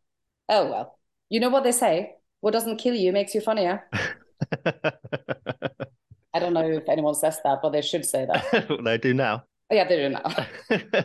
oh 0.49 0.71
well. 0.71 0.99
You 1.29 1.41
know 1.41 1.49
what 1.49 1.65
they 1.65 1.73
say 1.73 2.15
what 2.41 2.53
doesn't 2.53 2.77
kill 2.77 2.95
you 2.95 3.13
makes 3.13 3.35
you 3.35 3.41
funnier. 3.41 3.85
I 6.35 6.41
don't 6.41 6.53
know 6.53 6.69
if 6.69 6.89
anyone 6.89 7.15
says 7.15 7.41
that 7.45 7.59
but 7.63 7.71
they 7.71 7.83
should 7.83 8.05
say 8.05 8.27
that. 8.27 8.81
They 8.85 8.99
do 8.99 9.15
now. 9.15 9.45
Yeah 9.71 9.89
they 9.89 9.97
do 9.97 10.09
now. 10.11 11.05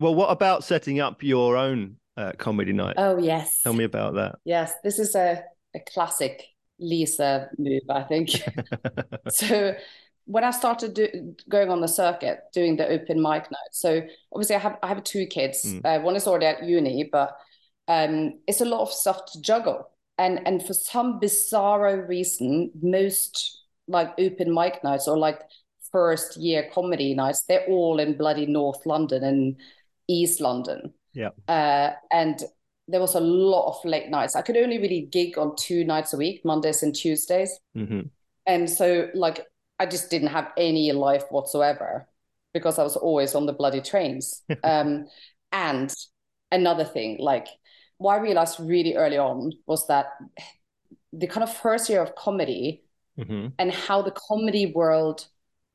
Well 0.00 0.14
what 0.14 0.30
about 0.30 0.64
setting 0.64 0.98
up 0.98 1.22
your 1.22 1.58
own 1.58 1.96
uh, 2.16 2.32
comedy 2.38 2.72
night? 2.72 2.94
Oh 2.96 3.18
yes. 3.18 3.60
Tell 3.62 3.74
me 3.74 3.84
about 3.84 4.14
that. 4.14 4.36
Yes 4.44 4.72
this 4.82 4.98
is 4.98 5.14
a 5.14 5.42
a 5.74 5.80
classic 5.80 6.44
Lisa 6.78 7.50
move, 7.58 7.82
I 7.88 8.02
think. 8.02 8.30
so 9.28 9.74
when 10.24 10.44
I 10.44 10.50
started 10.50 10.94
do, 10.94 11.34
going 11.48 11.70
on 11.70 11.80
the 11.80 11.88
circuit, 11.88 12.40
doing 12.52 12.76
the 12.76 12.88
open 12.88 13.20
mic 13.20 13.50
night, 13.50 13.72
so 13.72 14.02
obviously 14.32 14.56
I 14.56 14.60
have 14.60 14.78
I 14.82 14.88
have 14.88 15.04
two 15.04 15.26
kids. 15.26 15.64
Mm. 15.64 15.84
Uh, 15.84 16.02
one 16.02 16.16
is 16.16 16.26
already 16.26 16.46
at 16.46 16.64
uni, 16.64 17.08
but 17.10 17.36
um, 17.88 18.38
it's 18.46 18.60
a 18.60 18.64
lot 18.64 18.82
of 18.82 18.92
stuff 18.92 19.24
to 19.32 19.40
juggle. 19.40 19.90
And 20.18 20.46
and 20.46 20.64
for 20.64 20.74
some 20.74 21.20
bizarro 21.20 22.06
reason, 22.08 22.70
most 22.80 23.64
like 23.88 24.12
open 24.18 24.54
mic 24.54 24.84
nights 24.84 25.08
or 25.08 25.18
like 25.18 25.40
first 25.90 26.36
year 26.36 26.70
comedy 26.72 27.14
nights, 27.14 27.42
they're 27.42 27.66
all 27.66 27.98
in 27.98 28.16
bloody 28.16 28.46
North 28.46 28.86
London 28.86 29.24
and 29.24 29.56
East 30.08 30.40
London. 30.40 30.92
Yeah. 31.12 31.30
Uh, 31.48 31.92
and 32.12 32.42
there 32.90 33.00
was 33.00 33.14
a 33.14 33.20
lot 33.20 33.68
of 33.68 33.84
late 33.84 34.08
nights. 34.08 34.36
I 34.36 34.42
could 34.42 34.56
only 34.56 34.78
really 34.78 35.08
gig 35.10 35.38
on 35.38 35.54
two 35.56 35.84
nights 35.84 36.12
a 36.12 36.16
week, 36.16 36.44
Mondays 36.44 36.82
and 36.82 36.94
Tuesdays. 36.94 37.58
Mm-hmm. 37.76 38.00
And 38.46 38.68
so, 38.68 39.08
like, 39.14 39.46
I 39.78 39.86
just 39.86 40.10
didn't 40.10 40.28
have 40.28 40.52
any 40.56 40.92
life 40.92 41.24
whatsoever 41.30 42.08
because 42.52 42.78
I 42.78 42.82
was 42.82 42.96
always 42.96 43.34
on 43.34 43.46
the 43.46 43.52
bloody 43.52 43.80
trains. 43.80 44.42
um, 44.64 45.06
and 45.52 45.94
another 46.50 46.84
thing, 46.84 47.18
like, 47.20 47.46
what 47.98 48.14
I 48.14 48.22
realized 48.22 48.58
really 48.60 48.96
early 48.96 49.18
on 49.18 49.52
was 49.66 49.86
that 49.86 50.06
the 51.12 51.26
kind 51.26 51.44
of 51.44 51.54
first 51.54 51.88
year 51.88 52.02
of 52.02 52.14
comedy 52.14 52.82
mm-hmm. 53.18 53.48
and 53.58 53.72
how 53.72 54.02
the 54.02 54.12
comedy 54.12 54.72
world 54.74 55.26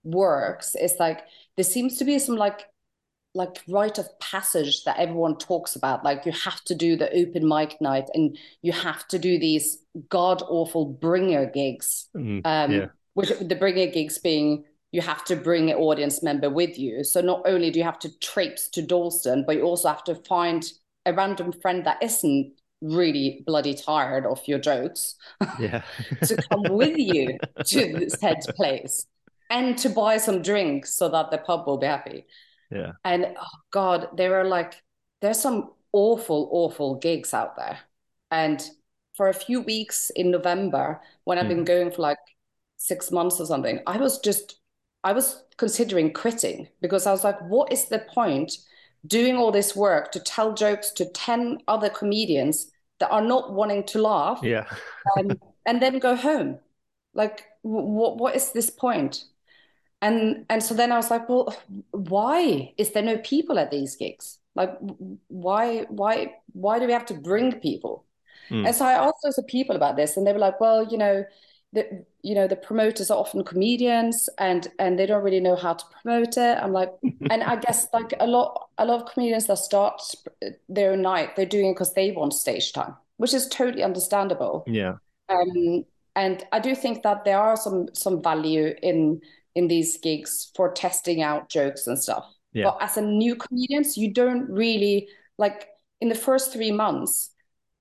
works 0.03 0.75
is 0.75 0.95
like 0.99 1.21
there 1.57 1.63
seems 1.63 1.97
to 1.97 2.05
be 2.05 2.19
some 2.19 2.35
like 2.35 2.65
like 3.35 3.61
rite 3.67 3.99
of 3.99 4.07
passage 4.19 4.83
that 4.85 4.97
everyone 4.97 5.37
talks 5.37 5.75
about. 5.75 6.03
Like 6.03 6.25
you 6.25 6.31
have 6.31 6.63
to 6.65 6.75
do 6.75 6.95
the 6.95 7.11
open 7.13 7.47
mic 7.47 7.79
night 7.81 8.09
and 8.13 8.37
you 8.61 8.71
have 8.71 9.07
to 9.09 9.19
do 9.19 9.37
these 9.37 9.79
god 10.09 10.41
awful 10.47 10.85
bringer 10.85 11.45
gigs. 11.45 12.07
Mm, 12.15 12.41
Um, 12.45 12.71
yeah. 12.71 12.85
which 13.13 13.29
the 13.39 13.55
bringer 13.55 13.87
gigs 13.87 14.17
being 14.17 14.63
you 14.91 15.01
have 15.01 15.25
to 15.25 15.35
bring 15.35 15.69
an 15.69 15.77
audience 15.77 16.23
member 16.23 16.49
with 16.49 16.79
you. 16.79 17.03
So 17.03 17.19
not 17.19 17.41
only 17.45 17.69
do 17.69 17.79
you 17.79 17.85
have 17.85 17.99
to 17.99 18.19
traipse 18.19 18.69
to 18.69 18.81
Dalston, 18.81 19.43
but 19.45 19.57
you 19.57 19.63
also 19.63 19.89
have 19.89 20.05
to 20.05 20.15
find 20.15 20.65
a 21.05 21.13
random 21.13 21.51
friend 21.51 21.85
that 21.85 22.01
isn't 22.01 22.53
really 22.81 23.43
bloody 23.45 23.73
tired 23.73 24.25
of 24.25 24.41
your 24.47 24.59
jokes 24.59 25.15
Yeah. 25.59 25.81
to 26.23 26.37
come 26.49 26.63
with 26.69 26.97
you 26.97 27.37
to 27.67 28.09
said 28.09 28.39
place 28.55 29.05
and 29.49 29.77
to 29.79 29.89
buy 29.89 30.17
some 30.17 30.41
drinks 30.41 30.93
so 30.95 31.09
that 31.09 31.31
the 31.31 31.37
pub 31.39 31.67
will 31.67 31.77
be 31.77 31.87
happy. 31.87 32.25
Yeah. 32.71 32.93
And 33.03 33.35
oh 33.39 33.57
God, 33.71 34.09
there 34.17 34.39
are 34.39 34.45
like 34.45 34.81
there's 35.21 35.39
some 35.39 35.71
awful, 35.91 36.49
awful 36.51 36.95
gigs 36.95 37.33
out 37.33 37.55
there. 37.55 37.79
And 38.31 38.61
for 39.15 39.29
a 39.29 39.33
few 39.33 39.61
weeks 39.61 40.09
in 40.15 40.31
November, 40.31 41.01
when 41.23 41.37
I've 41.37 41.47
been 41.47 41.63
going 41.63 41.91
for 41.91 42.01
like 42.01 42.17
six 42.77 43.11
months 43.11 43.39
or 43.39 43.45
something, 43.45 43.79
I 43.87 43.97
was 43.97 44.19
just 44.19 44.59
I 45.03 45.13
was 45.13 45.43
considering 45.57 46.13
quitting 46.13 46.67
because 46.81 47.05
I 47.07 47.11
was 47.11 47.23
like, 47.23 47.39
what 47.41 47.71
is 47.71 47.85
the 47.85 47.99
point 47.99 48.57
doing 49.07 49.35
all 49.37 49.51
this 49.51 49.75
work 49.75 50.11
to 50.11 50.19
tell 50.19 50.53
jokes 50.53 50.91
to 50.91 51.05
10 51.05 51.59
other 51.67 51.89
comedians 51.89 52.71
that 52.99 53.11
are 53.11 53.21
not 53.21 53.53
wanting 53.53 53.83
to 53.83 54.01
laugh 54.01 54.39
Yeah. 54.43 54.65
um, 55.17 55.39
and 55.65 55.81
then 55.81 55.99
go 55.99 56.15
home. 56.15 56.59
Like, 57.13 57.45
what 57.61 58.17
what 58.17 58.35
is 58.35 58.51
this 58.51 58.69
point? 58.69 59.23
And 60.01 60.45
and 60.49 60.61
so 60.61 60.75
then 60.75 60.91
I 60.91 60.97
was 60.97 61.09
like, 61.09 61.27
well, 61.29 61.55
why 61.91 62.73
is 62.77 62.91
there 62.91 63.03
no 63.03 63.17
people 63.17 63.57
at 63.57 63.71
these 63.71 63.95
gigs? 63.95 64.39
Like, 64.55 64.71
why 65.27 65.85
why 65.89 66.35
why 66.53 66.79
do 66.79 66.85
we 66.85 66.93
have 66.93 67.05
to 67.07 67.13
bring 67.13 67.59
people? 67.59 68.05
Mm. 68.49 68.67
And 68.67 68.75
so 68.75 68.85
I 68.85 68.93
asked 68.93 69.17
those 69.23 69.39
people 69.47 69.75
about 69.75 69.95
this, 69.95 70.17
and 70.17 70.25
they 70.25 70.33
were 70.33 70.39
like, 70.39 70.59
well, 70.59 70.83
you 70.83 70.97
know, 70.97 71.25
the 71.73 72.05
you 72.21 72.35
know 72.35 72.47
the 72.47 72.55
promoters 72.55 73.11
are 73.11 73.17
often 73.17 73.43
comedians, 73.43 74.29
and 74.37 74.67
and 74.79 74.97
they 74.97 75.05
don't 75.05 75.23
really 75.23 75.39
know 75.39 75.55
how 75.55 75.73
to 75.73 75.85
promote 76.01 76.37
it. 76.37 76.57
I'm 76.61 76.71
like, 76.71 76.91
and 77.29 77.43
I 77.43 77.55
guess 77.57 77.87
like 77.93 78.13
a 78.19 78.27
lot 78.27 78.69
a 78.77 78.85
lot 78.85 79.01
of 79.01 79.13
comedians 79.13 79.47
that 79.47 79.57
start 79.57 80.01
their 80.69 80.91
own 80.91 81.01
night, 81.01 81.35
they're 81.35 81.45
doing 81.45 81.69
it 81.69 81.73
because 81.73 81.93
they 81.93 82.11
want 82.11 82.33
stage 82.33 82.73
time, 82.73 82.95
which 83.17 83.33
is 83.33 83.47
totally 83.47 83.83
understandable. 83.83 84.63
Yeah. 84.67 84.95
Um, 85.29 85.85
and 86.15 86.45
I 86.51 86.59
do 86.59 86.75
think 86.75 87.03
that 87.03 87.25
there 87.25 87.39
are 87.39 87.57
some 87.57 87.89
some 87.93 88.21
value 88.23 88.73
in 88.81 89.21
in 89.55 89.67
these 89.67 89.97
gigs 89.97 90.51
for 90.55 90.71
testing 90.71 91.21
out 91.21 91.49
jokes 91.49 91.87
and 91.87 91.97
stuff. 91.97 92.25
Yeah. 92.53 92.65
But 92.65 92.77
as 92.81 92.97
a 92.97 93.01
new 93.01 93.35
comedian, 93.35 93.83
you 93.95 94.13
don't 94.13 94.49
really 94.49 95.07
like 95.37 95.69
in 96.01 96.09
the 96.09 96.15
first 96.15 96.53
three 96.53 96.71
months, 96.71 97.31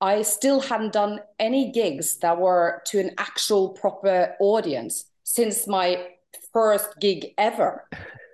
I 0.01 0.21
still 0.23 0.59
hadn't 0.59 0.93
done 0.93 1.19
any 1.39 1.71
gigs 1.71 2.17
that 2.17 2.37
were 2.39 2.81
to 2.87 2.99
an 2.99 3.11
actual 3.17 3.69
proper 3.69 4.35
audience 4.39 5.05
since 5.23 5.67
my 5.67 6.07
first 6.53 6.99
gig 6.99 7.27
ever. 7.37 7.87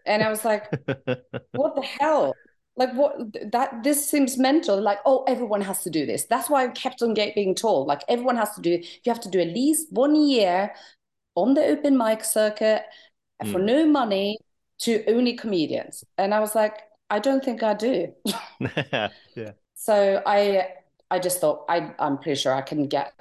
And 0.05 0.23
I 0.23 0.29
was 0.29 0.43
like, 0.43 0.69
what 1.51 1.75
the 1.75 1.87
hell? 1.99 2.35
Like 2.77 2.93
what 2.93 3.17
that 3.51 3.83
this 3.83 4.09
seems 4.09 4.37
mental. 4.37 4.81
Like, 4.81 4.99
oh, 5.05 5.23
everyone 5.27 5.61
has 5.61 5.83
to 5.83 5.89
do 5.89 6.05
this. 6.05 6.25
That's 6.25 6.49
why 6.49 6.63
I 6.63 6.69
kept 6.69 7.01
on 7.01 7.13
get, 7.13 7.35
being 7.35 7.53
told, 7.53 7.87
like 7.87 8.01
everyone 8.07 8.37
has 8.37 8.55
to 8.55 8.61
do 8.61 8.69
you 8.71 9.13
have 9.13 9.19
to 9.21 9.29
do 9.29 9.39
at 9.39 9.49
least 9.49 9.91
one 9.91 10.15
year 10.15 10.73
on 11.35 11.53
the 11.53 11.63
open 11.65 11.97
mic 11.97 12.23
circuit 12.23 12.83
for 13.45 13.59
Mm. 13.59 13.65
no 13.65 13.85
money 13.87 14.39
to 14.79 15.03
only 15.07 15.33
comedians. 15.35 16.03
And 16.17 16.33
I 16.33 16.39
was 16.39 16.55
like, 16.55 16.77
I 17.09 17.19
don't 17.19 17.43
think 17.43 17.63
I 17.63 17.73
do. 17.73 18.13
yeah. 19.35 19.51
So 19.75 20.21
I 20.25 20.67
I 21.09 21.19
just 21.19 21.39
thought 21.41 21.65
I 21.69 21.93
I'm 21.99 22.17
pretty 22.17 22.39
sure 22.39 22.53
I 22.53 22.61
can 22.61 22.87
get 22.87 23.13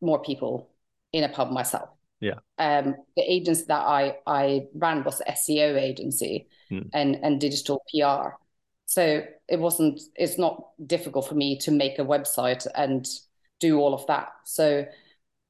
more 0.00 0.20
people 0.22 0.70
in 1.12 1.24
a 1.24 1.28
pub 1.28 1.50
myself. 1.50 1.88
Yeah. 2.20 2.38
Um, 2.58 2.94
the 3.16 3.22
agency 3.22 3.64
that 3.68 3.80
I 3.82 4.18
I 4.26 4.68
ran 4.74 5.04
was 5.04 5.18
the 5.18 5.30
SEO 5.30 5.76
agency 5.76 6.48
Hmm. 6.68 6.88
and 6.92 7.16
and 7.22 7.40
digital 7.40 7.82
PR. 7.90 8.38
So 8.86 9.24
it 9.48 9.58
wasn't 9.60 10.00
it's 10.14 10.38
not 10.38 10.70
difficult 10.86 11.26
for 11.28 11.34
me 11.34 11.58
to 11.58 11.70
make 11.70 11.98
a 11.98 12.04
website 12.04 12.66
and 12.74 13.06
do 13.60 13.78
all 13.78 13.94
of 13.94 14.06
that. 14.06 14.28
So 14.44 14.86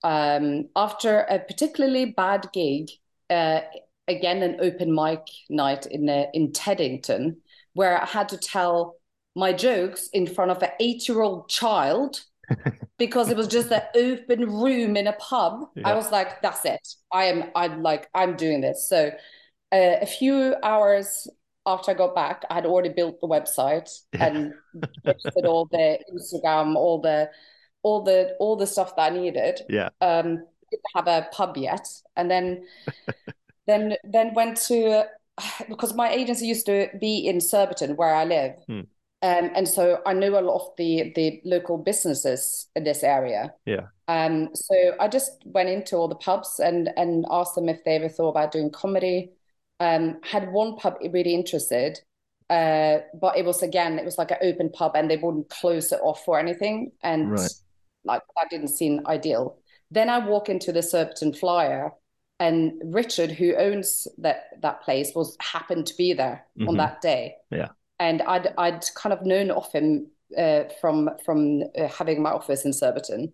um, 0.03 0.69
after 0.77 1.21
a 1.21 1.39
particularly 1.39 2.07
bad 2.07 2.49
gig, 2.53 2.91
uh, 3.31 3.61
again 4.09 4.43
an 4.43 4.57
open 4.61 4.95
mic 4.95 5.21
night 5.49 5.87
in 5.87 6.09
uh, 6.09 6.27
in 6.33 6.53
Teddington, 6.53 7.37
where 7.75 8.01
I 8.01 8.07
had 8.07 8.29
to 8.31 8.39
tell 8.39 8.97
my 9.37 9.53
jokes 9.53 10.09
in 10.13 10.27
front 10.27 10.51
of 10.51 10.63
an 10.63 10.71
eight-year-old 10.79 11.49
child 11.49 12.23
because 12.99 13.31
it 13.31 13.37
was 13.37 13.49
just 13.49 13.71
an 13.73 13.83
open 13.97 14.49
room 14.51 14.97
in 14.97 15.07
a 15.07 15.13
pub. 15.15 15.69
Yeah. 15.75 15.89
I 15.89 15.95
was 15.95 16.11
like, 16.13 16.41
"That's 16.43 16.65
it. 16.65 16.87
I 17.13 17.25
am. 17.25 17.51
I'm 17.55 17.83
like, 17.83 18.09
I'm 18.15 18.37
doing 18.37 18.61
this." 18.61 18.89
So, 18.89 19.09
uh, 19.73 19.97
a 20.03 20.07
few 20.07 20.55
hours 20.63 21.27
after 21.67 21.91
I 21.93 21.95
got 21.95 22.15
back, 22.15 22.45
I 22.51 22.57
had 22.57 22.67
already 22.67 22.91
built 22.91 23.21
the 23.23 23.27
website 23.27 23.91
and 24.13 24.53
registered 25.05 25.47
all 25.47 25.65
the 25.73 25.99
Instagram, 26.13 26.77
all 26.77 27.01
the, 27.01 27.31
all 27.83 28.03
the, 28.03 28.37
all 28.39 28.57
the 28.57 28.67
stuff 28.67 28.95
that 28.97 29.13
I 29.13 29.17
needed 29.17 29.63
Yeah. 29.71 29.89
um 30.03 30.45
didn't 30.71 30.85
have 30.95 31.09
a 31.09 31.27
pub 31.33 31.57
yet 31.57 31.89
and 32.17 32.31
then 32.31 32.67
then 33.67 33.97
then 34.05 34.35
went 34.35 34.57
to 34.69 35.05
because 35.69 35.95
my 35.95 36.11
agency 36.11 36.47
used 36.47 36.67
to 36.67 36.89
be 37.01 37.27
in 37.27 37.41
Surbiton 37.41 37.97
where 37.97 38.15
I 38.15 38.25
live 38.25 38.53
Hmm. 38.67 38.87
um 39.23 39.51
and 39.55 39.69
so 39.69 40.01
I 40.07 40.13
knew 40.15 40.37
a 40.39 40.41
lot 40.41 40.57
of 40.63 40.77
the 40.77 41.13
the 41.15 41.41
local 41.45 41.79
businesses 41.79 42.69
in 42.77 42.85
this 42.85 43.03
area 43.03 43.55
Yeah. 43.67 43.87
um 44.09 44.51
so 44.55 44.75
I 45.01 45.09
just 45.09 45.43
went 45.47 45.69
into 45.69 45.97
all 45.97 46.09
the 46.09 46.17
pubs 46.17 46.61
and 46.61 46.91
and 46.97 47.25
asked 47.31 47.55
them 47.55 47.69
if 47.69 47.85
they 47.85 47.97
ever 47.97 48.09
thought 48.09 48.31
about 48.31 48.53
doing 48.53 48.71
comedy 48.71 49.33
um 49.81 50.21
had 50.23 50.53
one 50.53 50.77
pub 50.77 50.97
really 51.13 51.35
interested 51.35 52.01
uh 52.51 52.99
but 53.21 53.37
it 53.39 53.45
was 53.45 53.63
again 53.63 53.99
it 53.99 54.05
was 54.05 54.19
like 54.19 54.31
an 54.31 54.39
open 54.43 54.71
pub 54.71 54.93
and 54.95 55.11
they 55.11 55.17
wouldn't 55.17 55.49
close 55.49 55.91
it 55.93 56.01
off 56.03 56.27
or 56.29 56.39
anything 56.39 56.93
and 57.03 57.31
Right. 57.31 57.51
like 58.05 58.23
that 58.37 58.51
didn't 58.51 58.69
seem 58.69 59.07
ideal 59.07 59.59
then 59.91 60.11
I 60.11 60.19
walk 60.27 60.49
into 60.49 60.73
the 60.73 60.83
Surbiton 60.83 61.33
Flyer, 61.35 61.93
and 62.41 62.73
Richard, 62.85 63.31
who 63.31 63.55
owns 63.55 64.09
that 64.19 64.61
that 64.63 64.83
place, 64.83 65.13
was 65.15 65.37
happened 65.41 65.87
to 65.87 65.97
be 65.97 66.13
there 66.13 66.47
on 66.61 66.75
Mhm. 66.75 66.77
that 66.79 67.01
day. 67.01 67.37
Yeah. 67.51 67.69
and 68.01 68.23
I'd 68.23 68.53
I'd 68.59 68.85
kind 68.97 69.13
of 69.13 69.23
known 69.25 69.51
of 69.53 69.71
him 69.73 70.09
uh, 70.37 70.65
from 70.81 71.11
from 71.25 71.63
uh, 71.79 71.87
having 71.89 72.21
my 72.23 72.31
office 72.33 72.65
in 72.65 72.73
Surbiton, 72.73 73.33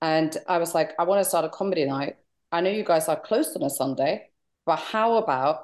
and 0.00 0.36
I 0.48 0.58
was 0.58 0.74
like, 0.74 0.92
I 0.98 1.04
want 1.04 1.22
to 1.22 1.28
start 1.28 1.44
a 1.44 1.50
comedy 1.50 1.84
night. 1.84 2.16
I 2.50 2.60
know 2.62 2.70
you 2.70 2.84
guys 2.84 3.08
are 3.08 3.20
closed 3.20 3.54
on 3.56 3.62
a 3.62 3.70
Sunday, 3.70 4.30
but 4.64 4.78
how 4.78 5.16
about 5.18 5.56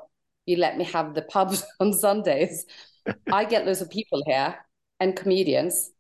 you 0.45 0.59
let 0.59 0.77
me 0.77 0.85
have 0.85 1.15
the 1.15 1.23
pubs 1.23 1.65
on 1.81 1.93
Sundays? 1.95 2.67
I 3.33 3.45
get 3.47 3.65
loads 3.65 3.81
of 3.81 3.89
people 3.91 4.23
here 4.27 4.57
and 5.01 5.17
comedians, 5.17 5.91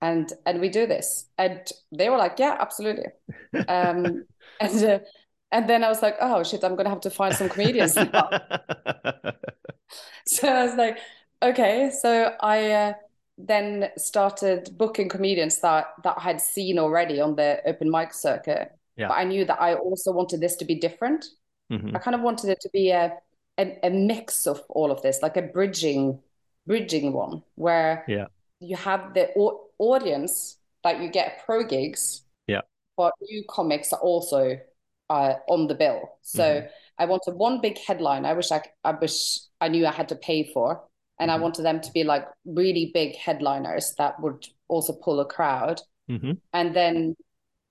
and 0.00 0.28
and 0.44 0.60
we 0.60 0.68
do 0.70 0.86
this. 0.86 1.28
And 1.38 1.60
they 1.96 2.08
were 2.10 2.18
like, 2.18 2.38
yeah, 2.38 2.56
absolutely. 2.58 3.06
Um, 3.68 4.24
and 4.60 4.84
uh, 4.84 4.98
and 5.52 5.68
then 5.68 5.84
I 5.84 5.88
was 5.88 6.02
like, 6.02 6.16
oh 6.20 6.42
shit, 6.42 6.64
I'm 6.64 6.76
gonna 6.76 6.88
have 6.90 7.00
to 7.02 7.10
find 7.10 7.34
some 7.34 7.48
comedians. 7.48 7.96
So 10.26 10.48
I 10.48 10.64
was 10.64 10.74
like, 10.76 10.98
okay. 11.42 11.90
So 11.90 12.32
I 12.40 12.70
uh, 12.70 12.92
then 13.38 13.90
started 13.98 14.70
booking 14.78 15.08
comedians 15.08 15.60
that 15.60 15.86
that 16.04 16.14
I 16.18 16.20
had 16.22 16.40
seen 16.40 16.78
already 16.78 17.20
on 17.20 17.36
the 17.36 17.60
open 17.66 17.90
mic 17.90 18.12
circuit. 18.14 18.72
Yeah. 18.96 19.08
But 19.08 19.14
I 19.14 19.24
knew 19.24 19.44
that 19.44 19.60
I 19.60 19.74
also 19.74 20.12
wanted 20.12 20.40
this 20.40 20.56
to 20.56 20.64
be 20.64 20.76
different. 20.76 21.26
Mhm. 21.72 21.94
I 21.94 21.98
kind 21.98 22.14
of 22.14 22.20
wanted 22.22 22.50
it 22.50 22.60
to 22.60 22.70
be 22.72 22.90
a, 22.90 23.12
a 23.58 23.78
a 23.82 23.90
mix 23.90 24.46
of 24.46 24.62
all 24.68 24.90
of 24.90 25.02
this, 25.02 25.22
like 25.22 25.36
a 25.36 25.42
bridging 25.42 26.20
bridging 26.66 27.12
one, 27.12 27.42
where 27.56 28.04
Yeah. 28.06 28.26
you 28.60 28.76
have 28.76 29.14
the 29.14 29.30
au- 29.36 29.68
audience 29.78 30.58
that 30.84 31.00
you 31.00 31.10
get 31.10 31.42
pro 31.44 31.64
gigs, 31.64 32.22
Yeah. 32.46 32.60
but 32.96 33.12
new 33.20 33.42
comics 33.48 33.92
are 33.92 34.00
also 34.00 34.58
uh, 35.12 35.34
on 35.54 35.66
the 35.68 35.74
bill. 35.74 36.00
So 36.22 36.42
Mhm. 36.42 36.68
I 36.98 37.04
wanted 37.06 37.34
one 37.34 37.60
big 37.60 37.78
headline. 37.86 38.24
I 38.24 38.34
wish 38.34 38.50
I, 38.52 38.60
I 38.84 38.92
wish 38.92 39.16
I 39.60 39.68
knew 39.68 39.86
I 39.86 39.92
had 39.92 40.08
to 40.08 40.16
pay 40.16 40.40
for, 40.54 40.68
and 41.18 41.30
I 41.30 41.36
Mhm. 41.36 41.42
wanted 41.42 41.62
them 41.64 41.80
to 41.80 41.90
be 41.92 42.04
like 42.04 42.26
really 42.44 42.90
big 42.94 43.16
headliners 43.16 43.94
that 43.98 44.20
would 44.22 44.46
also 44.68 44.92
pull 45.04 45.20
a 45.20 45.26
crowd. 45.26 45.82
Mhm. 46.08 46.38
And 46.52 46.74
then, 46.74 47.16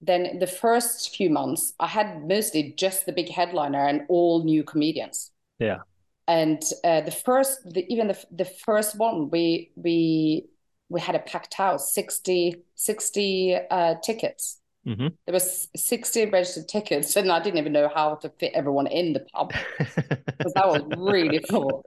then 0.01 0.39
the 0.39 0.47
first 0.47 1.15
few 1.15 1.29
months, 1.29 1.73
I 1.79 1.87
had 1.87 2.27
mostly 2.27 2.73
just 2.77 3.05
the 3.05 3.13
big 3.13 3.29
headliner 3.29 3.87
and 3.87 4.01
all 4.09 4.43
new 4.43 4.63
comedians. 4.63 5.31
Yeah. 5.59 5.79
And 6.27 6.61
uh, 6.83 7.01
the 7.01 7.11
first, 7.11 7.59
the, 7.73 7.85
even 7.93 8.07
the 8.07 8.17
the 8.31 8.45
first 8.45 8.97
one, 8.97 9.29
we 9.31 9.71
we 9.75 10.45
we 10.89 11.01
had 11.01 11.15
a 11.15 11.19
packed 11.19 11.53
house, 11.53 11.93
60, 11.93 12.63
60 12.75 13.55
uh, 13.69 13.95
tickets. 14.03 14.60
Mhm. 14.85 15.15
There 15.25 15.33
was 15.33 15.69
60 15.75 16.25
registered 16.25 16.67
tickets, 16.67 17.15
and 17.15 17.31
I 17.31 17.41
didn't 17.41 17.59
even 17.59 17.73
know 17.73 17.89
how 17.93 18.15
to 18.15 18.29
fit 18.29 18.53
everyone 18.53 18.87
in 18.87 19.13
the 19.13 19.19
pub 19.19 19.53
because 19.77 20.53
that 20.53 20.67
was 20.67 20.83
really 20.97 21.39
full. 21.49 21.85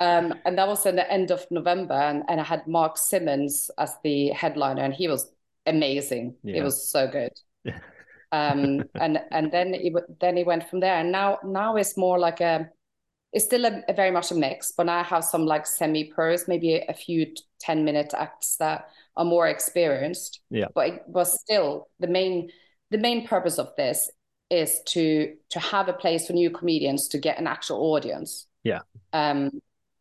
Um, 0.00 0.34
and 0.44 0.56
that 0.58 0.68
was 0.68 0.86
in 0.86 0.96
the 0.96 1.10
end 1.10 1.30
of 1.30 1.46
November, 1.50 1.94
and, 1.94 2.22
and 2.28 2.40
I 2.40 2.44
had 2.44 2.66
Mark 2.66 2.96
Simmons 2.96 3.70
as 3.78 3.96
the 4.02 4.28
headliner, 4.30 4.82
and 4.82 4.94
he 4.94 5.08
was 5.08 5.30
amazing. 5.66 6.36
Yeah. 6.42 6.56
It 6.60 6.64
was 6.64 6.90
so 6.90 7.06
good. 7.06 7.32
Yeah. 7.64 7.78
um, 8.32 8.84
and 8.94 9.20
and 9.30 9.50
then 9.52 9.74
he 9.74 9.94
then 10.20 10.36
he 10.36 10.44
went 10.44 10.68
from 10.68 10.80
there, 10.80 10.96
and 10.96 11.12
now 11.12 11.38
now 11.44 11.76
it's 11.76 11.96
more 11.96 12.18
like 12.18 12.40
a, 12.40 12.70
it's 13.32 13.44
still 13.44 13.64
a, 13.66 13.82
a 13.88 13.92
very 13.94 14.10
much 14.10 14.30
a 14.30 14.34
mix, 14.34 14.72
but 14.72 14.86
now 14.86 15.00
I 15.00 15.02
have 15.02 15.24
some 15.24 15.46
like 15.46 15.66
semi 15.66 16.04
pros, 16.04 16.48
maybe 16.48 16.76
a, 16.76 16.86
a 16.88 16.94
few 16.94 17.34
ten 17.60 17.84
minute 17.84 18.14
acts 18.16 18.56
that 18.56 18.88
are 19.16 19.24
more 19.24 19.48
experienced. 19.48 20.40
Yeah. 20.50 20.66
But 20.74 20.88
it 20.88 21.02
was 21.06 21.40
still 21.40 21.88
the 21.98 22.08
main 22.08 22.50
the 22.90 22.98
main 22.98 23.26
purpose 23.26 23.58
of 23.58 23.70
this 23.76 24.10
is 24.50 24.80
to 24.88 25.34
to 25.50 25.60
have 25.60 25.88
a 25.88 25.92
place 25.92 26.26
for 26.26 26.32
new 26.32 26.50
comedians 26.50 27.08
to 27.08 27.18
get 27.18 27.38
an 27.38 27.46
actual 27.46 27.92
audience. 27.92 28.46
Yeah. 28.64 28.80
Um, 29.12 29.50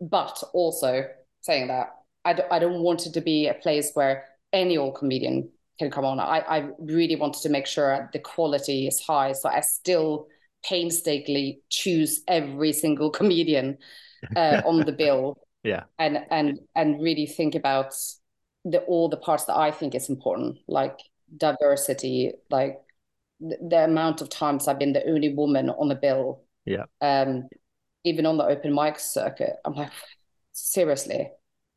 but 0.01 0.41
also 0.53 1.05
saying 1.41 1.67
that 1.67 1.89
I 2.25 2.33
don't, 2.33 2.51
I 2.51 2.59
don't 2.59 2.81
want 2.81 3.05
it 3.05 3.13
to 3.13 3.21
be 3.21 3.47
a 3.47 3.53
place 3.53 3.91
where 3.93 4.25
any 4.51 4.77
old 4.77 4.95
comedian 4.95 5.49
can 5.77 5.89
come 5.89 6.05
on. 6.05 6.19
I, 6.19 6.39
I 6.39 6.69
really 6.79 7.15
wanted 7.15 7.41
to 7.43 7.49
make 7.49 7.65
sure 7.65 8.09
the 8.11 8.19
quality 8.19 8.87
is 8.87 8.99
high. 8.99 9.31
So 9.31 9.49
I 9.49 9.61
still 9.61 10.27
painstakingly 10.63 11.61
choose 11.69 12.21
every 12.27 12.73
single 12.73 13.09
comedian 13.19 13.77
uh, 14.35 14.61
on 14.65 14.85
the 14.85 14.91
bill. 14.91 15.37
Yeah. 15.61 15.83
And 15.97 16.19
and 16.31 16.59
and 16.73 17.01
really 17.01 17.25
think 17.25 17.53
about 17.53 17.93
the 18.65 18.79
all 18.81 19.09
the 19.09 19.17
parts 19.17 19.45
that 19.45 19.57
I 19.57 19.71
think 19.71 19.95
is 19.95 20.09
important, 20.09 20.57
like 20.67 20.99
diversity, 21.35 22.33
like 22.49 22.79
the, 23.39 23.57
the 23.69 23.83
amount 23.85 24.21
of 24.21 24.29
times 24.29 24.67
I've 24.67 24.79
been 24.79 24.93
the 24.93 25.07
only 25.07 25.33
woman 25.33 25.69
on 25.69 25.87
the 25.87 25.95
bill. 25.95 26.43
Yeah. 26.65 26.85
Um, 27.01 27.47
even 28.03 28.25
on 28.25 28.37
the 28.37 28.45
open 28.45 28.73
mic 28.73 28.99
circuit, 28.99 29.57
I'm 29.65 29.73
like, 29.73 29.91
seriously. 30.53 31.31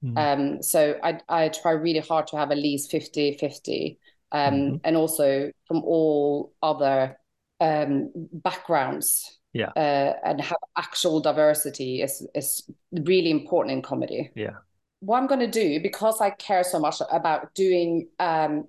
Mm. 0.05 0.19
Um, 0.57 0.63
so 0.63 0.99
I 1.03 1.21
I 1.29 1.49
try 1.49 1.73
really 1.73 2.01
hard 2.01 2.27
to 2.29 2.37
have 2.37 2.51
at 2.51 2.59
least 2.59 2.91
50 2.91 3.37
50. 3.39 3.99
Um, 4.33 4.55
Mhm. 4.55 4.81
and 4.85 4.97
also 4.97 5.53
from 5.69 5.83
all 5.85 6.55
other 6.63 7.19
um, 7.61 8.11
backgrounds. 8.33 9.39
Yeah. 9.53 9.69
Uh, 9.77 10.15
and 10.25 10.41
have 10.41 10.57
actual 10.77 11.21
diversity 11.21 12.01
is 12.01 12.27
is 12.35 12.69
really 12.91 13.31
important 13.31 13.73
in 13.73 13.83
comedy. 13.83 14.31
Yeah. 14.35 14.57
What 15.03 15.19
I'm 15.19 15.27
going 15.27 15.41
to 15.41 15.49
do 15.49 15.81
because 15.81 16.21
I 16.21 16.31
care 16.31 16.63
so 16.63 16.79
much 16.79 17.03
about 17.11 17.55
doing 17.55 18.09
um, 18.21 18.69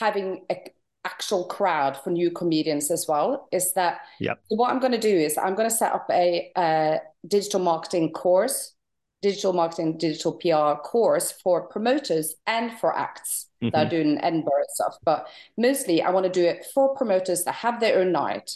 having 0.00 0.44
a 0.48 0.56
actual 1.04 1.44
crowd 1.46 1.96
for 1.96 2.10
new 2.10 2.30
comedians 2.30 2.88
as 2.92 3.06
well 3.08 3.48
is 3.50 3.72
that 3.72 3.98
Yep. 4.20 4.38
what 4.48 4.70
I'm 4.70 4.78
going 4.78 4.92
to 4.92 4.98
do 4.98 5.08
is 5.26 5.36
I'm 5.36 5.56
going 5.56 5.68
to 5.68 5.74
set 5.74 5.92
up 5.92 6.06
a, 6.10 6.52
uh 6.54 6.98
digital 7.26 7.58
marketing 7.60 8.12
course, 8.12 8.74
digital 9.22 9.52
marketing, 9.52 9.98
digital 9.98 10.32
PR 10.34 10.76
course 10.76 11.32
for 11.42 11.66
promoters 11.68 12.34
and 12.46 12.72
for 12.78 12.96
acts 12.96 13.48
that 13.72 13.74
are 13.74 13.86
Mhm. 13.86 13.90
doing 13.90 14.18
Edinburgh 14.22 14.66
stuff. 14.68 14.96
But 15.04 15.26
mostly 15.56 16.00
I 16.02 16.10
want 16.10 16.26
to 16.26 16.40
do 16.40 16.44
it 16.44 16.66
for 16.72 16.94
promoters 16.94 17.42
that 17.44 17.56
have 17.64 17.80
their 17.80 17.98
own 18.00 18.12
night. 18.12 18.48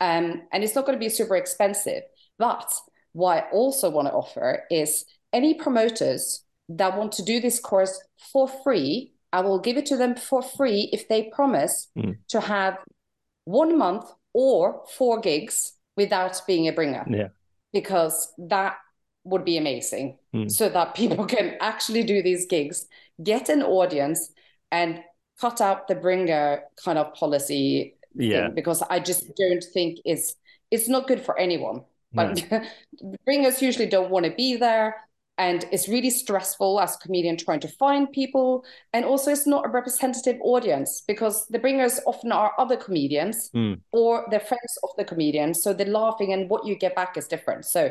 Um, 0.00 0.42
and 0.52 0.62
it's 0.62 0.74
not 0.76 0.86
going 0.86 0.98
to 0.98 1.04
be 1.04 1.08
super 1.08 1.36
expensive. 1.36 2.02
But 2.38 2.72
what 3.12 3.36
I 3.44 3.50
also 3.50 3.90
want 3.90 4.06
to 4.08 4.14
offer 4.14 4.64
is 4.70 5.04
any 5.32 5.54
promoters 5.54 6.44
that 6.78 6.96
want 6.96 7.12
to 7.12 7.22
do 7.22 7.40
this 7.40 7.58
course 7.60 8.00
for 8.32 8.46
free, 8.48 9.12
I 9.32 9.40
will 9.42 9.58
give 9.60 9.76
it 9.76 9.86
to 9.86 9.96
them 9.96 10.14
for 10.14 10.42
free 10.42 10.88
if 10.92 11.08
they 11.08 11.24
promise 11.24 11.88
Mm. 11.96 12.16
to 12.28 12.40
have 12.40 12.78
one 13.44 13.76
month 13.78 14.04
or 14.32 14.84
four 14.96 15.20
gigs 15.20 15.72
without 15.96 16.40
being 16.46 16.68
a 16.68 16.72
bringer 16.72 17.04
Yeah. 17.08 17.28
because 17.72 18.32
that 18.38 18.76
would 19.24 19.44
be 19.44 19.56
amazing 19.56 20.18
Mm. 20.34 20.50
so 20.50 20.68
that 20.68 20.94
people 21.00 21.26
can 21.26 21.56
actually 21.60 22.04
do 22.04 22.22
these 22.22 22.46
gigs 22.46 22.86
get 23.22 23.48
an 23.48 23.62
audience 23.62 24.32
and 24.70 25.02
cut 25.40 25.60
out 25.60 25.88
the 25.88 25.94
bringer 25.94 26.62
kind 26.84 26.98
of 26.98 27.12
policy 27.14 27.94
Yeah. 28.14 28.48
because 28.48 28.82
i 28.90 28.98
just 29.00 29.22
don't 29.36 29.64
think 29.74 29.98
it's 30.04 30.36
it's 30.70 30.88
not 30.88 31.06
good 31.08 31.20
for 31.24 31.38
anyone 31.38 31.84
but 32.12 32.42
bringers 33.24 33.62
usually 33.62 33.86
don't 33.86 34.10
want 34.10 34.24
to 34.26 34.32
be 34.32 34.56
there 34.56 34.94
and 35.40 35.64
it's 35.72 35.88
really 35.88 36.10
stressful 36.10 36.78
as 36.84 36.94
a 36.96 36.98
comedian 37.04 37.36
trying 37.36 37.60
to 37.60 37.68
find 37.84 38.12
people 38.12 38.62
and 38.92 39.04
also 39.10 39.30
it's 39.32 39.46
not 39.46 39.64
a 39.66 39.70
representative 39.70 40.36
audience 40.42 41.02
because 41.08 41.46
the 41.48 41.58
bringers 41.58 41.98
often 42.06 42.30
are 42.32 42.52
other 42.58 42.76
comedians 42.86 43.50
Mm. 43.54 43.80
or 44.00 44.26
they're 44.30 44.48
friends 44.52 44.72
of 44.84 44.90
the 44.98 45.04
comedian 45.04 45.54
so 45.54 45.72
they're 45.72 45.86
laughing 46.02 46.32
and 46.34 46.50
what 46.52 46.66
you 46.68 46.74
get 46.84 46.94
back 46.94 47.16
is 47.16 47.26
different 47.34 47.64
so 47.64 47.90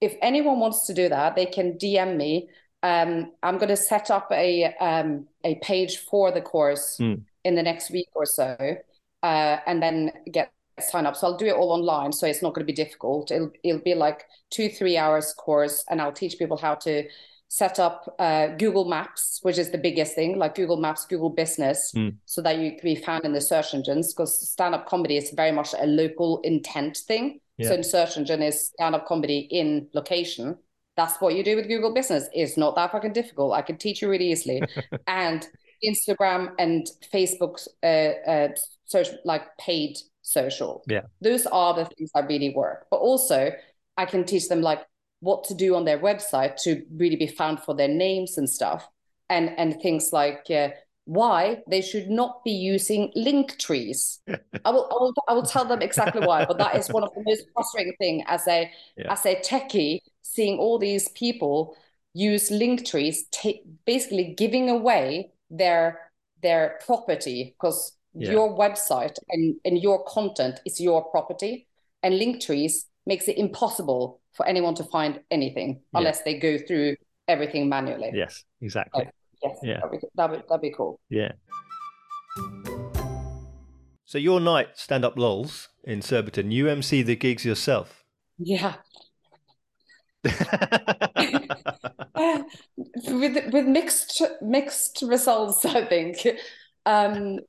if 0.00 0.14
anyone 0.30 0.58
wants 0.60 0.86
to 0.86 0.94
do 0.94 1.08
that 1.08 1.34
they 1.36 1.46
can 1.56 1.72
dm 1.82 2.16
me 2.16 2.48
um, 2.82 3.10
i'm 3.42 3.58
going 3.62 3.74
to 3.76 3.82
set 3.92 4.10
up 4.10 4.28
a 4.30 4.48
um, 4.88 5.26
a 5.50 5.52
page 5.70 5.94
for 6.10 6.30
the 6.36 6.40
course 6.52 6.86
Mm. 7.00 7.22
in 7.48 7.54
the 7.58 7.62
next 7.70 7.90
week 7.90 8.08
or 8.14 8.26
so 8.26 8.56
uh, 9.22 9.56
and 9.66 9.82
then 9.82 10.12
get 10.30 10.52
sign 10.80 11.06
up. 11.06 11.16
So 11.16 11.26
i'll 11.26 11.36
do 11.36 11.46
it 11.46 11.54
all 11.54 11.70
online 11.72 12.12
so 12.12 12.26
it's 12.26 12.42
not 12.42 12.54
going 12.54 12.66
to 12.66 12.72
be 12.72 12.84
difficult. 12.84 13.30
It'll, 13.30 13.50
it'll 13.64 13.80
be 13.82 13.94
like 13.94 14.24
two 14.50 14.68
three 14.68 14.96
hours 14.96 15.32
course 15.32 15.84
and 15.88 16.00
i'll 16.00 16.12
teach 16.12 16.38
people 16.38 16.56
how 16.56 16.74
to 16.76 17.04
set 17.48 17.78
up 17.78 18.14
uh, 18.18 18.48
google 18.58 18.84
maps 18.86 19.38
which 19.42 19.56
is 19.56 19.70
the 19.70 19.78
biggest 19.78 20.14
thing 20.14 20.36
like 20.36 20.54
google 20.56 20.76
maps 20.78 21.06
google 21.06 21.30
business 21.30 21.92
Mm. 21.94 22.16
so 22.24 22.42
that 22.42 22.58
you 22.58 22.72
can 22.72 22.80
be 22.82 22.96
found 22.96 23.24
in 23.24 23.32
the 23.32 23.40
search 23.40 23.72
engines 23.72 24.12
because 24.12 24.50
stand-up 24.50 24.86
comedy 24.86 25.16
is 25.16 25.30
very 25.30 25.52
much 25.52 25.72
a 25.78 25.86
local 25.86 26.40
intent 26.42 26.96
thing. 27.06 27.40
Yeah. 27.56 27.68
so 27.68 27.74
in 27.76 27.84
search 27.84 28.16
engine 28.16 28.42
is 28.42 28.66
stand-up 28.68 29.06
comedy 29.06 29.38
in 29.50 29.88
location. 29.94 30.56
That's 30.96 31.20
what 31.20 31.34
you 31.36 31.44
do 31.44 31.56
with 31.56 31.68
google 31.68 31.94
business. 31.94 32.28
It's 32.32 32.56
not 32.56 32.74
that 32.76 32.90
fucking 32.92 33.12
difficult. 33.12 33.52
I 33.54 33.62
can 33.62 33.76
teach 33.78 34.02
you 34.02 34.10
really 34.10 34.30
easily. 34.32 34.62
And 35.06 35.46
instagram 35.84 36.52
and 36.58 36.86
facebook 37.12 37.66
uh, 37.82 38.30
uh 38.30 38.48
social, 38.84 39.18
like 39.24 39.42
paid 39.58 39.96
social 40.22 40.82
Yeah. 40.88 41.02
those 41.20 41.46
are 41.46 41.74
the 41.74 41.84
things 41.84 42.10
that 42.14 42.26
really 42.28 42.52
work 42.54 42.86
but 42.90 42.96
also 42.98 43.52
i 43.96 44.04
can 44.04 44.24
teach 44.24 44.48
them 44.48 44.60
like 44.62 44.84
what 45.20 45.44
to 45.44 45.54
do 45.54 45.74
on 45.74 45.84
their 45.84 45.98
website 45.98 46.56
to 46.62 46.82
really 46.96 47.16
be 47.16 47.26
found 47.26 47.60
for 47.60 47.74
their 47.74 47.88
names 47.88 48.36
and 48.38 48.48
stuff 48.48 48.88
and 49.30 49.50
and 49.58 49.80
things 49.80 50.10
like 50.12 50.46
uh, 50.50 50.68
why 51.04 51.62
they 51.70 51.80
should 51.80 52.10
not 52.10 52.42
be 52.44 52.50
using 52.50 53.12
Linktrees 53.16 54.18
I 54.64 54.70
will, 54.70 54.86
I 54.90 54.94
will 54.94 55.14
i 55.28 55.32
will 55.32 55.42
tell 55.44 55.64
them 55.64 55.80
exactly 55.80 56.20
why 56.26 56.44
but 56.44 56.58
that 56.58 56.74
is 56.76 56.88
one 56.88 57.04
of 57.04 57.10
the 57.14 57.22
most 57.24 57.44
frustrating 57.54 57.94
thing 57.98 58.24
as 58.26 58.46
a 58.48 58.70
Yeah. 58.96 59.12
as 59.12 59.24
a 59.24 59.36
techie 59.36 60.00
seeing 60.22 60.58
all 60.58 60.78
these 60.78 61.08
people 61.10 61.76
use 62.12 62.50
Linktrees 62.50 63.18
ta- 63.30 63.62
basically 63.84 64.34
giving 64.36 64.68
away 64.68 65.30
their 65.50 65.98
their 66.42 66.78
property 66.84 67.54
because 67.58 67.92
Yeah. 68.18 68.32
your 68.32 68.48
website 68.56 69.18
and, 69.28 69.56
and 69.64 69.78
your 69.82 70.02
content 70.04 70.60
is 70.64 70.80
your 70.80 71.04
property 71.10 71.68
and 72.02 72.14
Linktrees 72.14 72.86
makes 73.04 73.28
it 73.28 73.36
impossible 73.38 74.20
for 74.32 74.46
anyone 74.46 74.74
to 74.76 74.84
find 74.84 75.20
anything 75.30 75.80
Yeah. 75.92 75.98
unless 75.98 76.22
they 76.22 76.38
go 76.38 76.56
through 76.58 76.96
everything 77.28 77.68
manually 77.68 78.10
Yes. 78.14 78.44
Exactly. 78.62 79.08
yes 79.42 79.56
Yeah. 79.62 79.80
that'd, 79.80 79.90
be, 80.00 80.06
that'd, 80.14 80.36
be, 80.40 80.42
that'd 80.48 80.62
be 80.62 80.70
cool 80.76 80.98
Yeah. 81.10 81.32
So 84.04 84.18
your 84.18 84.40
night 84.40 84.68
stand 84.78 85.04
up 85.04 85.16
lols 85.18 85.68
in 85.84 86.00
Surbiton, 86.00 86.50
you 86.50 86.68
MC 86.68 87.02
the 87.02 87.16
gigs 87.16 87.44
yourself. 87.44 88.04
yeah 88.38 88.74
with 93.08 93.52
with 93.52 93.66
mixed 93.66 94.22
mixed 94.42 95.02
results, 95.02 95.64
I 95.64 95.84
think. 95.86 96.26
Um, 96.86 97.40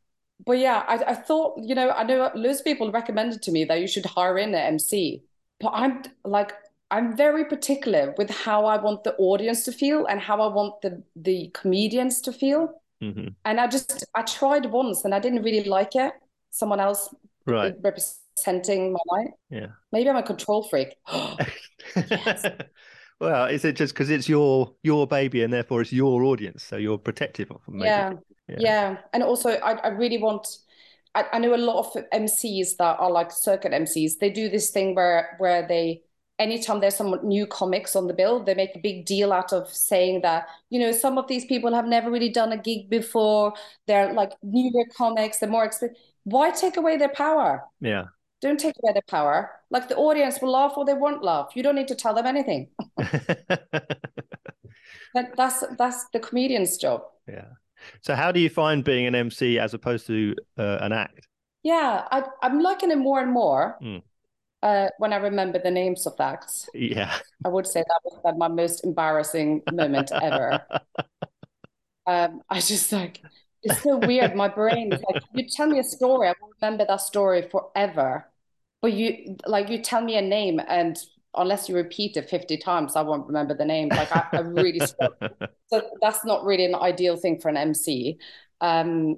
but 0.45 0.59
yeah, 0.59 0.83
I, 0.87 0.95
I 1.11 1.13
thought 1.15 1.59
you 1.63 1.75
know 1.75 1.89
I 1.91 2.03
know 2.03 2.31
loads 2.35 2.59
of 2.59 2.65
people 2.65 2.91
recommended 2.91 3.41
to 3.43 3.51
me 3.51 3.65
that 3.65 3.79
you 3.81 3.87
should 3.87 4.05
hire 4.05 4.37
in 4.37 4.49
an 4.49 4.55
MC, 4.55 5.23
but 5.59 5.69
I'm 5.69 6.03
like 6.25 6.53
I'm 6.91 7.15
very 7.15 7.45
particular 7.45 8.13
with 8.17 8.29
how 8.29 8.65
I 8.65 8.77
want 8.81 9.03
the 9.03 9.15
audience 9.15 9.63
to 9.65 9.71
feel 9.71 10.05
and 10.05 10.19
how 10.19 10.41
I 10.41 10.53
want 10.53 10.81
the 10.81 11.03
the 11.15 11.51
comedians 11.53 12.21
to 12.21 12.33
feel. 12.33 12.81
Mhm. 13.01 13.35
And 13.45 13.59
I 13.59 13.67
just 13.67 14.05
I 14.15 14.23
tried 14.23 14.65
once 14.67 15.05
and 15.05 15.15
I 15.15 15.19
didn't 15.19 15.43
really 15.43 15.63
like 15.69 15.95
it. 15.95 16.13
Someone 16.51 16.79
else 16.79 17.13
Right. 17.45 17.75
representing 17.81 18.93
my 18.93 18.99
night. 19.17 19.31
Yeah. 19.49 19.67
Maybe 19.91 20.09
I'm 20.09 20.17
a 20.17 20.23
control 20.23 20.63
freak. 20.63 20.95
well, 23.19 23.45
is 23.45 23.65
it 23.65 23.75
just 23.75 23.93
because 23.93 24.09
it's 24.09 24.29
your 24.29 24.75
your 24.83 25.07
baby 25.07 25.43
and 25.43 25.51
therefore 25.51 25.81
it's 25.81 25.91
your 25.91 26.23
audience, 26.23 26.63
so 26.63 26.77
you're 26.77 26.97
protective 26.97 27.51
of 27.51 27.65
them? 27.65 27.79
Yeah. 27.79 28.13
Yeah. 28.47 28.55
Yeah. 28.59 28.97
And 29.13 29.23
also, 29.23 29.49
I, 29.49 29.73
I 29.73 29.87
really 29.89 30.17
want, 30.17 30.47
I, 31.15 31.25
I 31.33 31.39
know 31.39 31.53
a 31.53 31.57
lot 31.57 31.79
of 31.95 32.03
MCs 32.13 32.77
that 32.77 32.97
are 32.99 33.11
like 33.11 33.31
circuit 33.31 33.73
MCs. 33.73 34.19
They 34.19 34.29
do 34.29 34.49
this 34.49 34.69
thing 34.69 34.95
where, 34.95 35.35
where 35.37 35.67
they, 35.67 36.03
anytime 36.39 36.79
there's 36.79 36.95
some 36.95 37.19
new 37.23 37.45
comics 37.45 37.95
on 37.95 38.07
the 38.07 38.13
bill, 38.13 38.43
they 38.43 38.53
make 38.53 38.75
a 38.75 38.79
big 38.79 39.05
deal 39.05 39.33
out 39.33 39.51
of 39.51 39.67
saying 39.73 40.21
that, 40.21 40.47
you 40.69 40.79
know, 40.79 40.91
some 40.91 41.17
of 41.17 41.27
these 41.27 41.45
people 41.45 41.73
have 41.73 41.87
never 41.87 42.09
really 42.09 42.29
done 42.29 42.51
a 42.53 42.57
gig 42.57 42.89
before. 42.89 43.53
They're 43.87 44.13
like 44.13 44.31
newer 44.43 44.85
comics, 44.97 45.39
they're 45.39 45.49
more 45.49 45.65
expensive. 45.65 45.97
Why 46.23 46.51
take 46.51 46.77
away 46.77 46.97
their 46.97 47.09
power? 47.09 47.63
Yeah. 47.81 48.05
Don't 48.41 48.59
take 48.59 48.75
away 48.83 48.93
the 48.93 49.01
power. 49.09 49.51
Like 49.69 49.89
the 49.89 49.95
audience 49.95 50.39
will 50.41 50.51
laugh 50.51 50.73
or 50.77 50.85
they 50.85 50.93
won't 50.93 51.23
laugh. 51.23 51.49
You 51.55 51.63
don't 51.63 51.75
need 51.75 51.87
to 51.87 51.95
tell 51.95 52.13
them 52.13 52.25
anything. 52.25 52.69
that's 55.13 55.63
that's 55.77 56.05
the 56.13 56.19
comedian's 56.19 56.77
job. 56.77 57.01
Yeah. 57.27 57.49
So 58.01 58.15
how 58.15 58.31
do 58.31 58.39
you 58.39 58.49
find 58.49 58.83
being 58.83 59.05
an 59.07 59.15
MC 59.15 59.59
as 59.59 59.73
opposed 59.73 60.07
to 60.07 60.35
uh, 60.57 60.77
an 60.81 60.91
act? 60.93 61.27
Yeah, 61.63 62.07
I, 62.11 62.23
I'm 62.41 62.59
liking 62.59 62.91
it 62.91 62.97
more 62.97 63.19
and 63.19 63.31
more. 63.31 63.77
Mm. 63.81 64.01
Uh, 64.63 64.87
when 64.97 65.13
I 65.13 65.17
remember 65.17 65.59
the 65.59 65.69
names 65.69 66.07
of 66.07 66.13
acts, 66.19 66.67
Yeah. 66.73 67.13
I 67.45 67.49
would 67.49 67.67
say 67.67 67.81
that 67.81 67.99
was 68.03 68.35
my 68.37 68.47
most 68.47 68.83
embarrassing 68.83 69.61
moment 69.71 70.11
ever. 70.11 70.65
Um, 72.07 72.41
I 72.49 72.61
just 72.61 72.89
like 72.93 73.21
it's 73.63 73.83
so 73.83 73.97
weird. 73.97 74.35
My 74.35 74.47
brain 74.47 74.91
is 74.93 75.01
like, 75.07 75.17
you 75.33 75.47
tell 75.49 75.67
me 75.67 75.79
a 75.79 75.83
story, 75.83 76.27
I 76.29 76.33
will 76.41 76.53
remember 76.61 76.85
that 76.87 77.01
story 77.01 77.47
forever. 77.49 78.29
But 78.81 78.93
you 78.93 79.37
like 79.47 79.69
you 79.69 79.81
tell 79.81 80.01
me 80.01 80.17
a 80.17 80.21
name, 80.21 80.61
and 80.67 80.97
unless 81.35 81.67
you 81.67 81.75
repeat 81.75 82.15
it 82.17 82.29
50 82.29 82.57
times, 82.57 82.95
I 82.95 83.01
won't 83.01 83.27
remember 83.27 83.55
the 83.55 83.65
name. 83.65 83.93
Like 83.93 84.11
I, 84.11 84.25
I 84.35 84.39
really 84.41 84.79
struggle. 84.79 85.17
So 85.69 85.81
that's 86.01 86.23
not 86.25 86.45
really 86.45 86.65
an 86.65 86.75
ideal 86.75 87.17
thing 87.17 87.39
for 87.39 87.49
an 87.49 87.57
MC. 87.57 88.19
Um, 88.61 89.17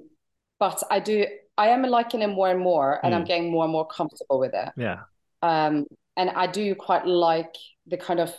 but 0.58 0.82
I 0.90 1.00
do 1.00 1.26
I 1.58 1.68
am 1.68 1.82
liking 1.82 2.22
it 2.22 2.28
more 2.28 2.48
and 2.50 2.60
more, 2.60 3.04
and 3.04 3.14
I'm 3.14 3.24
Mm. 3.24 3.24
getting 3.24 3.50
more 3.50 3.64
and 3.64 3.72
more 3.72 3.86
comfortable 3.86 4.38
with 4.40 4.54
it. 4.54 4.70
yeah. 4.76 5.04
Um, 5.42 5.86
and 6.16 6.30
I 6.30 6.46
do 6.46 6.74
quite 6.74 7.06
like 7.06 7.54
the 7.86 7.96
kind 7.96 8.20
of, 8.20 8.34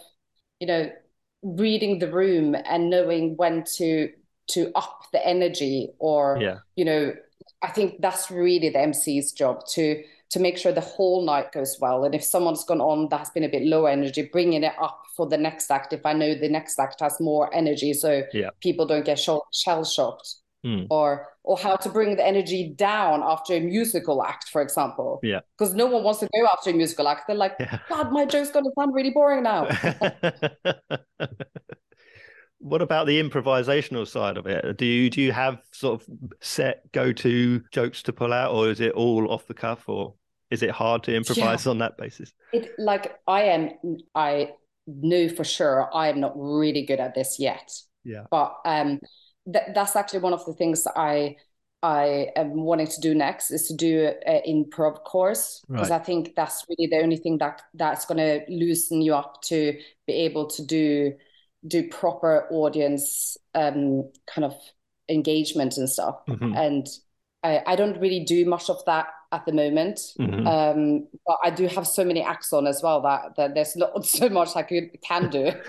you 0.60 0.68
know, 0.68 0.91
reading 1.43 1.99
the 1.99 2.12
room 2.12 2.56
and 2.56 2.89
knowing 2.89 3.36
when 3.38 3.64
to 3.78 4.10
to 4.54 4.72
up 4.76 5.02
the 5.12 5.26
energy 5.26 5.89
or 5.99 6.38
Yeah. 6.41 6.58
you 6.76 6.86
know, 6.86 7.14
I 7.62 7.68
think 7.70 8.02
that's 8.02 8.32
really 8.32 8.70
the 8.70 8.80
MC's 8.80 9.32
job 9.34 9.66
to 9.74 10.04
to 10.32 10.39
make 10.39 10.58
sure 10.58 10.72
the 10.72 10.80
whole 10.80 11.26
night 11.26 11.52
goes 11.52 11.78
well. 11.82 12.06
And 12.06 12.16
if 12.16 12.24
someone's 12.24 12.64
gone 12.64 12.80
on 12.80 13.10
that's 13.10 13.30
been 13.32 13.43
a 13.43 13.49
bit 13.49 13.64
low 13.64 13.86
energy, 13.86 14.30
bringing 14.32 14.64
it 14.64 14.72
up 14.82 15.04
for 15.18 15.28
the 15.28 15.38
next 15.38 15.70
act. 15.70 15.91
If 15.91 16.06
I 16.06 16.14
know 16.14 16.34
the 16.36 16.47
next 16.47 16.80
act 16.80 17.02
has 17.02 17.20
more 17.20 17.54
energy, 17.54 17.93
so 17.93 18.24
Yeah. 18.34 18.52
people 18.62 18.86
don't 18.86 19.04
get 19.04 19.20
shell 19.20 19.45
shocked, 19.54 20.36
Mm. 20.66 20.88
or 20.89 21.28
or 21.43 21.58
how 21.58 21.76
to 21.76 21.89
bring 21.89 22.16
the 22.18 22.26
energy 22.26 22.70
down 22.70 23.24
after 23.24 23.56
a 23.56 23.60
musical 23.60 24.24
act, 24.24 24.47
for 24.49 24.62
example. 24.62 25.20
Yeah. 25.24 25.39
Because 25.58 25.74
no 25.74 25.88
one 25.88 26.04
wants 26.04 26.20
to 26.20 26.30
go 26.34 26.45
after 26.45 26.70
a 26.70 26.74
musical 26.74 27.08
act. 27.08 27.26
They're 27.28 27.36
like, 27.36 27.56
Yeah. 27.60 27.80
God, 27.89 28.12
my 28.12 28.26
joke's 28.26 28.52
going 28.52 28.66
to 28.66 28.72
sound 28.78 28.93
really 28.93 29.10
boring 29.10 29.41
now. 29.43 29.66
what 32.62 32.82
about 32.82 33.07
the 33.07 33.22
improvisational 33.22 34.07
side 34.07 34.38
of 34.38 34.45
it? 34.47 34.78
Do 34.78 34.86
you 34.86 35.09
do 35.09 35.22
you 35.22 35.32
have 35.32 35.62
sort 35.72 36.01
of 36.01 36.07
set 36.41 36.91
go 36.91 37.12
to 37.12 37.62
jokes 37.72 38.03
to 38.03 38.14
pull 38.14 38.34
out, 38.34 38.53
or 38.53 38.70
is 38.70 38.80
it 38.80 38.93
all 38.93 39.32
off 39.32 39.47
the 39.47 39.53
cuff, 39.53 39.89
or 39.89 40.14
is 40.49 40.64
it 40.64 40.72
hard 40.72 41.03
to 41.03 41.16
improvise 41.16 41.68
on 41.68 41.80
that 41.80 41.97
basis? 41.97 42.32
It 42.53 42.72
like 42.78 43.18
I 43.28 43.43
am. 43.43 43.72
I 44.16 44.51
knew 44.88 45.30
for 45.30 45.43
sure 45.43 45.89
I 45.93 46.09
am 46.09 46.20
not 46.20 46.34
really 46.36 46.86
good 46.86 46.99
at 46.99 47.16
this 47.16 47.38
yet. 47.39 47.72
Yeah. 48.03 48.26
But 48.30 48.55
um, 48.66 48.99
th- 49.51 49.66
that's 49.74 49.95
actually 49.95 50.20
one 50.20 50.34
of 50.34 50.45
the 50.45 50.53
things 50.53 50.88
I 50.95 51.36
I 51.84 52.28
am 52.36 52.53
wanting 52.53 52.88
to 52.88 53.01
do 53.01 53.16
next 53.16 53.49
is 53.49 53.68
to 53.68 53.76
do 53.76 54.12
an 54.26 54.41
improv 54.47 55.03
course 55.03 55.64
because 55.68 55.89
Right. 55.89 55.99
I 55.99 56.03
think 56.03 56.36
that's 56.36 56.64
really 56.70 56.88
the 56.91 57.01
only 57.01 57.18
thing 57.18 57.39
that 57.39 57.64
that's 57.74 58.05
going 58.05 58.20
to 58.20 58.41
loosen 58.53 59.01
you 59.01 59.16
up 59.16 59.41
to 59.43 59.80
be 60.05 60.14
able 60.14 60.45
to 60.47 60.64
do 60.66 61.14
do 61.68 61.88
proper 61.89 62.47
audience 62.51 63.38
um 63.53 64.09
kind 64.28 64.45
of 64.45 64.55
engagement 65.09 65.78
and 65.78 65.89
stuff. 65.89 66.16
Mhm. 66.28 66.55
And 66.55 66.88
I, 67.43 67.62
I 67.66 67.76
don't 67.76 67.99
really 67.99 68.24
do 68.24 68.45
much 68.45 68.70
of 68.70 68.84
that 68.86 69.07
at 69.32 69.45
the 69.45 69.51
moment. 69.51 69.99
Mhm. 70.20 70.47
Um, 70.47 71.07
but 71.26 71.38
I 71.43 71.49
do 71.49 71.68
have 71.68 71.88
so 71.88 72.03
many 72.03 72.22
acts 72.22 72.53
on 72.53 72.68
as 72.68 72.82
well 72.84 73.01
that, 73.01 73.36
that 73.38 73.55
there's 73.55 73.76
not 73.76 74.05
so 74.18 74.30
much 74.30 74.55
I 74.55 74.64
could, 74.64 75.01
can 75.01 75.30
do. 75.30 75.51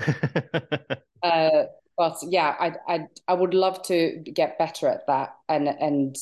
Uh, 1.23 1.67
but 1.97 2.17
yeah, 2.29 2.57
I, 2.59 2.73
I 2.89 3.07
I 3.29 3.35
would 3.35 3.55
love 3.55 3.81
to 3.85 4.17
get 4.25 4.59
better 4.59 4.89
at 4.89 5.07
that, 5.07 5.37
and 5.49 5.69
and 5.69 6.17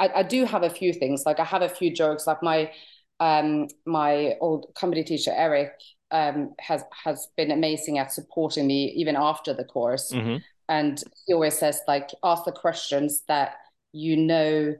I, 0.00 0.08
I 0.16 0.22
do 0.24 0.44
have 0.44 0.64
a 0.64 0.70
few 0.70 0.92
things. 0.92 1.22
Like 1.24 1.38
I 1.38 1.44
have 1.44 1.62
a 1.62 1.68
few 1.68 1.94
jokes. 1.94 2.26
Like 2.26 2.42
my 2.42 2.72
um 3.20 3.68
my 3.86 4.34
old 4.40 4.72
comedy 4.74 5.04
teacher 5.04 5.32
Eric 5.32 5.72
um 6.12 6.54
has 6.58 6.84
has 7.04 7.28
been 7.36 7.50
amazing 7.50 7.98
at 7.98 8.12
supporting 8.12 8.66
me 8.66 8.92
even 8.96 9.16
after 9.16 9.54
the 9.54 9.64
course, 9.64 10.12
Mhm. 10.12 10.42
and 10.68 11.02
he 11.26 11.34
always 11.34 11.58
says 11.58 11.80
like 11.88 12.10
ask 12.22 12.44
the 12.44 12.52
questions 12.52 13.22
that 13.28 13.54
you 13.92 14.16
know, 14.16 14.74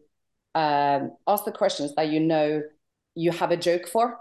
um 0.54 1.16
ask 1.26 1.44
the 1.44 1.52
questions 1.52 1.94
that 1.94 2.08
you 2.08 2.20
know 2.20 2.62
you 3.14 3.30
have 3.32 3.50
a 3.50 3.56
joke 3.56 3.88
for. 3.88 4.18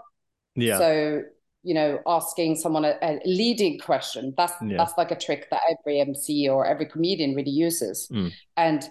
Yeah. 0.56 0.78
So, 0.78 1.22
you 1.62 1.74
know, 1.74 2.00
asking 2.06 2.56
someone 2.56 2.84
a, 2.84 2.96
a 3.02 3.20
leading 3.24 3.78
question, 3.78 4.34
that's 4.36 4.54
Yeah. 4.62 4.76
that's 4.78 4.96
like 4.98 5.10
a 5.10 5.16
trick 5.16 5.48
that 5.50 5.60
every 5.70 6.00
MC 6.00 6.48
or 6.48 6.66
every 6.66 6.86
comedian 6.86 7.34
really 7.34 7.50
uses. 7.50 8.08
Mm. 8.12 8.32
And 8.56 8.88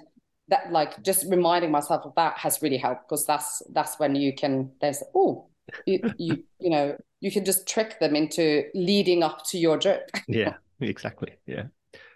that 0.48 0.72
like 0.72 1.02
just 1.04 1.26
reminding 1.30 1.72
myself 1.72 2.06
of 2.06 2.14
that 2.16 2.38
has 2.38 2.62
really 2.62 2.78
helped 2.78 3.08
because 3.08 3.26
that's 3.26 3.62
that's 3.74 4.00
when 4.00 4.16
you 4.16 4.34
can 4.34 4.72
there's 4.82 5.04
oh 5.14 5.48
you 5.86 6.00
you 6.18 6.44
you 6.60 6.70
know 6.72 6.98
you 7.20 7.32
can 7.32 7.46
just 7.46 7.68
trick 7.68 8.00
them 8.00 8.16
into 8.16 8.64
leading 8.74 9.24
up 9.24 9.46
to 9.48 9.58
your 9.58 9.78
joke. 9.78 10.10
yeah. 10.28 10.56
Exactly. 10.82 11.34
Yeah. 11.46 11.64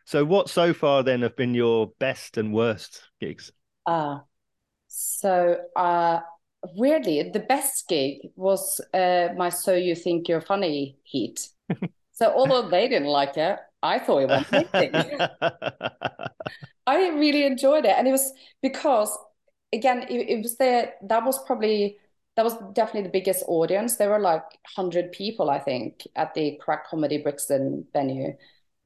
So, 0.06 0.26
what 0.26 0.50
so 0.50 0.74
far 0.74 1.04
then 1.04 1.22
have 1.22 1.36
been 1.36 1.54
your 1.54 1.92
best 2.00 2.38
and 2.38 2.54
worst 2.54 3.02
gigs? 3.20 3.52
Uh, 3.86 4.20
so 4.88 5.58
uh, 5.76 6.20
weirdly, 6.76 7.30
the 7.30 7.40
best 7.40 7.88
gig 7.88 8.18
was 8.36 8.82
uh, 8.94 9.30
my 9.36 9.50
So 9.50 9.74
You 9.74 9.96
Think 9.96 10.28
You're 10.28 10.42
Funny 10.42 10.98
heat. 11.04 11.48
so 12.12 12.34
although 12.34 12.70
they 12.70 12.88
didn't 12.88 13.08
like 13.08 13.38
it, 13.38 13.60
I 13.82 14.00
thought 14.00 14.20
it 14.20 14.30
was 14.30 14.46
amazing. 14.52 14.94
I 16.88 17.10
really 17.10 17.46
enjoyed 17.46 17.86
it. 17.86 17.96
And 17.98 18.08
it 18.08 18.12
was 18.12 18.32
because, 18.62 19.18
again, 19.74 20.04
it, 20.10 20.30
it 20.30 20.42
was 20.42 20.58
there, 20.58 20.94
that 21.04 21.26
was 21.26 21.44
probably, 21.46 21.98
that 22.36 22.44
was 22.44 22.56
definitely 22.74 23.04
the 23.04 23.10
biggest 23.10 23.44
audience. 23.48 23.98
There 23.98 24.10
were 24.10 24.20
like 24.20 24.44
100 24.44 25.12
people, 25.12 25.50
I 25.50 25.60
think, 25.60 26.08
at 26.16 26.34
the 26.34 26.58
Crack 26.62 26.88
Comedy 26.88 27.18
Brixton 27.20 27.86
venue. 27.94 28.36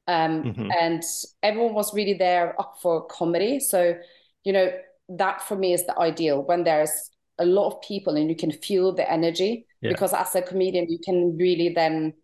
Um, 0.06 0.44
Mhm. 0.44 0.70
And 0.70 1.02
everyone 1.42 1.74
was 1.74 1.94
really 1.94 2.14
there 2.14 2.58
up 2.60 2.78
for 2.82 3.06
comedy. 3.06 3.60
So, 3.60 3.98
you 4.44 4.52
know, 4.52 4.72
that 5.10 5.42
for 5.42 5.56
me 5.56 5.72
is 5.72 5.86
the 5.86 5.98
ideal 5.98 6.42
when 6.42 6.64
there's 6.64 7.10
a 7.38 7.44
lot 7.46 7.68
of 7.72 7.80
people 7.82 8.16
and 8.16 8.28
you 8.28 8.36
can 8.36 8.52
feel 8.52 8.92
the 8.92 9.10
energy. 9.10 9.66
Yeah. 9.80 9.88
Because 9.88 10.12
as 10.14 10.34
a 10.34 10.42
comedian, 10.42 10.88
you 10.90 10.98
can 11.04 11.36
really 11.36 11.70
then, 11.70 12.14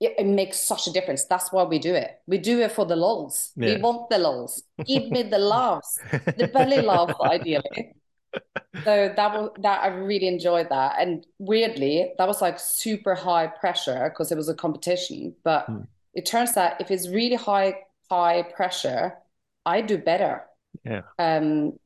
it, 0.00 0.14
it 0.18 0.26
makes 0.26 0.60
such 0.60 0.86
a 0.86 0.92
difference. 0.92 1.24
That's 1.26 1.52
why 1.52 1.64
we 1.64 1.78
do 1.78 1.94
it. 1.94 2.10
We 2.26 2.38
do 2.38 2.60
it 2.60 2.72
for 2.72 2.84
the 2.86 2.96
lulls. 2.96 3.52
We 3.60 3.76
want 3.76 4.10
the 4.10 4.18
lulls. 4.18 4.62
Give 4.84 5.10
me 5.10 5.22
the 5.24 5.38
laughs, 5.38 6.02
the 6.36 6.46
belly 6.46 6.80
laugh, 6.80 7.14
ideally. 7.20 7.94
So 8.86 9.12
that 9.16 9.32
was 9.34 9.50
that 9.62 9.82
I 9.82 9.86
really 9.88 10.28
enjoyed 10.28 10.68
that. 10.68 10.96
And 10.98 11.26
weirdly, 11.38 12.12
that 12.18 12.28
was 12.28 12.42
like 12.42 12.58
super 12.60 13.14
high 13.14 13.46
pressure 13.46 14.10
because 14.10 14.30
it 14.30 14.36
was 14.36 14.48
a 14.48 14.54
competition. 14.54 15.34
But 15.42 15.68
Hmm. 15.68 15.84
it 16.12 16.26
turns 16.26 16.56
out 16.56 16.80
if 16.80 16.90
it's 16.90 17.08
really 17.08 17.36
high, 17.36 17.76
high 18.10 18.42
pressure, 18.42 19.16
I 19.64 19.80
do 19.80 19.96
better. 19.98 20.44
Yeah. 20.84 21.02
Um, 21.18 21.78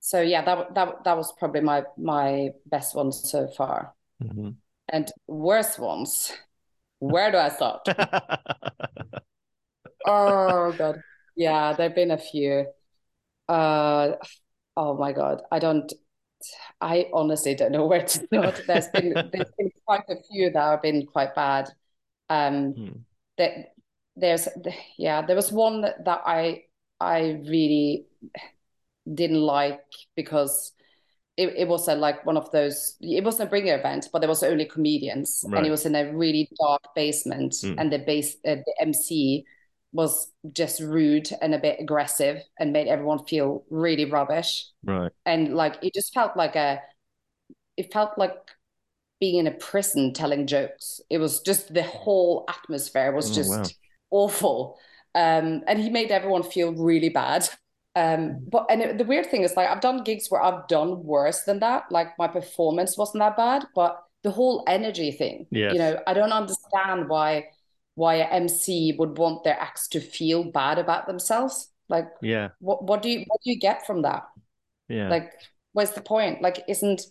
so 0.00 0.20
yeah, 0.22 0.44
that 0.44 0.74
that 0.74 1.04
that 1.04 1.16
was 1.16 1.32
probably 1.32 1.62
my 1.62 1.84
my 1.98 2.50
best 2.66 2.94
one 2.94 3.12
so 3.12 3.48
far. 3.48 3.94
Mhm. 4.20 4.58
And 4.88 5.10
worst 5.28 5.78
ones. 5.78 6.32
Where 7.00 7.32
do 7.32 7.38
I 7.38 7.50
start? 7.50 7.82
Oh 10.04 10.72
God. 10.72 11.02
Yeah, 11.36 11.74
there've 11.74 11.94
been 11.94 12.10
a 12.10 12.18
few. 12.18 12.66
Uh 13.48 14.12
oh 14.78 14.96
my 14.96 15.12
God. 15.12 15.42
I 15.52 15.60
don't 15.60 15.92
I 16.80 17.08
honestly 17.14 17.56
don't 17.56 17.72
know 17.72 17.86
where 17.88 18.04
to 18.06 18.08
start. 18.08 18.62
There's 18.68 18.88
been 18.88 19.18
there's 19.32 19.50
been 19.58 19.72
quite 19.86 20.04
a 20.10 20.16
few 20.30 20.50
that 20.52 20.62
have 20.62 20.82
been 20.82 21.06
quite 21.06 21.34
bad. 21.36 21.70
Um 22.30 22.76
Hmm. 22.76 23.04
that 23.38 23.74
there's 24.16 24.48
yeah, 24.98 25.22
there 25.26 25.36
was 25.36 25.52
one 25.52 25.82
that, 25.82 26.04
that 26.06 26.22
I 26.26 26.64
I 27.00 27.42
really 27.48 28.06
didn't 29.12 29.40
like 29.40 29.80
because 30.16 30.72
it, 31.36 31.54
it 31.56 31.68
was 31.68 31.88
a, 31.88 31.94
like 31.94 32.26
one 32.26 32.36
of 32.36 32.50
those 32.52 32.96
it 33.00 33.24
wasn't 33.24 33.48
a 33.48 33.50
bringer 33.50 33.78
event 33.78 34.08
but 34.12 34.20
there 34.20 34.28
was 34.28 34.42
only 34.42 34.66
comedians 34.66 35.48
and 35.54 35.66
it 35.66 35.70
was 35.70 35.86
in 35.86 35.94
a 35.94 36.12
really 36.12 36.50
dark 36.60 36.82
basement 36.94 37.54
Mm. 37.62 37.78
and 37.78 37.92
the 37.92 37.98
base 38.00 38.36
uh, 38.46 38.56
the 38.56 38.74
MC 38.80 39.44
was 39.92 40.32
just 40.52 40.80
rude 40.80 41.28
and 41.40 41.54
a 41.54 41.58
bit 41.58 41.80
aggressive 41.80 42.42
and 42.58 42.72
made 42.72 42.88
everyone 42.88 43.24
feel 43.26 43.64
really 43.70 44.04
rubbish 44.04 44.66
Right. 44.84 45.12
and 45.26 45.54
like 45.54 45.76
it 45.82 45.94
just 45.94 46.14
felt 46.14 46.36
like 46.36 46.56
a 46.56 46.80
it 47.76 47.92
felt 47.92 48.18
like 48.18 48.36
being 49.20 49.36
in 49.36 49.46
a 49.46 49.52
prison 49.52 50.12
telling 50.12 50.46
jokes 50.46 51.00
it 51.10 51.18
was 51.18 51.40
just 51.40 51.72
the 51.74 51.82
whole 51.82 52.44
atmosphere 52.48 53.12
was 53.12 53.30
Oh, 53.30 53.34
just 53.34 53.50
wow. 53.50 53.74
awful 54.10 54.78
um 55.14 55.62
and 55.66 55.78
he 55.78 55.90
made 55.90 56.10
everyone 56.10 56.42
feel 56.42 56.72
really 56.74 57.08
bad 57.08 57.48
um 57.96 58.40
but 58.46 58.66
and 58.70 58.82
it, 58.82 58.98
the 58.98 59.04
weird 59.04 59.26
thing 59.26 59.42
is 59.42 59.56
like 59.56 59.68
I've 59.68 59.80
done 59.80 60.04
gigs 60.04 60.30
where 60.30 60.42
I've 60.42 60.68
done 60.68 61.02
worse 61.04 61.42
than 61.44 61.60
that 61.60 61.84
like 61.90 62.08
my 62.18 62.28
performance 62.28 62.96
wasn't 62.96 63.20
that 63.20 63.36
bad 63.36 63.66
but 63.74 64.02
the 64.22 64.30
whole 64.30 64.64
energy 64.68 65.10
thing 65.12 65.46
Yes. 65.50 65.72
you 65.72 65.78
know 65.78 65.98
I 66.06 66.14
don't 66.14 66.32
understand 66.32 67.08
why 67.08 67.46
why 67.98 68.16
a 68.16 68.24
MC 68.24 68.94
would 68.98 69.18
want 69.18 69.42
their 69.42 69.58
acts 69.58 69.88
to 69.88 70.00
feel 70.00 70.44
bad 70.44 70.78
about 70.78 71.06
themselves. 71.06 71.68
Like, 71.88 72.08
yeah, 72.22 72.50
what 72.60 72.84
what 72.84 73.02
do 73.02 73.10
you 73.10 73.24
what 73.26 73.40
do 73.44 73.50
you 73.50 73.58
get 73.58 73.86
from 73.86 74.02
that? 74.02 74.24
Yeah, 74.88 75.08
like, 75.08 75.32
what's 75.72 75.92
the 75.92 76.00
point? 76.00 76.40
Like, 76.40 76.62
isn't 76.68 77.02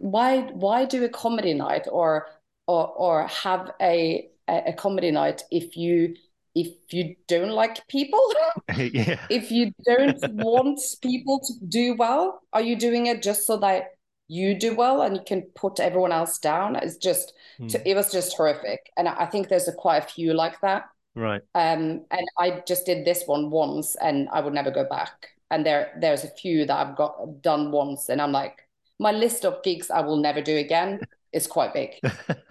why 0.00 0.40
why 0.52 0.84
do 0.84 1.04
a 1.04 1.08
comedy 1.08 1.54
night 1.54 1.86
or 1.90 2.26
or 2.66 2.88
or 2.88 3.26
have 3.28 3.70
a 3.80 4.28
a 4.48 4.72
comedy 4.72 5.10
night 5.10 5.42
if 5.50 5.76
you 5.76 6.14
if 6.54 6.68
you 6.90 7.14
don't 7.28 7.50
like 7.50 7.86
people 7.88 8.20
yeah 8.76 9.20
if 9.30 9.50
you 9.50 9.72
don't 9.84 10.18
want 10.32 10.80
people 11.02 11.40
to 11.40 11.66
do 11.66 11.94
well 11.94 12.40
are 12.52 12.62
you 12.62 12.76
doing 12.76 13.06
it 13.06 13.22
just 13.22 13.46
so 13.46 13.56
that 13.56 13.90
you 14.26 14.58
do 14.58 14.74
well 14.74 15.02
and 15.02 15.16
you 15.16 15.22
can 15.24 15.42
put 15.54 15.80
everyone 15.80 16.12
else 16.12 16.38
down 16.38 16.76
it's 16.76 16.96
just 16.96 17.32
mm. 17.60 17.82
it 17.84 17.94
was 17.94 18.10
just 18.12 18.36
horrific 18.36 18.90
and 18.96 19.08
i 19.08 19.26
think 19.26 19.48
there's 19.48 19.68
a 19.68 19.72
quite 19.72 20.04
a 20.04 20.06
few 20.06 20.32
like 20.32 20.60
that 20.60 20.84
right 21.14 21.42
um 21.54 22.04
and 22.10 22.26
i 22.38 22.62
just 22.66 22.86
did 22.86 23.04
this 23.04 23.24
one 23.26 23.50
once 23.50 23.96
and 23.96 24.28
i 24.32 24.40
would 24.40 24.54
never 24.54 24.70
go 24.70 24.84
back 24.88 25.28
and 25.50 25.64
there 25.64 25.92
there's 26.00 26.24
a 26.24 26.28
few 26.28 26.64
that 26.66 26.76
i've 26.76 26.96
got 26.96 27.42
done 27.42 27.70
once 27.70 28.08
and 28.08 28.20
i'm 28.20 28.32
like 28.32 28.68
my 28.98 29.12
list 29.12 29.44
of 29.44 29.62
gigs 29.62 29.90
I 29.90 30.00
will 30.00 30.16
never 30.16 30.40
do 30.42 30.56
again 30.56 31.00
is 31.32 31.46
quite 31.46 31.72
big. 31.72 31.90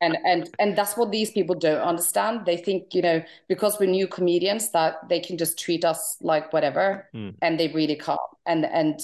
and 0.00 0.16
and 0.24 0.50
and 0.58 0.76
that's 0.76 0.96
what 0.96 1.10
these 1.10 1.30
people 1.30 1.54
don't 1.54 1.80
understand. 1.80 2.46
They 2.46 2.56
think, 2.56 2.94
you 2.94 3.02
know, 3.02 3.22
because 3.48 3.78
we're 3.78 3.86
new 3.86 4.08
comedians 4.08 4.70
that 4.70 5.08
they 5.08 5.20
can 5.20 5.38
just 5.38 5.58
treat 5.58 5.84
us 5.84 6.16
like 6.20 6.52
whatever 6.52 7.08
mm. 7.14 7.34
and 7.42 7.58
they 7.58 7.68
really 7.68 7.96
can't. 7.96 8.20
And 8.46 8.64
and 8.64 9.00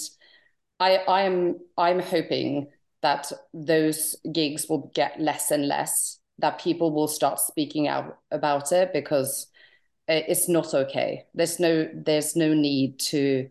I 0.79 1.01
I'm 1.07 1.59
I'm 1.77 1.99
hoping 1.99 2.67
that 3.05 3.31
those 3.53 4.15
gigs 4.33 4.67
will 4.67 4.91
get 4.95 5.21
less 5.21 5.51
and 5.51 5.67
less 5.67 6.17
that 6.39 6.59
people 6.59 6.91
will 6.91 7.07
start 7.07 7.39
speaking 7.39 7.87
out 7.87 8.17
about 8.31 8.71
it 8.71 8.91
because 8.93 9.45
it's 10.07 10.49
not 10.49 10.73
okay. 10.73 11.25
There's 11.35 11.59
no 11.59 11.87
there's 11.93 12.35
no 12.35 12.55
need 12.55 12.97
to 13.11 13.47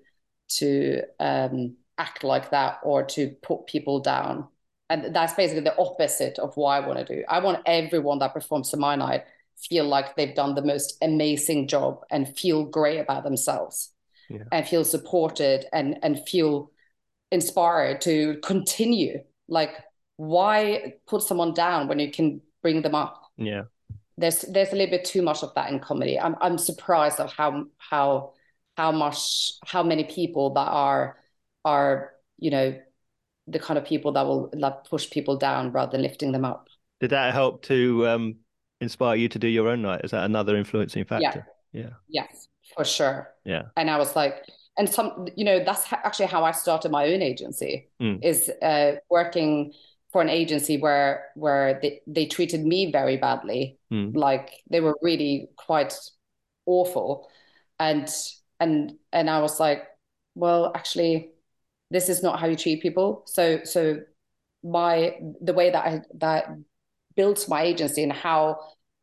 to 0.59 1.03
um 1.21 1.77
act 1.99 2.25
like 2.25 2.51
that 2.51 2.81
or 2.83 3.05
to 3.05 3.29
put 3.43 3.69
people 3.69 4.01
down. 4.01 4.49
And 4.91 5.15
that's 5.15 5.35
basically 5.35 5.63
the 5.63 5.79
opposite 5.79 6.41
of 6.41 6.57
what 6.57 6.71
I 6.71 6.87
want 6.87 6.99
to 6.99 7.17
do. 7.17 7.23
I 7.29 7.39
want 7.39 7.63
everyone 7.65 8.19
that 8.19 8.35
performs 8.35 8.71
to 8.71 8.77
my 8.77 8.97
night 8.97 9.23
feel 9.57 9.85
like 9.85 10.17
they've 10.17 10.35
done 10.35 10.57
the 10.57 10.65
most 10.65 10.99
amazing 11.01 11.69
job 11.69 12.01
and 12.11 12.37
feel 12.37 12.65
great 12.65 12.99
about 12.99 13.23
themselves 13.23 13.93
yeah. 14.29 14.43
and 14.51 14.67
feel 14.67 14.85
supported 14.85 15.67
and 15.73 15.97
and 16.03 16.29
feel 16.29 16.73
inspired 17.31 18.01
to 18.01 18.39
continue. 18.43 19.23
Like 19.49 19.75
why 20.17 20.95
put 21.07 21.23
someone 21.23 21.55
down 21.55 21.89
when 21.89 21.99
you 21.99 22.11
can 22.11 22.41
bring 22.63 22.83
them 22.83 22.95
up? 22.95 23.23
Yeah. 23.37 23.65
There's 24.17 24.43
there's 24.43 24.73
a 24.73 24.77
little 24.77 24.91
bit 24.91 25.05
too 25.05 25.23
much 25.23 25.43
of 25.43 25.55
that 25.55 25.71
in 25.73 25.81
comedy. 25.81 26.19
I'm 26.19 26.37
I'm 26.41 26.59
surprised 26.59 27.21
of 27.21 27.33
how 27.33 27.67
how 27.79 28.33
how 28.77 28.93
much 28.93 29.53
how 29.67 29.83
many 29.83 30.05
people 30.05 30.55
that 30.55 30.69
are 30.69 31.19
are 31.65 32.13
you 32.39 32.51
know 32.51 32.79
the 33.47 33.59
kind 33.59 33.79
of 33.79 33.85
people 33.85 34.13
that 34.13 34.25
will 34.25 34.51
like, 34.55 34.85
push 34.85 35.11
people 35.11 35.37
down 35.37 35.73
rather 35.73 35.93
than 35.93 36.03
lifting 36.03 36.33
them 36.33 36.45
up. 36.45 36.69
Did 37.01 37.11
that 37.11 37.35
help 37.35 37.63
to 37.65 38.07
um, 38.09 38.37
inspire 38.81 39.17
you 39.17 39.29
to 39.29 39.39
do 39.39 39.49
your 39.49 39.69
own 39.69 39.83
night? 39.83 40.01
Is 40.05 40.13
that 40.13 40.25
another 40.25 40.57
influencing 40.57 41.05
factor? 41.05 41.47
Yeah. 41.73 41.83
yeah. 41.83 41.91
Yes, 42.09 42.49
for 42.75 42.85
sure. 42.85 43.35
Yeah. 43.45 43.65
And 43.77 43.91
I 43.91 43.99
was 43.99 44.17
like, 44.17 44.47
and 44.77 44.89
some, 44.89 45.29
you 45.37 45.45
know, 45.45 45.63
that's 45.65 45.93
actually 45.93 46.27
how 46.27 46.45
I 46.45 46.53
started 46.53 46.91
my 46.91 47.07
own 47.07 47.23
agency. 47.23 47.89
Mm. 48.01 48.25
Is 48.25 48.51
uh, 48.63 48.97
working 49.09 49.73
for 50.13 50.23
an 50.23 50.29
agency 50.29 50.79
where 50.79 51.27
where 51.35 51.79
they, 51.81 52.01
they 52.07 52.27
treated 52.27 52.65
me 52.65 52.91
very 52.91 53.17
badly, 53.17 53.79
mm. 53.93 54.15
like 54.15 54.63
they 54.71 54.81
were 54.81 54.97
really 55.03 55.49
quite 55.57 55.95
awful, 56.67 57.29
and 57.79 58.09
and 58.61 58.95
and 59.13 59.31
I 59.31 59.41
was 59.41 59.61
like, 59.61 59.85
well, 60.35 60.73
actually, 60.75 61.31
this 61.91 62.09
is 62.09 62.23
not 62.23 62.41
how 62.41 62.47
you 62.47 62.57
treat 62.57 62.83
people. 62.83 63.23
So 63.27 63.63
so 63.65 64.01
my 64.63 65.17
the 65.41 65.53
way 65.53 65.71
that 65.71 65.85
I 65.85 66.01
that 66.15 66.49
built 67.15 67.49
my 67.49 67.63
agency 67.63 68.03
and 68.03 68.13
how 68.13 68.59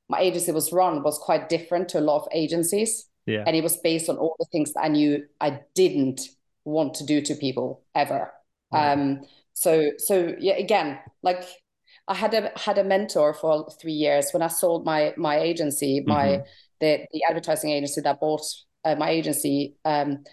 my 0.10 0.20
agency 0.20 0.52
was 0.52 0.74
run 0.74 1.04
was 1.04 1.18
quite 1.18 1.48
different 1.48 1.90
to 1.90 2.00
a 2.00 2.02
lot 2.02 2.22
of 2.22 2.28
agencies. 2.34 3.08
Yeah. 3.32 3.44
And 3.46 3.56
it 3.56 3.64
was 3.64 3.78
based 3.78 4.10
on 4.10 4.18
all 4.18 4.36
the 4.40 4.46
things 4.52 4.74
that 4.74 4.84
I 4.84 4.88
knew 4.88 5.26
I 5.40 5.62
didn't 5.76 6.22
want 6.66 6.96
to 6.96 7.06
do 7.06 7.22
to 7.22 7.36
people 7.36 7.84
ever. 7.96 8.32
Right. 8.72 8.92
Um 8.92 9.22
so 9.54 9.92
so 9.98 10.34
yeah 10.40 10.54
again 10.54 11.00
like 11.24 11.44
I 12.08 12.16
had 12.16 12.34
a 12.34 12.52
had 12.58 12.78
a 12.78 12.84
mentor 12.84 13.34
for 13.34 13.70
three 13.80 13.94
years 13.94 14.32
when 14.32 14.42
I 14.42 14.48
sold 14.48 14.86
my 14.86 15.14
my 15.18 15.40
agency, 15.40 16.04
my 16.06 16.26
mm-hmm. 16.26 16.44
the 16.80 17.06
the 17.14 17.24
advertising 17.30 17.72
agency 17.72 18.02
that 18.02 18.20
bought 18.20 18.42
uh, 18.84 18.96
my 18.96 19.10
agency. 19.10 19.76
Um, 19.86 20.24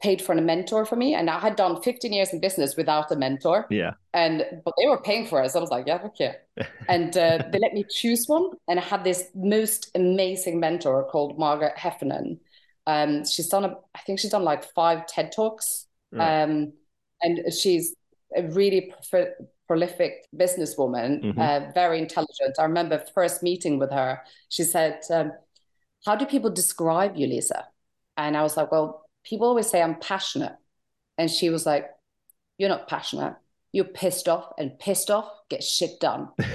paid 0.00 0.22
for 0.22 0.32
a 0.32 0.40
mentor 0.40 0.86
for 0.86 0.96
me. 0.96 1.14
And 1.14 1.28
I 1.28 1.38
had 1.38 1.56
done 1.56 1.80
15 1.82 2.12
years 2.12 2.32
in 2.32 2.40
business 2.40 2.76
without 2.76 3.10
a 3.10 3.16
mentor. 3.16 3.66
Yeah. 3.70 3.92
And, 4.14 4.44
but 4.64 4.74
they 4.78 4.86
were 4.86 5.00
paying 5.00 5.26
for 5.26 5.42
us. 5.42 5.52
So 5.52 5.58
I 5.58 5.62
was 5.62 5.70
like, 5.70 5.86
yeah, 5.86 6.00
okay. 6.06 6.36
and 6.88 7.16
uh, 7.16 7.44
they 7.52 7.58
let 7.58 7.74
me 7.74 7.84
choose 7.88 8.26
one. 8.26 8.50
And 8.68 8.78
I 8.78 8.82
had 8.82 9.04
this 9.04 9.28
most 9.34 9.90
amazing 9.94 10.58
mentor 10.58 11.04
called 11.04 11.38
Margaret 11.38 11.76
Heffernan. 11.76 12.40
Um, 12.86 13.26
she's 13.26 13.48
done, 13.48 13.64
a, 13.64 13.76
I 13.94 14.00
think 14.00 14.18
she's 14.18 14.30
done 14.30 14.44
like 14.44 14.64
five 14.72 15.06
TED 15.06 15.32
Talks. 15.32 15.86
Right. 16.12 16.42
Um, 16.42 16.72
and 17.22 17.52
she's 17.52 17.94
a 18.34 18.42
really 18.42 18.92
pro- 19.10 19.32
prolific 19.68 20.26
businesswoman, 20.34 21.22
mm-hmm. 21.22 21.40
uh, 21.40 21.70
very 21.72 21.98
intelligent. 21.98 22.56
I 22.58 22.64
remember 22.64 23.04
first 23.14 23.42
meeting 23.42 23.78
with 23.78 23.92
her, 23.92 24.20
she 24.48 24.64
said, 24.64 25.00
um, 25.10 25.32
how 26.04 26.16
do 26.16 26.24
people 26.26 26.50
describe 26.50 27.16
you, 27.16 27.26
Lisa? 27.26 27.66
And 28.16 28.36
I 28.36 28.42
was 28.42 28.56
like, 28.56 28.72
well, 28.72 29.04
people 29.24 29.46
always 29.46 29.68
say 29.68 29.82
I'm 29.82 29.96
passionate. 29.96 30.56
And 31.18 31.30
she 31.30 31.50
was 31.50 31.66
like, 31.66 31.86
You're 32.58 32.68
not 32.68 32.88
passionate. 32.88 33.36
You're 33.72 33.84
pissed 33.84 34.28
off, 34.28 34.52
and 34.58 34.76
pissed 34.78 35.10
off 35.10 35.30
gets 35.48 35.70
shit 35.70 36.00
done. 36.00 36.28
and 36.38 36.46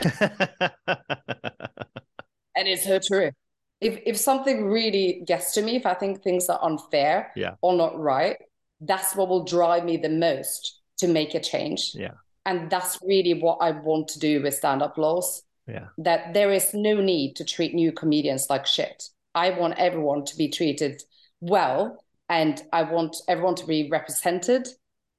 it's 2.55 2.85
her 2.85 2.99
truth. 2.99 3.33
If 3.79 3.99
if 4.05 4.17
something 4.17 4.65
really 4.65 5.23
gets 5.25 5.53
to 5.53 5.61
me, 5.61 5.75
if 5.75 5.85
I 5.85 5.93
think 5.93 6.21
things 6.21 6.49
are 6.49 6.59
unfair 6.61 7.31
yeah. 7.35 7.55
or 7.61 7.73
not 7.73 7.97
right, 7.97 8.37
that's 8.81 9.15
what 9.15 9.29
will 9.29 9.45
drive 9.45 9.85
me 9.85 9.97
the 9.97 10.09
most 10.09 10.81
to 10.97 11.07
make 11.07 11.35
a 11.35 11.39
change. 11.39 11.91
Yeah. 11.93 12.11
And 12.45 12.69
that's 12.69 12.99
really 13.01 13.33
what 13.33 13.57
I 13.61 13.71
want 13.71 14.07
to 14.09 14.19
do 14.19 14.41
with 14.41 14.53
stand 14.53 14.81
up 14.81 14.97
lols. 14.97 15.43
Yeah. 15.67 15.87
That 15.97 16.33
there 16.33 16.51
is 16.51 16.73
no 16.73 17.01
need 17.01 17.35
to 17.37 17.43
treat 17.43 17.73
new 17.73 17.91
comedians 17.91 18.47
like 18.49 18.65
shit. 18.65 19.09
I 19.33 19.49
want 19.51 19.79
everyone 19.79 20.25
to 20.25 20.37
be 20.37 20.49
treated 20.49 21.01
well 21.41 22.04
and 22.29 22.61
I 22.73 22.83
want 22.83 23.17
everyone 23.27 23.55
to 23.55 23.65
be 23.65 23.89
represented, 23.89 24.67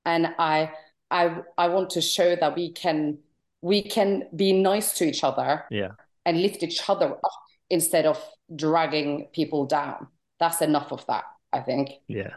and 0.05 0.29
I 0.39 0.73
I 1.11 1.39
I 1.57 1.69
want 1.69 1.91
to 1.91 2.01
show 2.01 2.37
that 2.37 2.57
we 2.57 2.73
can 2.73 3.19
we 3.63 3.83
can 3.83 4.25
be 4.35 4.53
nice 4.53 4.93
to 4.95 5.05
each 5.05 5.25
other, 5.25 5.65
yeah, 5.71 5.93
and 6.25 6.41
lift 6.43 6.63
each 6.63 6.89
other 6.89 7.13
up 7.13 7.33
instead 7.71 8.07
of 8.07 8.23
dragging 8.55 9.29
people 9.33 9.67
down. 9.67 10.07
That's 10.39 10.63
enough 10.63 10.93
of 10.93 11.05
that, 11.07 11.25
I 11.53 11.61
think. 11.61 11.91
Yeah. 12.09 12.35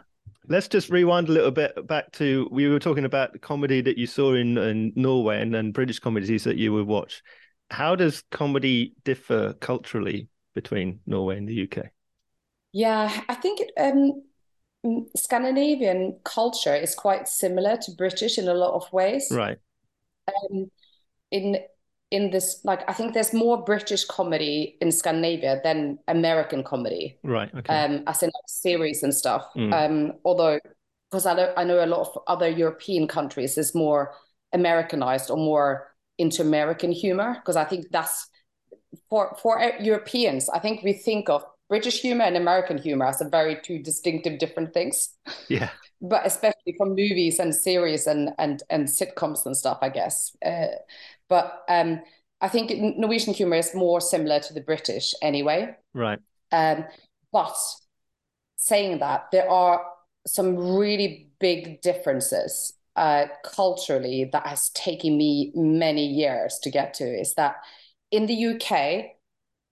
Let's 0.48 0.68
just 0.68 0.90
rewind 0.90 1.28
a 1.28 1.32
little 1.32 1.50
bit 1.50 1.86
back 1.86 2.10
to 2.12 2.48
we 2.50 2.66
were 2.68 2.80
talking 2.80 3.04
about 3.04 3.32
the 3.32 3.38
comedy 3.38 3.82
that 3.82 3.98
you 3.98 4.06
saw 4.06 4.34
in, 4.34 4.58
in 4.58 4.92
Norway 4.96 5.40
and, 5.40 5.54
and 5.54 5.72
British 5.72 6.00
comedies 6.00 6.44
that 6.44 6.56
you 6.56 6.72
would 6.72 6.86
watch. 6.86 7.22
How 7.70 7.94
does 7.94 8.24
comedy 8.32 8.94
differ 9.04 9.52
culturally 9.60 10.28
between 10.54 11.00
Norway 11.06 11.36
and 11.36 11.48
the 11.48 11.68
UK? 11.70 11.86
Yeah, 12.72 13.22
I 13.28 13.34
think 13.34 13.60
um, 13.78 14.24
Scandinavian 15.16 16.18
culture 16.24 16.74
is 16.74 16.94
quite 16.94 17.28
similar 17.28 17.76
to 17.76 17.92
British 17.92 18.38
in 18.38 18.48
a 18.48 18.54
lot 18.54 18.74
of 18.74 18.90
ways. 18.92 19.28
Right. 19.30 19.58
Um, 20.28 20.70
in 21.30 21.58
in 22.10 22.30
this, 22.30 22.60
like, 22.64 22.80
I 22.88 22.92
think 22.92 23.14
there's 23.14 23.32
more 23.32 23.62
British 23.62 24.04
comedy 24.04 24.76
in 24.80 24.90
Scandinavia 24.90 25.60
than 25.62 25.98
American 26.08 26.64
comedy. 26.64 27.18
Right. 27.22 27.54
Okay. 27.54 27.72
Um, 27.72 28.02
as 28.08 28.22
in 28.22 28.28
like, 28.28 28.48
series 28.48 29.04
and 29.04 29.14
stuff. 29.14 29.46
Mm. 29.56 29.72
Um, 29.72 30.12
although, 30.24 30.58
because 31.10 31.26
I 31.26 31.34
know 31.34 31.52
I 31.56 31.64
know 31.64 31.84
a 31.84 31.86
lot 31.86 32.08
of 32.08 32.18
other 32.26 32.48
European 32.48 33.06
countries 33.06 33.58
is 33.58 33.74
more 33.74 34.14
Americanized 34.52 35.30
or 35.30 35.36
more 35.36 35.94
into 36.18 36.42
American 36.42 36.90
humor 36.90 37.34
because 37.34 37.56
I 37.56 37.64
think 37.64 37.86
that's 37.90 38.28
for 39.08 39.36
for 39.40 39.60
Europeans. 39.80 40.48
I 40.48 40.58
think 40.58 40.82
we 40.82 40.94
think 40.94 41.28
of 41.28 41.44
British 41.70 42.00
humor 42.00 42.24
and 42.24 42.36
American 42.36 42.76
humor 42.76 43.06
as 43.06 43.22
a 43.22 43.28
very 43.28 43.56
two 43.62 43.78
distinctive 43.78 44.38
different 44.38 44.74
things. 44.74 45.14
Yeah. 45.48 45.70
but 46.02 46.26
especially 46.26 46.74
from 46.76 46.90
movies 46.90 47.38
and 47.38 47.54
series 47.54 48.06
and 48.06 48.30
and 48.38 48.62
and 48.68 48.88
sitcoms 48.88 49.46
and 49.46 49.56
stuff, 49.56 49.78
I 49.80 49.88
guess. 49.88 50.36
Uh, 50.44 50.66
but 51.28 51.62
um, 51.68 52.00
I 52.40 52.48
think 52.48 52.72
Norwegian 52.98 53.32
humor 53.32 53.56
is 53.56 53.74
more 53.74 54.00
similar 54.00 54.40
to 54.40 54.52
the 54.52 54.60
British 54.60 55.14
anyway. 55.22 55.76
Right. 55.94 56.18
Um, 56.52 56.84
but 57.32 57.56
saying 58.56 58.98
that, 58.98 59.26
there 59.30 59.48
are 59.48 59.84
some 60.26 60.56
really 60.56 61.30
big 61.38 61.80
differences 61.82 62.74
uh, 62.96 63.26
culturally 63.44 64.28
that 64.32 64.46
has 64.46 64.70
taken 64.70 65.16
me 65.16 65.52
many 65.54 66.06
years 66.06 66.58
to 66.62 66.70
get 66.70 66.94
to. 66.94 67.04
Is 67.04 67.34
that 67.34 67.56
in 68.10 68.26
the 68.26 68.46
UK, 68.46 69.12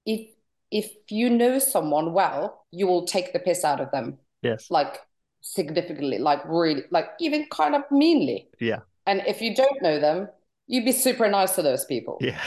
if 0.06 0.28
if 0.70 0.90
you 1.08 1.30
know 1.30 1.58
someone 1.58 2.12
well, 2.12 2.64
you 2.70 2.86
will 2.86 3.06
take 3.06 3.32
the 3.32 3.38
piss 3.38 3.64
out 3.64 3.80
of 3.80 3.90
them. 3.90 4.18
Yes. 4.42 4.70
Like 4.70 5.00
significantly, 5.40 6.18
like 6.18 6.40
really, 6.46 6.84
like 6.90 7.06
even 7.20 7.46
kind 7.50 7.74
of 7.74 7.82
meanly. 7.90 8.48
Yeah. 8.60 8.80
And 9.06 9.22
if 9.26 9.40
you 9.40 9.54
don't 9.54 9.82
know 9.82 9.98
them, 9.98 10.28
you'd 10.66 10.84
be 10.84 10.92
super 10.92 11.28
nice 11.28 11.54
to 11.54 11.62
those 11.62 11.84
people. 11.84 12.18
Yeah. 12.20 12.40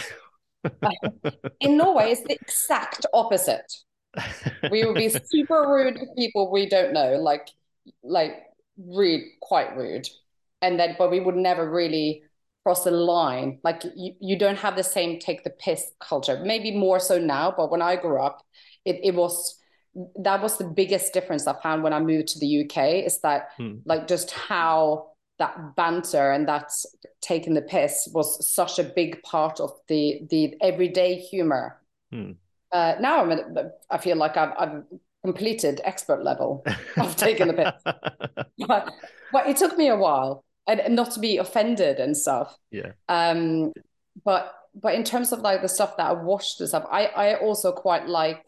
In 1.60 1.78
Norway, 1.78 2.12
it's 2.12 2.22
the 2.22 2.38
exact 2.40 3.06
opposite. 3.14 3.74
We 4.70 4.86
would 4.86 4.96
be 4.96 5.10
super 5.26 5.68
rude 5.68 5.96
to 5.96 6.06
people 6.16 6.52
we 6.52 6.70
don't 6.70 6.94
know, 6.94 7.16
like 7.16 7.50
like 8.04 8.44
rude, 8.78 9.24
quite 9.42 9.76
rude. 9.76 10.08
And 10.62 10.80
then 10.80 10.96
but 11.00 11.10
we 11.10 11.20
would 11.20 11.36
never 11.36 11.70
really 11.70 12.24
cross 12.64 12.84
the 12.84 12.92
line. 12.92 13.60
Like 13.64 13.84
you, 13.96 14.14
you 14.20 14.38
don't 14.38 14.58
have 14.58 14.76
the 14.76 14.84
same 14.84 15.20
take 15.20 15.44
the 15.44 15.50
piss 15.50 15.92
culture. 16.00 16.42
Maybe 16.44 16.72
more 16.72 17.00
so 17.00 17.18
now, 17.20 17.54
but 17.56 17.72
when 17.72 17.82
I 17.82 17.96
grew 17.96 18.22
up, 18.22 18.42
it, 18.86 19.00
it 19.04 19.16
was 19.16 19.58
that 20.20 20.42
was 20.42 20.58
the 20.58 20.64
biggest 20.64 21.14
difference 21.14 21.48
I 21.48 21.62
found 21.62 21.84
when 21.84 21.94
I 21.94 22.00
moved 22.00 22.30
to 22.30 22.40
the 22.40 22.48
UK 22.48 23.04
is 23.06 23.20
that 23.22 23.50
Hmm. 23.58 23.78
like 23.86 24.08
just 24.08 24.32
how 24.32 25.12
that 25.38 25.76
banter 25.76 26.32
and 26.32 26.48
that 26.48 26.72
taking 27.20 27.54
the 27.56 27.62
piss 27.62 28.08
was 28.14 28.48
such 28.48 28.80
a 28.80 28.84
big 28.84 29.22
part 29.24 29.60
of 29.60 29.72
the 29.88 30.22
the 30.30 30.56
everyday 30.62 31.16
humor. 31.16 31.82
Hmm. 32.12 32.32
Uh, 32.72 32.96
now 33.02 33.22
I'm 33.22 33.32
at, 33.32 33.80
I 33.90 33.98
feel 33.98 34.16
like 34.16 34.38
I've, 34.38 34.54
I've 34.58 34.84
completed 35.26 35.82
expert 35.84 36.24
level 36.24 36.64
of 36.98 37.16
taking 37.18 37.48
the 37.48 37.54
piss, 37.54 37.72
but, 38.68 38.94
but 39.32 39.48
it 39.48 39.58
took 39.58 39.78
me 39.78 39.90
a 39.90 39.96
while 39.98 40.46
and, 40.68 40.96
not 40.96 41.12
to 41.12 41.20
be 41.20 41.38
offended 41.38 42.00
and 42.00 42.16
stuff. 42.16 42.58
yeah. 42.72 42.92
Um, 43.10 43.74
but 44.24 44.54
but 44.74 44.96
in 44.96 45.04
terms 45.04 45.32
of 45.32 45.40
like 45.40 45.62
the 45.62 45.70
stuff 45.70 45.98
that 45.98 46.08
I 46.08 46.14
watched 46.14 46.60
and 46.60 46.70
stuff, 46.70 46.86
I 46.90 47.08
I 47.08 47.36
also 47.40 47.72
quite 47.72 48.08
like 48.08 48.46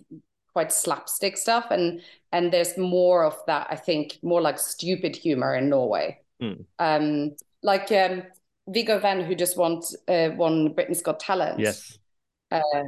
quite 0.54 0.72
slapstick 0.72 1.36
stuff 1.36 1.68
and 1.72 2.02
and 2.32 2.52
there's 2.52 2.78
more 2.78 3.24
of 3.24 3.36
that 3.48 3.68
I 3.72 3.76
think 3.76 4.20
more 4.22 4.42
like 4.42 4.60
stupid 4.60 5.16
humor 5.16 5.56
in 5.56 5.70
Norway. 5.70 6.20
Hmm. 6.40 6.54
Um, 6.80 7.36
like 7.62 7.92
um, 7.92 8.24
Viggo 8.68 9.00
Venn 9.00 9.22
who 9.22 9.36
just 9.36 9.58
won 9.58 9.82
uh, 10.08 10.30
won 10.36 10.74
Britain's 10.74 11.02
Got 11.02 11.20
Talent. 11.20 11.60
Yes. 11.60 11.98
Uh, 12.52 12.84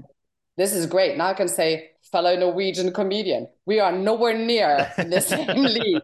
this 0.58 0.74
is 0.74 0.86
great. 0.86 1.18
Now 1.18 1.28
I 1.28 1.34
can 1.34 1.48
say 1.48 1.92
fellow 2.12 2.36
Norwegian 2.38 2.92
comedian. 2.94 3.48
We 3.66 3.80
are 3.80 3.92
nowhere 3.92 4.38
near 4.38 4.92
in 4.98 5.10
the 5.10 5.22
same 5.22 5.48
league, 5.64 6.02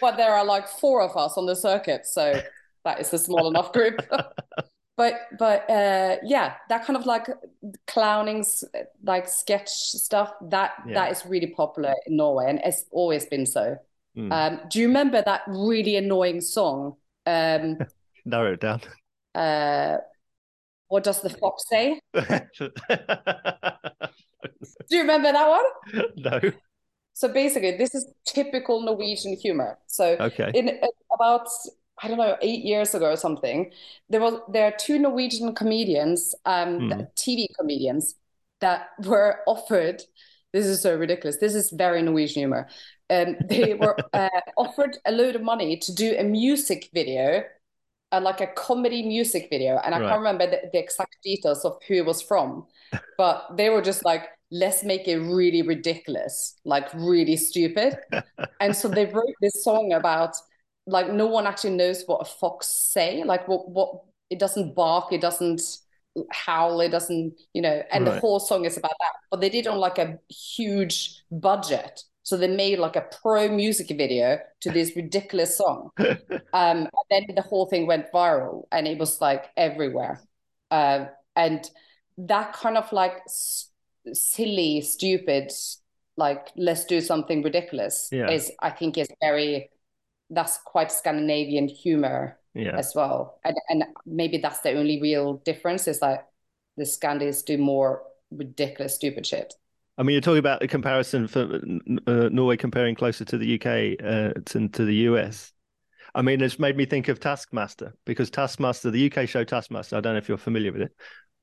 but 0.00 0.16
there 0.16 0.32
are 0.34 0.44
like 0.44 0.68
four 0.68 1.02
of 1.02 1.16
us 1.16 1.36
on 1.36 1.46
the 1.46 1.56
circuit, 1.56 2.06
so 2.06 2.40
that 2.84 3.00
is 3.00 3.12
a 3.12 3.18
small 3.18 3.48
enough 3.48 3.72
group. 3.72 4.00
but 4.96 5.14
but 5.38 5.68
uh, 5.70 6.16
yeah, 6.24 6.54
that 6.68 6.84
kind 6.84 6.96
of 6.96 7.06
like 7.06 7.26
clowning, 7.86 8.44
like 9.02 9.28
sketch 9.28 9.68
stuff 9.68 10.32
that 10.50 10.72
Yeah. 10.86 10.94
that 10.94 11.12
is 11.12 11.24
really 11.26 11.48
popular 11.48 11.94
in 12.06 12.16
Norway, 12.16 12.46
and 12.50 12.60
it's 12.64 12.84
always 12.92 13.26
been 13.26 13.46
so. 13.46 13.76
Hmm. 14.14 14.32
Um, 14.32 14.60
do 14.70 14.80
you 14.80 14.86
remember 14.88 15.22
that 15.22 15.42
really 15.46 15.96
annoying 15.96 16.40
song? 16.40 16.96
Um, 17.26 17.78
Narrow 18.24 18.52
it 18.54 18.60
down. 18.60 18.80
uh, 19.34 19.98
what 20.88 21.04
does 21.04 21.20
the 21.22 21.30
fox 21.30 21.64
say? 21.68 22.00
Do 22.14 22.22
you 24.96 25.00
remember 25.02 25.32
that 25.32 25.48
one? 25.48 25.64
no. 26.16 26.40
So 27.14 27.28
basically, 27.28 27.76
this 27.76 27.94
is 27.94 28.06
typical 28.26 28.82
Norwegian 28.82 29.36
humor. 29.36 29.78
So 29.86 30.16
Okay. 30.20 30.50
in 30.54 30.78
uh, 30.82 30.86
about 31.14 31.48
I 32.00 32.08
don't 32.08 32.18
know 32.18 32.36
eight 32.40 32.64
years 32.64 32.94
ago 32.94 33.10
or 33.10 33.16
something, 33.16 33.72
there 34.08 34.20
was 34.20 34.34
there 34.52 34.66
are 34.66 34.74
two 34.78 34.98
Norwegian 34.98 35.54
comedians, 35.54 36.34
um, 36.44 36.82
Hmm. 36.82 37.00
TV 37.16 37.48
comedians 37.58 38.14
that 38.60 38.88
were 39.04 39.40
offered. 39.46 40.02
This 40.52 40.66
is 40.66 40.80
so 40.80 40.96
ridiculous. 40.96 41.36
This 41.38 41.54
is 41.54 41.70
very 41.70 42.02
Norwegian 42.02 42.40
humor. 42.40 42.68
Um, 43.10 43.36
they 43.48 43.74
were 43.74 43.96
uh, 44.14 44.28
offered 44.56 44.96
a 45.04 45.12
load 45.12 45.36
of 45.36 45.42
money 45.42 45.76
to 45.78 45.94
do 45.94 46.14
a 46.16 46.22
music 46.24 46.88
video, 46.94 47.42
uh, 48.12 48.20
like 48.20 48.40
a 48.40 48.46
comedy 48.48 49.02
music 49.06 49.48
video, 49.50 49.78
and 49.84 49.94
I 49.94 49.98
Right. 49.98 50.08
can't 50.08 50.18
remember 50.20 50.46
the, 50.50 50.70
the 50.72 50.78
exact 50.78 51.16
details 51.22 51.64
of 51.64 51.78
who 51.86 51.94
it 51.94 52.06
was 52.06 52.22
from, 52.22 52.66
but 53.16 53.56
they 53.56 53.70
were 53.70 53.82
just 53.82 54.04
like, 54.04 54.24
let's 54.50 54.84
make 54.84 55.08
it 55.08 55.18
really 55.18 55.62
ridiculous, 55.62 56.58
like 56.64 56.92
really 56.94 57.36
stupid. 57.36 57.98
And 58.60 58.74
so 58.74 58.88
they 58.88 59.06
wrote 59.06 59.34
this 59.40 59.62
song 59.64 59.92
about 59.92 60.34
like 60.86 61.10
no 61.12 61.26
one 61.26 61.46
actually 61.46 61.76
knows 61.76 62.02
what 62.06 62.22
a 62.22 62.24
fox 62.24 62.66
say, 62.68 63.24
like 63.24 63.46
what 63.48 63.70
what 63.70 64.02
it 64.30 64.38
doesn't 64.38 64.74
bark, 64.74 65.12
it 65.12 65.20
doesn't 65.20 65.60
howl, 66.30 66.80
it 66.80 66.88
doesn't, 66.90 67.34
you 67.54 67.62
know, 67.62 67.82
and 67.92 68.06
the 68.06 68.10
whole 68.10 68.40
song 68.40 68.64
is 68.64 68.76
about 68.76 68.94
that. 69.00 69.12
But 69.30 69.40
they 69.40 69.48
did 69.50 69.66
on 69.66 69.78
like 69.78 69.98
a 69.98 70.18
huge 70.28 71.22
budget. 71.30 72.02
So 72.28 72.36
they 72.36 72.46
made 72.46 72.78
like 72.78 72.94
a 72.94 73.06
pro 73.22 73.48
music 73.48 73.88
video 73.96 74.38
to 74.60 74.70
this 74.70 74.94
ridiculous 74.94 75.56
song. 75.56 75.90
Um, 76.52 76.78
and 76.78 77.06
then 77.10 77.34
the 77.34 77.42
whole 77.42 77.66
thing 77.66 77.86
went 77.86 78.10
viral 78.12 78.66
and 78.72 78.86
it 78.86 78.98
was 78.98 79.20
like 79.20 79.46
everywhere. 79.56 80.20
Uh, 80.70 81.06
and 81.36 81.68
that 82.16 82.54
kind 82.54 82.78
of 82.78 82.90
like 82.90 83.16
s- 83.26 83.70
silly, 84.12 84.80
stupid, 84.80 85.52
like 86.16 86.48
let's 86.56 86.84
do 86.86 87.00
something 87.00 87.42
ridiculous 87.42 88.08
Yeah. 88.10 88.30
is, 88.30 88.50
I 88.62 88.70
think, 88.70 88.96
is 88.96 89.08
very, 89.20 89.70
that's 90.30 90.58
quite 90.64 90.90
Scandinavian 90.90 91.68
humor 91.68 92.38
yeah. 92.54 92.76
as 92.76 92.94
well. 92.94 93.38
And, 93.44 93.56
and 93.68 93.84
maybe 94.06 94.38
that's 94.38 94.60
the 94.60 94.72
only 94.72 95.00
real 95.00 95.34
difference 95.44 95.86
is 95.86 96.00
that 96.00 96.28
the 96.76 96.84
Scandis 96.84 97.42
do 97.42 97.58
more 97.58 98.02
ridiculous, 98.30 98.94
stupid 98.94 99.26
shit. 99.26 99.54
I 99.98 100.04
mean, 100.04 100.14
you're 100.14 100.20
talking 100.20 100.38
about 100.38 100.60
the 100.60 100.68
comparison 100.68 101.26
for 101.26 101.60
uh, 102.06 102.28
Norway 102.30 102.56
comparing 102.56 102.94
closer 102.94 103.24
to 103.24 103.36
the 103.36 103.46
UK 103.46 103.96
uh, 104.02 104.32
to, 104.46 104.68
to 104.68 104.84
the 104.84 104.94
US. 104.94 105.52
I 106.14 106.22
mean, 106.22 106.40
it's 106.40 106.58
made 106.58 106.76
me 106.76 106.86
think 106.86 107.08
of 107.08 107.18
Taskmaster 107.18 107.94
because 108.06 108.30
Taskmaster, 108.30 108.90
the 108.92 109.10
UK 109.12 109.28
show 109.28 109.42
Taskmaster, 109.44 109.96
I 109.96 110.00
don't 110.00 110.14
know 110.14 110.18
if 110.18 110.28
you're 110.28 110.38
familiar 110.38 110.72
with 110.72 110.82
it, 110.82 110.92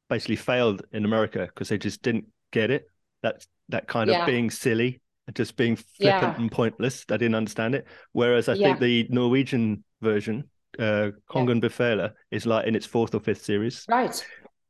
basically 0.09 0.37
failed 0.37 0.83
in 0.93 1.03
America 1.03 1.45
because 1.45 1.67
they 1.67 1.77
just 1.77 2.01
didn't 2.01 2.25
get 2.51 2.71
it. 2.71 2.89
That 3.23 3.45
that 3.69 3.87
kind 3.87 4.09
Yeah. 4.09 4.21
of 4.21 4.25
being 4.25 4.49
silly, 4.49 5.01
just 5.33 5.57
being 5.57 5.75
flippant 5.75 6.37
Yeah. 6.37 6.41
and 6.41 6.51
pointless. 6.51 7.03
They 7.05 7.17
didn't 7.17 7.35
understand 7.35 7.75
it. 7.75 7.87
Whereas 8.13 8.47
I 8.47 8.55
Yeah. 8.55 8.67
think 8.67 8.79
the 8.79 9.05
Norwegian 9.09 9.83
version, 10.01 10.49
uh, 10.79 11.11
Kongen 11.29 11.61
Befaler, 11.61 12.13
is 12.31 12.45
like 12.45 12.67
in 12.67 12.75
its 12.75 12.85
fourth 12.85 13.13
or 13.13 13.19
fifth 13.19 13.43
series. 13.43 13.85
Right. 13.89 14.25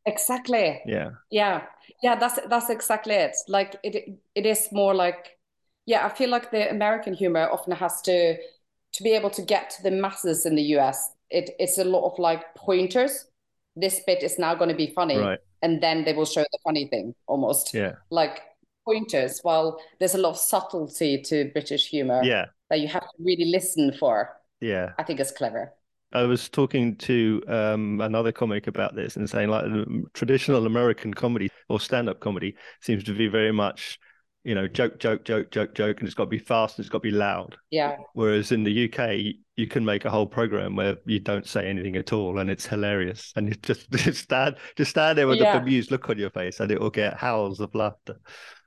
Exactly. 0.05 0.81
Yeah. 0.85 1.11
Yeah, 1.31 1.63
yeah, 2.03 2.15
that's 2.15 2.39
that's 2.47 2.69
exactly 2.69 3.15
it. 3.15 3.35
Like 3.47 3.75
it 3.83 4.19
it 4.35 4.45
is 4.45 4.69
more 4.71 4.93
like 4.93 5.37
yeah, 5.85 6.05
I 6.05 6.09
feel 6.09 6.29
like 6.29 6.51
the 6.51 6.69
American 6.69 7.13
humor 7.13 7.47
often 7.51 7.73
has 7.73 8.01
to 8.03 8.37
to 8.93 9.03
be 9.03 9.11
able 9.11 9.29
to 9.31 9.41
get 9.41 9.69
to 9.71 9.83
the 9.83 9.91
masses 9.91 10.45
in 10.45 10.55
the 10.55 10.61
US. 10.77 11.11
It 11.29 11.49
it's 11.59 11.77
a 11.77 11.83
lot 11.83 12.05
of 12.11 12.19
like 12.19 12.55
pointers. 12.55 13.25
This 13.75 14.01
bit 14.05 14.23
is 14.23 14.39
now 14.39 14.55
going 14.55 14.69
to 14.69 14.75
be 14.75 14.93
funny, 14.95 15.17
Right. 15.17 15.39
and 15.61 15.81
then 15.81 16.05
they 16.05 16.13
will 16.13 16.25
show 16.25 16.43
the 16.43 16.59
funny 16.63 16.87
thing 16.87 17.13
almost 17.27 17.73
Yeah. 17.73 17.95
like 18.09 18.41
pointers. 18.85 19.39
While 19.43 19.79
there's 19.99 20.15
a 20.15 20.19
lot 20.19 20.29
of 20.29 20.37
subtlety 20.37 21.21
to 21.23 21.51
British 21.51 21.89
humor 21.89 22.21
Yeah. 22.23 22.45
that 22.69 22.79
you 22.79 22.87
have 22.87 23.01
to 23.03 23.17
really 23.19 23.45
listen 23.45 23.91
for. 23.91 24.29
Yeah. 24.61 24.93
I 24.97 25.03
think 25.03 25.19
it's 25.19 25.31
clever. 25.31 25.73
I 26.13 26.23
was 26.23 26.47
talking 26.49 26.95
to 26.97 27.41
um, 27.47 27.99
another 28.01 28.31
comic 28.31 28.67
about 28.67 28.95
this 28.95 29.17
and 29.17 29.29
saying 29.29 29.49
like 29.49 29.65
traditional 30.13 30.65
American 30.65 31.13
comedy 31.13 31.49
or 31.67 31.79
stand-up 31.79 32.19
comedy 32.19 32.55
seems 32.81 33.03
to 33.05 33.13
be 33.13 33.27
very 33.27 33.51
much, 33.51 33.99
you 34.43 34.55
know, 34.55 34.67
joke, 34.67 34.99
joke, 34.99 35.25
joke, 35.25 35.51
joke, 35.51 35.73
joke, 35.75 35.99
and 35.99 36.07
it's 36.07 36.15
got 36.15 36.25
to 36.25 36.29
be 36.29 36.39
fast 36.39 36.77
and 36.77 36.83
it's 36.85 36.91
got 36.91 36.99
to 36.99 37.09
be 37.09 37.11
loud. 37.11 37.57
Yeah, 37.69 37.97
Whereas 38.13 38.51
in 38.53 38.63
the 38.63 38.71
UK, 38.71 39.35
you 39.57 39.67
can 39.67 39.83
make 39.83 40.05
a 40.05 40.09
whole 40.09 40.27
program 40.27 40.75
where 40.75 40.97
you 41.05 41.19
don't 41.19 41.47
say 41.47 41.67
anything 41.67 41.97
at 41.97 42.13
all 42.13 42.39
and 42.39 42.49
it's 42.49 42.65
hilarious, 42.65 43.33
and 43.35 43.49
you 43.49 43.55
just, 43.55 43.89
just 43.91 44.21
stand 44.23 44.55
just 44.77 44.91
stand 44.91 45.17
there 45.17 45.27
with 45.27 45.39
Yeah. 45.39 45.57
a 45.57 45.59
bemused 45.59 45.91
look 45.91 46.09
on 46.09 46.17
your 46.17 46.29
face, 46.29 46.59
and 46.61 46.71
it 46.71 46.79
will 46.79 46.89
get 46.91 47.17
howls 47.17 47.59
of 47.59 47.73
laughter. 47.75 48.19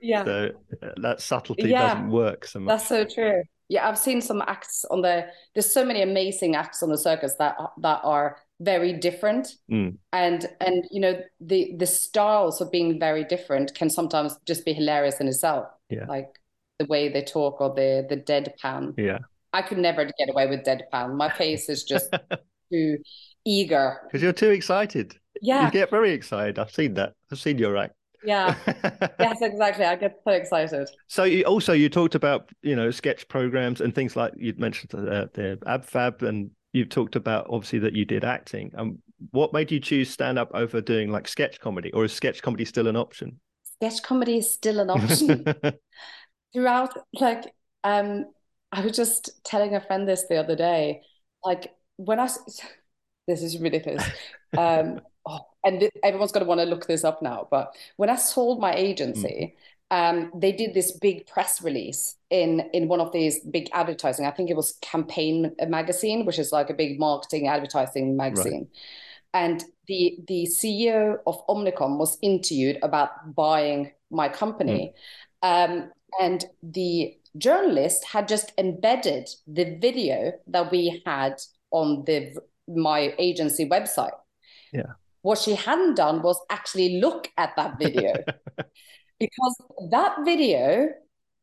yeah. 0.02 0.24
So 0.24 0.50
uh, 0.82 0.88
that 1.02 1.20
subtlety 1.22 1.68
Yeah. 1.68 1.88
doesn't 1.88 2.10
work 2.10 2.44
so 2.44 2.60
much. 2.60 2.78
That's 2.78 2.88
so 2.88 3.04
true. 3.04 3.42
Yeah, 3.68 3.88
I've 3.88 3.98
seen 3.98 4.20
some 4.20 4.42
acts 4.46 4.84
on 4.90 5.02
the. 5.02 5.26
There's 5.54 5.72
so 5.72 5.84
many 5.84 6.02
amazing 6.02 6.56
acts 6.56 6.82
on 6.82 6.88
the 6.88 6.98
circus 6.98 7.34
that 7.38 7.56
that 7.82 8.00
are 8.02 8.38
very 8.60 8.92
different, 8.94 9.48
Mm. 9.70 9.96
and 10.12 10.48
and 10.60 10.84
you 10.90 11.00
know 11.00 11.20
the 11.40 11.74
the 11.76 11.86
styles 11.86 12.60
of 12.60 12.70
being 12.72 12.98
very 12.98 13.24
different 13.24 13.74
can 13.74 13.90
sometimes 13.90 14.36
just 14.46 14.64
be 14.64 14.72
hilarious 14.72 15.20
in 15.20 15.28
itself. 15.28 15.66
Yeah. 15.90 16.06
like 16.08 16.28
the 16.78 16.86
way 16.86 17.08
they 17.08 17.22
talk 17.22 17.60
or 17.60 17.74
the 17.74 18.06
the 18.08 18.16
deadpan. 18.16 18.94
Yeah, 18.98 19.18
I 19.52 19.62
could 19.62 19.78
never 19.78 20.04
get 20.04 20.30
away 20.30 20.46
with 20.48 20.64
deadpan. 20.64 21.14
My 21.16 21.28
face 21.30 21.68
is 21.68 21.84
just 21.84 22.10
too 22.72 22.98
eager. 23.44 23.98
because 24.04 24.22
you're 24.22 24.32
too 24.32 24.50
excited. 24.50 25.14
Yeah, 25.42 25.66
You 25.66 25.70
get 25.70 25.90
very 25.90 26.12
excited. 26.12 26.58
I've 26.58 26.72
seen 26.72 26.94
that. 26.94 27.12
I've 27.30 27.38
seen 27.38 27.58
your 27.58 27.76
act. 27.76 27.94
Yeah, 28.24 28.54
yes, 29.20 29.38
exactly. 29.40 29.84
I 29.84 29.96
get 29.96 30.20
so 30.24 30.32
excited. 30.32 30.88
So 31.06 31.24
you, 31.24 31.44
also 31.44 31.72
you 31.72 31.88
talked 31.88 32.14
about 32.14 32.50
you 32.62 32.76
know 32.76 32.90
sketch 32.90 33.28
programs 33.28 33.80
and 33.80 33.94
things 33.94 34.16
like 34.16 34.32
you'd 34.36 34.58
mentioned 34.58 34.90
the, 34.90 35.30
the 35.34 35.58
AbFab 35.66 36.22
and 36.22 36.50
you've 36.72 36.88
talked 36.88 37.16
about 37.16 37.46
obviously 37.50 37.78
that 37.80 37.94
you 37.94 38.04
did 38.04 38.24
acting. 38.24 38.72
Um, 38.76 38.98
what 39.30 39.52
made 39.52 39.70
you 39.72 39.80
choose 39.80 40.10
stand 40.10 40.38
up 40.38 40.50
over 40.54 40.80
doing 40.80 41.10
like 41.10 41.26
sketch 41.26 41.60
comedy, 41.60 41.92
or 41.92 42.04
is 42.04 42.12
sketch 42.12 42.42
comedy 42.42 42.64
still 42.64 42.86
an 42.86 42.96
option? 42.96 43.40
sketch 43.80 44.02
comedy 44.02 44.38
is 44.38 44.50
still 44.52 44.80
an 44.80 44.90
option 44.90 45.44
throughout 46.52 46.92
like 47.14 47.52
um 47.84 48.24
i 48.72 48.80
was 48.80 48.92
just 48.92 49.30
telling 49.44 49.74
a 49.74 49.80
friend 49.80 50.08
this 50.08 50.24
the 50.28 50.36
other 50.36 50.56
day 50.56 51.00
like 51.44 51.72
when 51.96 52.18
i 52.18 52.28
this 53.28 53.42
is 53.42 53.58
ridiculous 53.58 54.04
um 54.56 55.00
oh, 55.28 55.40
and 55.64 55.88
everyone's 56.02 56.32
going 56.32 56.44
to 56.44 56.48
want 56.48 56.60
to 56.60 56.66
look 56.66 56.86
this 56.86 57.04
up 57.04 57.22
now 57.22 57.46
but 57.50 57.74
when 57.96 58.10
i 58.10 58.16
sold 58.16 58.60
my 58.60 58.74
agency 58.74 59.54
mm. 59.92 59.96
um 59.96 60.30
they 60.34 60.52
did 60.52 60.74
this 60.74 60.92
big 60.92 61.26
press 61.26 61.62
release 61.62 62.16
in 62.30 62.60
in 62.72 62.88
one 62.88 63.00
of 63.00 63.12
these 63.12 63.40
big 63.40 63.68
advertising 63.72 64.26
i 64.26 64.30
think 64.30 64.50
it 64.50 64.56
was 64.56 64.78
campaign 64.80 65.54
magazine 65.68 66.24
which 66.24 66.38
is 66.38 66.52
like 66.52 66.70
a 66.70 66.74
big 66.74 66.98
marketing 66.98 67.48
advertising 67.48 68.16
magazine 68.16 68.68
right. 69.34 69.42
and 69.42 69.64
the 69.86 70.18
the 70.26 70.46
ceo 70.46 71.18
of 71.26 71.46
omnicom 71.46 71.98
was 71.98 72.18
interviewed 72.22 72.78
about 72.82 73.34
buying 73.34 73.90
my 74.10 74.28
company 74.28 74.94
mm. 75.44 75.72
um 75.72 75.90
and 76.20 76.46
the 76.62 77.14
journalist 77.36 78.04
had 78.04 78.26
just 78.26 78.52
embedded 78.58 79.28
the 79.46 79.76
video 79.80 80.32
that 80.46 80.70
we 80.70 81.02
had 81.04 81.34
on 81.70 82.04
the 82.04 82.34
my 82.68 83.14
agency 83.18 83.68
website. 83.68 84.16
Yeah. 84.72 84.92
What 85.28 85.40
she 85.40 85.56
hadn't 85.56 85.96
done 85.96 86.22
was 86.22 86.40
actually 86.48 87.00
look 87.00 87.28
at 87.36 87.54
that 87.56 87.78
video. 87.78 88.14
because 89.20 89.56
that 89.90 90.24
video 90.24 90.88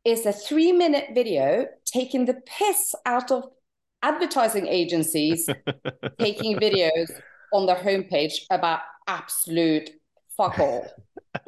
is 0.04 0.26
a 0.26 0.34
three 0.34 0.72
minute 0.72 1.10
video 1.14 1.68
taking 1.86 2.26
the 2.26 2.34
piss 2.48 2.96
out 3.06 3.30
of 3.30 3.44
advertising 4.02 4.66
agencies 4.66 5.48
taking 6.20 6.58
videos 6.58 7.12
on 7.54 7.68
their 7.68 7.76
homepage 7.76 8.34
about 8.50 8.80
absolute 9.06 9.92
fuck 10.36 10.58
all. 10.58 10.88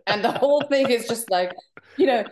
and 0.05 0.23
the 0.23 0.31
whole 0.31 0.61
thing 0.61 0.91
is 0.91 1.07
just 1.07 1.31
like, 1.31 1.51
you 1.97 2.05
know, 2.05 2.23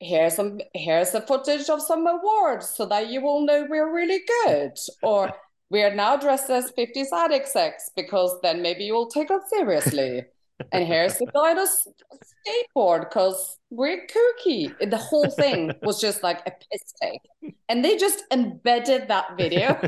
here's 0.00 0.34
some 0.34 0.62
here's 0.72 1.12
a 1.12 1.20
footage 1.20 1.68
of 1.68 1.82
some 1.82 2.06
awards 2.06 2.70
so 2.70 2.86
that 2.86 3.10
you 3.10 3.20
will 3.20 3.44
know 3.44 3.66
we're 3.68 3.94
really 3.94 4.22
good 4.44 4.72
or 5.02 5.30
we 5.70 5.82
are 5.82 5.94
now 5.94 6.16
dressed 6.16 6.50
as 6.50 6.70
50s 6.72 7.08
addict 7.12 7.48
sex 7.48 7.90
because 7.96 8.38
then 8.42 8.62
maybe 8.62 8.84
you 8.84 8.94
will 8.94 9.08
take 9.08 9.30
us 9.30 9.42
seriously. 9.50 10.24
And 10.72 10.86
here's 10.86 11.18
the 11.18 11.26
guy 11.26 11.50
on 11.50 11.58
a 11.58 11.66
skateboard 11.66 13.10
because 13.10 13.58
we're 13.68 14.06
kooky. 14.06 14.72
The 14.90 14.96
whole 14.96 15.28
thing 15.28 15.72
was 15.82 16.00
just 16.00 16.22
like 16.22 16.40
a 16.46 16.50
piss 16.50 16.94
take. 17.02 17.20
And 17.68 17.84
they 17.84 17.98
just 17.98 18.24
embedded 18.32 19.08
that 19.08 19.36
video. 19.36 19.78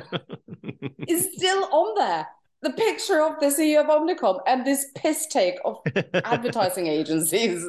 Is 1.09 1.31
still 1.35 1.65
on 1.73 1.95
there. 1.97 2.29
The 2.61 2.71
picture 2.71 3.23
of 3.23 3.41
the 3.41 3.47
CEO 3.47 3.81
of 3.81 3.87
Omnicom 3.87 4.41
and 4.47 4.67
this 4.67 4.91
piss 4.95 5.27
take 5.29 5.57
of 5.65 5.79
advertising 6.13 6.87
agencies. 6.99 7.65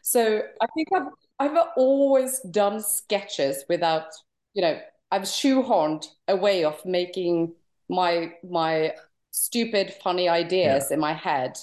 So 0.00 0.40
I 0.62 0.66
think 0.74 0.88
I've 0.94 1.08
I've 1.38 1.66
always 1.76 2.40
done 2.50 2.80
sketches 2.80 3.64
without, 3.68 4.06
you 4.54 4.62
know, 4.62 4.80
I've 5.10 5.22
shoehorned 5.22 6.06
a 6.26 6.36
way 6.36 6.64
of 6.64 6.84
making 6.84 7.54
my 7.88 8.32
my 8.48 8.94
stupid, 9.30 9.94
funny 10.02 10.28
ideas 10.28 10.88
yeah. 10.90 10.94
in 10.94 11.00
my 11.00 11.14
head 11.14 11.56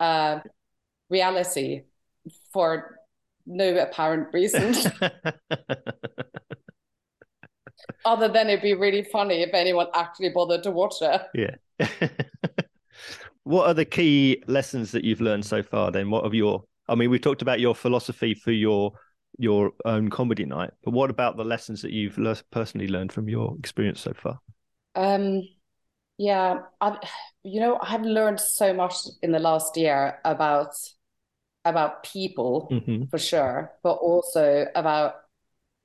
uh, 0.00 0.40
reality 1.08 1.82
for 2.52 2.96
no 3.46 3.76
apparent 3.76 4.28
reason. 4.32 4.74
Other 8.04 8.28
than 8.28 8.48
it'd 8.48 8.62
be 8.62 8.74
really 8.74 9.04
funny 9.04 9.42
if 9.42 9.52
anyone 9.52 9.88
actually 9.94 10.30
bothered 10.30 10.62
to 10.62 10.70
watch 10.70 10.96
it. 11.00 11.22
Yeah. 11.34 11.56
what 13.44 13.66
are 13.66 13.74
the 13.74 13.84
key 13.84 14.42
lessons 14.46 14.92
that 14.92 15.04
you've 15.04 15.20
learned 15.20 15.44
so 15.44 15.62
far 15.62 15.90
then? 15.90 16.10
What 16.10 16.24
have 16.24 16.34
your 16.34 16.64
I 16.88 16.94
mean, 16.96 17.10
we 17.10 17.18
talked 17.20 17.42
about 17.42 17.60
your 17.60 17.74
philosophy 17.74 18.34
for 18.34 18.50
your 18.50 18.92
your 19.38 19.72
own 19.84 20.10
comedy 20.10 20.44
night. 20.44 20.70
But 20.84 20.92
what 20.92 21.10
about 21.10 21.36
the 21.36 21.44
lessons 21.44 21.82
that 21.82 21.92
you've 21.92 22.18
le- 22.18 22.36
personally 22.50 22.88
learned 22.88 23.12
from 23.12 23.28
your 23.28 23.56
experience 23.58 24.00
so 24.00 24.12
far? 24.12 24.40
Um, 24.94 25.42
yeah, 26.18 26.60
I've, 26.80 26.98
you 27.42 27.60
know, 27.60 27.78
I've 27.80 28.02
learned 28.02 28.40
so 28.40 28.72
much 28.74 28.94
in 29.22 29.32
the 29.32 29.38
last 29.38 29.76
year 29.76 30.18
about 30.24 30.74
about 31.64 32.02
people 32.02 32.68
mm-hmm. 32.70 33.04
for 33.10 33.18
sure, 33.18 33.72
but 33.82 33.92
also 33.92 34.66
about 34.74 35.14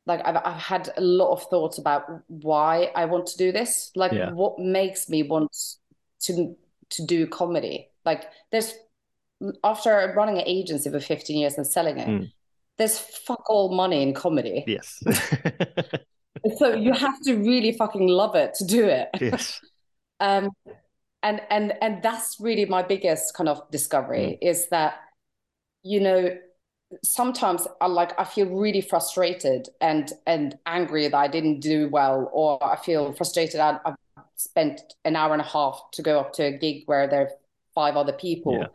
like 0.05 0.21
I've 0.25 0.37
I've 0.37 0.61
had 0.61 0.89
a 0.97 1.01
lot 1.01 1.33
of 1.33 1.43
thoughts 1.43 1.77
about 1.77 2.03
why 2.27 2.91
I 2.95 3.05
want 3.05 3.27
to 3.27 3.37
do 3.37 3.51
this. 3.51 3.91
Like, 3.95 4.11
yeah. 4.11 4.31
what 4.31 4.59
makes 4.59 5.09
me 5.09 5.23
want 5.23 5.55
to 6.21 6.55
to 6.91 7.05
do 7.05 7.27
comedy? 7.27 7.89
Like, 8.03 8.25
there's 8.51 8.73
after 9.63 10.13
running 10.15 10.37
an 10.37 10.47
agency 10.47 10.89
for 10.89 10.99
15 10.99 11.37
years 11.37 11.55
and 11.55 11.67
selling 11.67 11.97
it, 11.97 12.07
mm 12.07 12.31
there's 12.77 12.99
fuck 12.99 13.49
all 13.49 13.73
money 13.73 14.01
in 14.01 14.13
comedy. 14.13 14.63
Yes. 14.67 15.01
so 16.57 16.73
you 16.73 16.93
have 16.93 17.19
to 17.21 17.35
really 17.35 17.71
fucking 17.71 18.07
love 18.07 18.35
it 18.35 18.53
to 18.55 18.65
do 18.65 18.85
it. 18.85 19.09
Yes. 19.19 19.61
um, 20.19 20.49
and 21.23 21.41
and 21.49 21.73
and 21.81 22.03
that's 22.03 22.37
really 22.39 22.65
my 22.65 22.83
biggest 22.83 23.33
kind 23.33 23.49
of 23.49 23.61
discovery 23.71 24.37
mm. 24.41 24.47
is 24.47 24.67
that, 24.69 24.99
you 25.83 25.99
know, 25.99 26.37
sometimes 27.03 27.67
I 27.81 27.87
like 27.87 28.19
I 28.19 28.25
feel 28.25 28.47
really 28.47 28.81
frustrated 28.81 29.69
and 29.81 30.11
and 30.27 30.57
angry 30.65 31.07
that 31.07 31.17
I 31.17 31.27
didn't 31.27 31.61
do 31.61 31.89
well, 31.89 32.29
or 32.31 32.63
I 32.63 32.75
feel 32.75 33.13
frustrated 33.13 33.59
I, 33.59 33.79
I've 33.85 33.95
spent 34.35 34.81
an 35.03 35.15
hour 35.15 35.33
and 35.33 35.41
a 35.41 35.45
half 35.45 35.81
to 35.93 36.03
go 36.03 36.19
up 36.19 36.33
to 36.33 36.43
a 36.43 36.51
gig 36.51 36.83
where 36.85 37.07
there 37.07 37.21
are 37.21 37.31
five 37.73 37.95
other 37.95 38.13
people. 38.13 38.59
Yeah. 38.59 38.67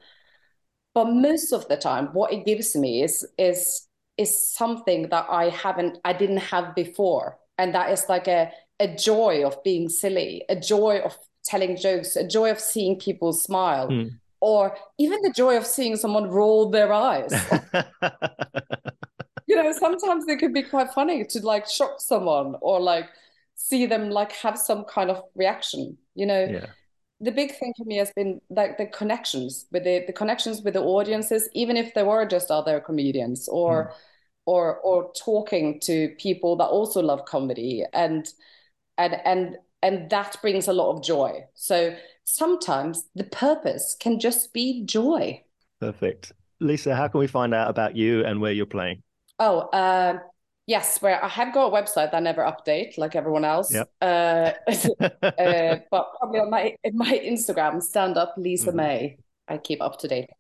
But 0.92 1.06
most 1.12 1.52
of 1.52 1.68
the 1.68 1.76
time, 1.76 2.08
what 2.08 2.32
it 2.32 2.44
gives 2.44 2.74
me 2.74 3.02
is 3.02 3.24
is 3.38 3.86
is 4.20 4.46
something 4.52 5.08
that 5.08 5.26
I 5.30 5.48
haven't, 5.48 5.96
I 6.04 6.12
didn't 6.12 6.44
have 6.52 6.74
before. 6.74 7.38
And 7.56 7.74
that 7.74 7.90
is 7.90 8.04
like 8.06 8.28
a, 8.28 8.52
a 8.78 8.86
joy 8.94 9.46
of 9.46 9.62
being 9.64 9.88
silly, 9.88 10.44
a 10.50 10.56
joy 10.56 10.98
of 10.98 11.16
telling 11.42 11.74
jokes, 11.76 12.16
a 12.16 12.26
joy 12.26 12.50
of 12.50 12.60
seeing 12.60 12.98
people 12.98 13.32
smile, 13.32 13.88
mm. 13.88 14.10
or 14.42 14.76
even 14.98 15.22
the 15.22 15.32
joy 15.32 15.56
of 15.56 15.64
seeing 15.64 15.96
someone 15.96 16.28
roll 16.28 16.68
their 16.68 16.92
eyes. 16.92 17.32
you 19.46 19.56
know, 19.56 19.72
sometimes 19.72 20.28
it 20.28 20.38
could 20.38 20.52
be 20.52 20.64
quite 20.64 20.90
funny 20.90 21.24
to 21.24 21.40
like 21.40 21.66
shock 21.66 21.98
someone 21.98 22.56
or 22.60 22.78
like 22.78 23.08
see 23.54 23.86
them 23.86 24.10
like 24.10 24.32
have 24.32 24.58
some 24.58 24.84
kind 24.84 25.10
of 25.10 25.22
reaction, 25.34 25.96
you 26.14 26.26
know. 26.26 26.44
Yeah. 26.44 26.66
The 27.22 27.32
big 27.32 27.54
thing 27.58 27.72
for 27.76 27.84
me 27.84 27.96
has 27.96 28.10
been 28.12 28.40
like 28.50 28.76
the 28.76 28.86
connections 28.86 29.66
with 29.72 29.84
the, 29.84 30.04
the 30.06 30.12
connections 30.12 30.62
with 30.62 30.74
the 30.74 30.82
audiences, 30.82 31.48
even 31.54 31.78
if 31.78 31.94
they 31.94 32.02
were 32.02 32.26
just 32.26 32.50
other 32.50 32.80
comedians 32.80 33.48
or 33.48 33.84
mm 33.84 33.92
or 34.46 34.78
or 34.78 35.12
talking 35.12 35.80
to 35.80 36.14
people 36.18 36.56
that 36.56 36.66
also 36.66 37.02
love 37.02 37.24
comedy 37.24 37.84
and 37.92 38.28
and 38.98 39.16
and 39.24 39.56
and 39.82 40.10
that 40.10 40.36
brings 40.42 40.68
a 40.68 40.72
lot 40.72 40.92
of 40.92 41.02
joy. 41.02 41.44
So 41.54 41.94
sometimes 42.24 43.04
the 43.14 43.24
purpose 43.24 43.96
can 43.98 44.20
just 44.20 44.52
be 44.52 44.84
joy. 44.84 45.42
Perfect. 45.80 46.32
Lisa 46.60 46.94
how 46.94 47.08
can 47.08 47.20
we 47.20 47.26
find 47.26 47.54
out 47.54 47.70
about 47.70 47.96
you 47.96 48.24
and 48.24 48.40
where 48.40 48.52
you're 48.52 48.66
playing? 48.66 49.02
Oh 49.38 49.60
uh, 49.72 50.18
yes 50.66 51.00
where 51.00 51.24
i 51.24 51.28
have 51.28 51.54
got 51.54 51.72
a 51.72 51.82
website 51.82 52.12
that 52.12 52.14
I 52.14 52.20
never 52.20 52.42
update 52.42 52.98
like 52.98 53.16
everyone 53.16 53.44
else. 53.44 53.72
Yep. 53.72 53.90
uh, 54.02 54.04
uh, 55.22 55.76
but 55.90 56.12
probably 56.18 56.40
on 56.40 56.50
my 56.50 56.76
my 56.92 57.18
instagram 57.24 57.82
stand 57.82 58.16
up 58.16 58.34
lisa 58.36 58.68
mm-hmm. 58.68 58.76
may. 58.76 59.16
I 59.48 59.58
keep 59.58 59.82
up 59.82 59.98
to 60.00 60.08
date 60.08 60.30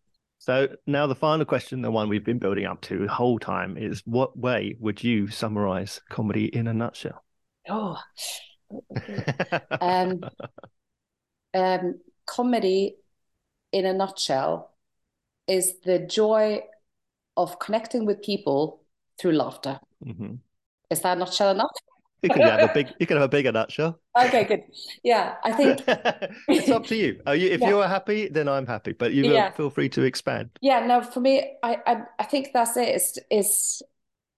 so 0.40 0.68
now 0.86 1.06
the 1.06 1.14
final 1.14 1.44
question, 1.44 1.82
the 1.82 1.90
one 1.90 2.08
we've 2.08 2.24
been 2.24 2.38
building 2.38 2.64
up 2.64 2.80
to 2.82 3.00
the 3.00 3.12
whole 3.12 3.38
time, 3.38 3.76
is 3.76 4.00
what 4.06 4.38
way 4.38 4.74
would 4.80 5.04
you 5.04 5.28
summarize 5.28 6.00
comedy 6.08 6.46
in 6.46 6.66
a 6.66 6.72
nutshell? 6.72 7.22
Oh, 7.68 7.98
um, 9.82 10.20
um, 11.52 12.00
comedy 12.24 12.96
in 13.70 13.84
a 13.84 13.92
nutshell 13.92 14.74
is 15.46 15.78
the 15.84 15.98
joy 15.98 16.62
of 17.36 17.58
connecting 17.58 18.06
with 18.06 18.22
people 18.22 18.82
through 19.18 19.32
laughter. 19.32 19.78
Mm-hmm. 20.02 20.36
Is 20.88 21.02
that 21.02 21.18
a 21.18 21.20
nutshell 21.20 21.50
enough? 21.50 21.70
You 22.22 22.30
can 22.30 22.42
have 22.42 22.70
a 22.70 22.72
big. 22.72 22.88
You 22.98 23.06
can 23.06 23.16
have 23.16 23.24
a 23.24 23.28
bigger 23.28 23.52
nutshell. 23.52 23.98
Okay, 24.20 24.44
good. 24.44 24.64
Yeah, 25.04 25.36
I 25.44 25.52
think 25.52 25.82
it's 26.48 26.68
up 26.68 26.84
to 26.86 26.96
you. 26.96 27.20
Are 27.26 27.36
you 27.36 27.48
if 27.48 27.60
yeah. 27.60 27.68
you 27.68 27.78
are 27.78 27.88
happy, 27.88 28.28
then 28.28 28.48
I'm 28.48 28.66
happy. 28.66 28.92
But 28.92 29.12
you 29.12 29.24
yeah. 29.24 29.52
feel 29.52 29.70
free 29.70 29.88
to 29.90 30.02
expand. 30.02 30.50
Yeah, 30.60 30.84
no, 30.84 31.00
for 31.00 31.20
me, 31.20 31.56
I 31.62 31.78
I, 31.86 32.02
I 32.18 32.24
think 32.24 32.48
that's 32.52 32.76
it. 32.76 32.88
Is 32.88 33.18
is 33.30 33.82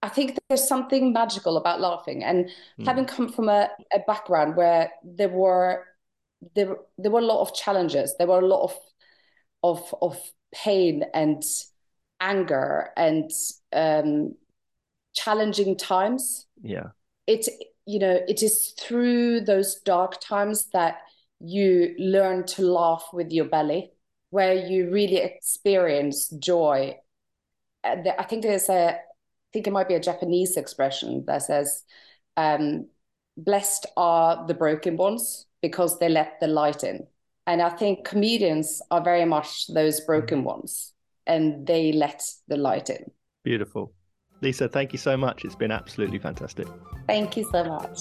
I 0.02 0.08
think 0.08 0.38
there's 0.48 0.68
something 0.68 1.12
magical 1.12 1.56
about 1.56 1.80
laughing, 1.80 2.22
and 2.22 2.50
mm. 2.78 2.86
having 2.86 3.06
come 3.06 3.32
from 3.32 3.48
a, 3.48 3.70
a 3.92 4.00
background 4.06 4.56
where 4.56 4.90
there 5.02 5.30
were 5.30 5.84
there 6.54 6.76
there 6.98 7.10
were 7.10 7.20
a 7.20 7.24
lot 7.24 7.40
of 7.40 7.54
challenges. 7.54 8.14
There 8.18 8.26
were 8.26 8.40
a 8.40 8.46
lot 8.46 8.64
of 8.64 8.76
of 9.62 9.94
of 10.02 10.18
pain 10.52 11.04
and 11.14 11.42
anger 12.20 12.90
and 12.96 13.30
um, 13.72 14.34
challenging 15.14 15.76
times. 15.76 16.46
Yeah, 16.62 16.88
it 17.26 17.48
you 17.86 17.98
know, 17.98 18.20
it 18.28 18.42
is 18.42 18.74
through 18.78 19.42
those 19.42 19.80
dark 19.80 20.20
times 20.20 20.66
that 20.72 20.98
you 21.40 21.94
learn 21.98 22.46
to 22.46 22.62
laugh 22.62 23.08
with 23.12 23.32
your 23.32 23.46
belly, 23.46 23.92
where 24.30 24.54
you 24.54 24.90
really 24.90 25.16
experience 25.16 26.28
joy 26.28 26.96
I 27.84 28.24
think 28.28 28.42
there's 28.42 28.68
a, 28.68 28.94
I 28.94 29.00
think 29.52 29.66
it 29.66 29.72
might 29.72 29.88
be 29.88 29.94
a 29.94 30.00
Japanese 30.00 30.56
expression 30.56 31.24
that 31.26 31.42
says, 31.42 31.84
um, 32.36 32.88
"Blessed 33.36 33.86
are 33.96 34.46
the 34.46 34.54
broken 34.54 34.96
ones 34.96 35.46
because 35.60 35.98
they 35.98 36.08
let 36.08 36.38
the 36.40 36.46
light 36.46 36.84
in." 36.84 37.06
And 37.46 37.60
I 37.60 37.70
think 37.70 38.06
comedians 38.06 38.80
are 38.90 39.02
very 39.02 39.24
much 39.24 39.66
those 39.66 40.00
broken 40.00 40.44
ones, 40.44 40.92
and 41.26 41.66
they 41.66 41.92
let 41.92 42.22
the 42.46 42.56
light 42.56 42.88
in. 42.88 43.10
Beautiful. 43.42 43.92
Lisa, 44.42 44.68
thank 44.68 44.92
you 44.92 44.98
so 44.98 45.16
much. 45.16 45.44
It's 45.44 45.54
been 45.54 45.70
absolutely 45.70 46.18
fantastic. 46.18 46.66
Thank 47.06 47.36
you 47.36 47.44
so 47.44 47.64
much. 47.64 47.98